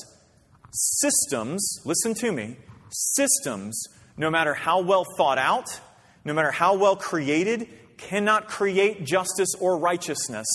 systems, 0.71 1.81
listen 1.85 2.15
to 2.15 2.33
me, 2.33 2.57
systems, 2.91 3.83
no 4.17 4.31
matter 4.31 4.55
how 4.55 4.81
well 4.81 5.05
thought 5.17 5.39
out, 5.39 5.81
no 6.25 6.33
matter 6.33 6.51
how 6.51 6.77
well 6.77 6.97
created, 6.97 7.69
cannot 7.97 8.49
create 8.49 9.05
justice 9.05 9.51
or 9.61 9.79
righteousness 9.79 10.47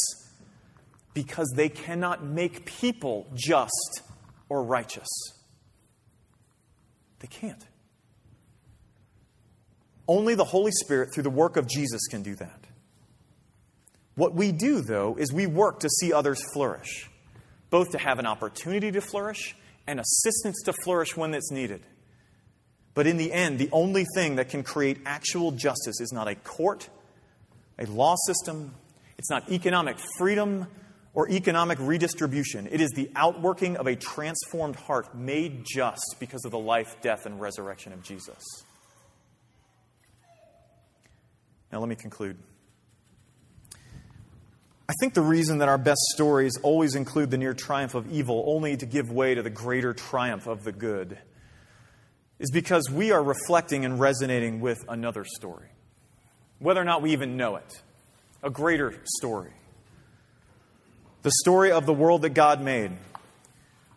because 1.13 1.51
they 1.55 1.69
cannot 1.69 2.23
make 2.23 2.65
people 2.65 3.27
just 3.35 4.01
or 4.47 4.63
righteous. 4.63 5.07
They 7.19 7.27
can't. 7.27 7.65
Only 10.07 10.33
the 10.33 10.45
Holy 10.45 10.71
Spirit, 10.71 11.13
through 11.13 11.23
the 11.23 11.29
work 11.29 11.55
of 11.57 11.67
Jesus, 11.67 12.07
can 12.07 12.23
do 12.23 12.35
that. 12.35 12.65
What 14.15 14.33
we 14.33 14.51
do, 14.51 14.81
though, 14.81 15.15
is 15.19 15.31
we 15.31 15.45
work 15.45 15.81
to 15.81 15.89
see 15.89 16.11
others 16.11 16.41
flourish, 16.53 17.08
both 17.69 17.91
to 17.91 17.97
have 17.97 18.19
an 18.19 18.25
opportunity 18.25 18.91
to 18.91 19.01
flourish 19.01 19.55
and 19.87 19.99
assistance 19.99 20.61
to 20.65 20.73
flourish 20.83 21.15
when 21.15 21.33
it's 21.33 21.51
needed. 21.51 21.81
But 22.93 23.07
in 23.07 23.17
the 23.17 23.31
end, 23.31 23.59
the 23.59 23.69
only 23.71 24.05
thing 24.15 24.35
that 24.35 24.49
can 24.49 24.63
create 24.63 24.99
actual 25.05 25.51
justice 25.51 26.01
is 26.01 26.11
not 26.11 26.27
a 26.27 26.35
court, 26.35 26.89
a 27.77 27.85
law 27.85 28.15
system, 28.27 28.73
it's 29.17 29.29
not 29.29 29.51
economic 29.51 29.97
freedom 30.17 30.67
or 31.13 31.29
economic 31.29 31.77
redistribution. 31.81 32.67
It 32.71 32.81
is 32.81 32.91
the 32.91 33.11
outworking 33.15 33.77
of 33.77 33.87
a 33.87 33.95
transformed 33.95 34.75
heart 34.75 35.15
made 35.15 35.65
just 35.65 36.15
because 36.19 36.45
of 36.45 36.51
the 36.51 36.59
life, 36.59 36.97
death, 37.01 37.25
and 37.25 37.39
resurrection 37.39 37.93
of 37.93 38.03
Jesus. 38.03 38.43
Now, 41.71 41.79
let 41.79 41.89
me 41.89 41.95
conclude. 41.95 42.37
I 44.89 44.93
think 44.99 45.13
the 45.13 45.21
reason 45.21 45.59
that 45.59 45.69
our 45.69 45.77
best 45.77 46.01
stories 46.15 46.57
always 46.63 46.95
include 46.95 47.29
the 47.29 47.37
near 47.37 47.53
triumph 47.53 47.93
of 47.93 48.11
evil 48.11 48.43
only 48.47 48.75
to 48.75 48.87
give 48.87 49.11
way 49.11 49.35
to 49.35 49.43
the 49.43 49.51
greater 49.51 49.93
triumph 49.93 50.47
of 50.47 50.63
the 50.63 50.71
good 50.71 51.15
is 52.39 52.49
because 52.49 52.89
we 52.89 53.11
are 53.11 53.21
reflecting 53.21 53.85
and 53.85 53.99
resonating 53.99 54.61
with 54.61 54.79
another 54.89 55.23
story, 55.23 55.67
whether 56.57 56.81
or 56.81 56.85
not 56.85 57.03
we 57.03 57.11
even 57.11 57.37
know 57.37 57.57
it, 57.57 57.83
a 58.41 58.49
greater 58.49 58.95
story. 59.19 59.51
The 61.21 61.33
story 61.43 61.71
of 61.71 61.85
the 61.85 61.93
world 61.93 62.23
that 62.23 62.31
God 62.31 62.59
made, 62.59 62.91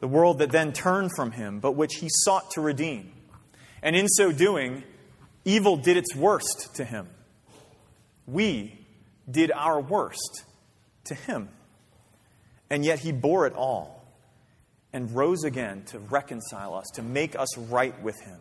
the 0.00 0.08
world 0.08 0.40
that 0.40 0.50
then 0.50 0.74
turned 0.74 1.12
from 1.16 1.32
Him, 1.32 1.58
but 1.58 1.72
which 1.72 1.94
He 1.94 2.08
sought 2.10 2.50
to 2.50 2.60
redeem. 2.60 3.12
And 3.82 3.96
in 3.96 4.08
so 4.08 4.30
doing, 4.30 4.84
evil 5.46 5.78
did 5.78 5.96
its 5.96 6.14
worst 6.14 6.74
to 6.74 6.84
Him. 6.84 7.08
We 8.26 8.78
did 9.30 9.50
our 9.52 9.80
worst 9.80 10.44
to 11.04 11.14
him. 11.14 11.48
And 12.70 12.84
yet 12.84 13.00
he 13.00 13.12
bore 13.12 13.46
it 13.46 13.54
all 13.54 14.02
and 14.92 15.14
rose 15.14 15.44
again 15.44 15.84
to 15.86 15.98
reconcile 15.98 16.74
us, 16.74 16.86
to 16.94 17.02
make 17.02 17.38
us 17.38 17.56
right 17.58 18.00
with 18.02 18.20
him. 18.20 18.38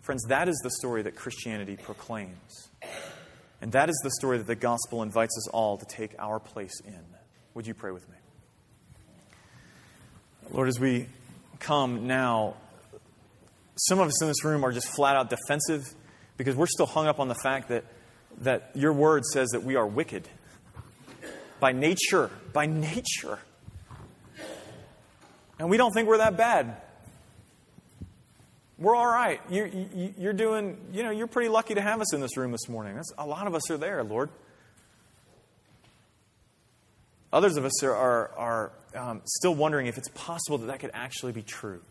Friends, 0.00 0.24
that 0.28 0.48
is 0.48 0.58
the 0.62 0.70
story 0.70 1.02
that 1.02 1.16
Christianity 1.16 1.76
proclaims. 1.76 2.70
And 3.60 3.72
that 3.72 3.90
is 3.90 4.00
the 4.02 4.10
story 4.12 4.38
that 4.38 4.46
the 4.46 4.54
gospel 4.54 5.02
invites 5.02 5.36
us 5.36 5.48
all 5.48 5.76
to 5.76 5.86
take 5.86 6.14
our 6.18 6.40
place 6.40 6.80
in. 6.84 7.04
Would 7.54 7.66
you 7.66 7.74
pray 7.74 7.90
with 7.90 8.08
me? 8.08 8.16
Lord, 10.50 10.68
as 10.68 10.80
we 10.80 11.06
come 11.58 12.06
now, 12.06 12.54
some 13.76 13.98
of 13.98 14.08
us 14.08 14.22
in 14.22 14.28
this 14.28 14.44
room 14.44 14.64
are 14.64 14.72
just 14.72 14.88
flat 14.88 15.16
out 15.16 15.30
defensive 15.30 15.94
because 16.36 16.56
we're 16.56 16.66
still 16.66 16.86
hung 16.86 17.06
up 17.06 17.20
on 17.20 17.28
the 17.28 17.34
fact 17.34 17.68
that, 17.68 17.84
that 18.38 18.70
your 18.74 18.92
word 18.92 19.24
says 19.26 19.48
that 19.50 19.62
we 19.62 19.76
are 19.76 19.86
wicked 19.86 20.26
by 21.60 21.72
nature, 21.72 22.30
by 22.52 22.66
nature. 22.66 23.38
And 25.58 25.68
we 25.68 25.76
don't 25.76 25.92
think 25.92 26.08
we're 26.08 26.18
that 26.18 26.36
bad. 26.36 26.76
We're 28.78 28.96
all 28.96 29.06
right. 29.06 29.40
You're, 29.50 29.66
you're 29.66 30.32
doing, 30.32 30.78
you 30.90 31.02
know, 31.02 31.10
you're 31.10 31.26
pretty 31.26 31.50
lucky 31.50 31.74
to 31.74 31.82
have 31.82 32.00
us 32.00 32.14
in 32.14 32.22
this 32.22 32.38
room 32.38 32.50
this 32.50 32.66
morning. 32.66 32.96
That's, 32.96 33.12
a 33.18 33.26
lot 33.26 33.46
of 33.46 33.54
us 33.54 33.70
are 33.70 33.76
there, 33.76 34.02
Lord. 34.02 34.30
Others 37.30 37.58
of 37.58 37.66
us 37.66 37.82
are, 37.84 37.94
are, 37.94 38.30
are 38.36 38.72
um, 38.96 39.20
still 39.26 39.54
wondering 39.54 39.86
if 39.86 39.98
it's 39.98 40.08
possible 40.14 40.56
that 40.58 40.66
that 40.66 40.80
could 40.80 40.90
actually 40.94 41.32
be 41.32 41.42
true. 41.42 41.82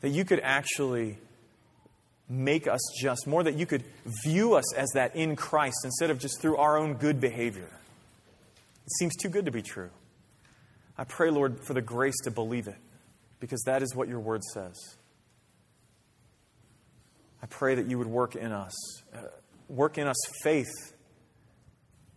That 0.00 0.08
you 0.08 0.24
could 0.24 0.40
actually 0.40 1.16
make 2.32 2.66
us 2.66 2.80
just, 2.98 3.26
more 3.26 3.42
that 3.42 3.58
you 3.58 3.66
could 3.66 3.84
view 4.24 4.54
us 4.54 4.74
as 4.74 4.88
that 4.94 5.14
in 5.14 5.36
Christ 5.36 5.76
instead 5.84 6.10
of 6.10 6.18
just 6.18 6.40
through 6.40 6.56
our 6.56 6.78
own 6.78 6.94
good 6.94 7.20
behavior. 7.20 7.68
It 8.84 8.92
seems 8.98 9.14
too 9.16 9.28
good 9.28 9.44
to 9.44 9.52
be 9.52 9.62
true. 9.62 9.90
I 10.96 11.04
pray, 11.04 11.30
Lord, 11.30 11.60
for 11.66 11.74
the 11.74 11.82
grace 11.82 12.16
to 12.24 12.30
believe 12.30 12.68
it, 12.68 12.78
because 13.38 13.62
that 13.66 13.82
is 13.82 13.94
what 13.94 14.08
your 14.08 14.20
word 14.20 14.42
says. 14.54 14.76
I 17.42 17.46
pray 17.46 17.74
that 17.74 17.86
you 17.86 17.98
would 17.98 18.06
work 18.06 18.34
in 18.34 18.50
us, 18.50 19.02
uh, 19.14 19.22
work 19.68 19.98
in 19.98 20.06
us 20.06 20.16
faith, 20.42 20.72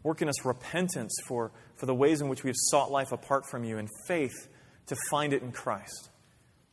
work 0.03 0.21
in 0.21 0.29
us 0.29 0.45
repentance 0.45 1.13
for, 1.27 1.51
for 1.75 1.87
the 1.87 1.95
ways 1.95 2.21
in 2.21 2.29
which 2.29 2.43
we 2.43 2.49
have 2.49 2.57
sought 2.57 2.89
life 2.89 3.11
apart 3.11 3.45
from 3.49 3.63
you, 3.63 3.77
and 3.77 3.89
faith 4.07 4.47
to 4.87 4.95
find 5.09 5.33
it 5.33 5.41
in 5.41 5.51
Christ. 5.51 6.09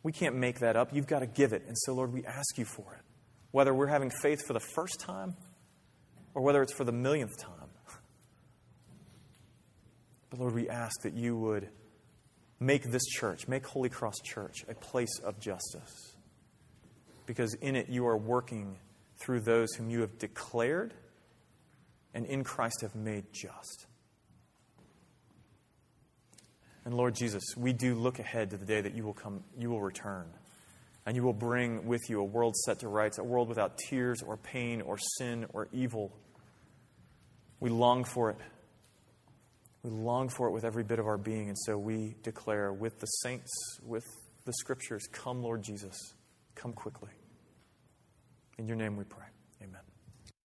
We 0.04 0.12
can't 0.12 0.36
make 0.36 0.60
that 0.60 0.76
up. 0.76 0.92
You've 0.92 1.06
got 1.06 1.20
to 1.20 1.26
give 1.26 1.52
it. 1.52 1.64
And 1.66 1.76
so, 1.78 1.94
Lord, 1.94 2.12
we 2.12 2.24
ask 2.24 2.58
you 2.58 2.64
for 2.64 2.94
it 2.94 3.11
whether 3.52 3.72
we're 3.72 3.86
having 3.86 4.10
faith 4.22 4.44
for 4.46 4.52
the 4.52 4.60
first 4.74 4.98
time 4.98 5.36
or 6.34 6.42
whether 6.42 6.62
it's 6.62 6.72
for 6.72 6.84
the 6.84 6.92
millionth 6.92 7.38
time. 7.38 7.68
But 10.30 10.40
Lord, 10.40 10.54
we 10.54 10.68
ask 10.70 11.02
that 11.02 11.12
you 11.12 11.36
would 11.36 11.68
make 12.58 12.84
this 12.84 13.04
church, 13.04 13.46
make 13.48 13.66
Holy 13.66 13.90
Cross 13.90 14.20
Church, 14.24 14.64
a 14.66 14.74
place 14.74 15.18
of 15.22 15.38
justice. 15.38 16.16
Because 17.26 17.52
in 17.54 17.76
it 17.76 17.90
you 17.90 18.06
are 18.06 18.16
working 18.16 18.78
through 19.22 19.40
those 19.40 19.74
whom 19.74 19.90
you 19.90 20.00
have 20.00 20.18
declared 20.18 20.94
and 22.14 22.24
in 22.24 22.44
Christ 22.44 22.80
have 22.80 22.94
made 22.94 23.26
just. 23.32 23.86
And 26.86 26.94
Lord 26.94 27.14
Jesus, 27.14 27.42
we 27.56 27.74
do 27.74 27.94
look 27.94 28.18
ahead 28.18 28.50
to 28.50 28.56
the 28.56 28.64
day 28.64 28.80
that 28.80 28.94
you 28.94 29.04
will 29.04 29.12
come, 29.12 29.44
you 29.56 29.68
will 29.68 29.82
return. 29.82 30.26
And 31.04 31.16
you 31.16 31.22
will 31.22 31.32
bring 31.32 31.86
with 31.86 32.02
you 32.08 32.20
a 32.20 32.24
world 32.24 32.54
set 32.56 32.78
to 32.80 32.88
rights, 32.88 33.18
a 33.18 33.24
world 33.24 33.48
without 33.48 33.76
tears 33.76 34.22
or 34.22 34.36
pain 34.36 34.80
or 34.82 34.98
sin 35.18 35.46
or 35.52 35.68
evil. 35.72 36.12
We 37.58 37.70
long 37.70 38.04
for 38.04 38.30
it. 38.30 38.36
We 39.82 39.90
long 39.90 40.28
for 40.28 40.46
it 40.46 40.52
with 40.52 40.64
every 40.64 40.84
bit 40.84 41.00
of 41.00 41.06
our 41.06 41.18
being. 41.18 41.48
And 41.48 41.58
so 41.58 41.76
we 41.76 42.14
declare 42.22 42.72
with 42.72 43.00
the 43.00 43.06
saints, 43.06 43.50
with 43.84 44.04
the 44.44 44.52
scriptures, 44.52 45.08
Come, 45.10 45.42
Lord 45.42 45.62
Jesus. 45.62 45.96
Come 46.54 46.72
quickly. 46.72 47.10
In 48.58 48.68
your 48.68 48.76
name 48.76 48.96
we 48.96 49.04
pray. 49.04 49.31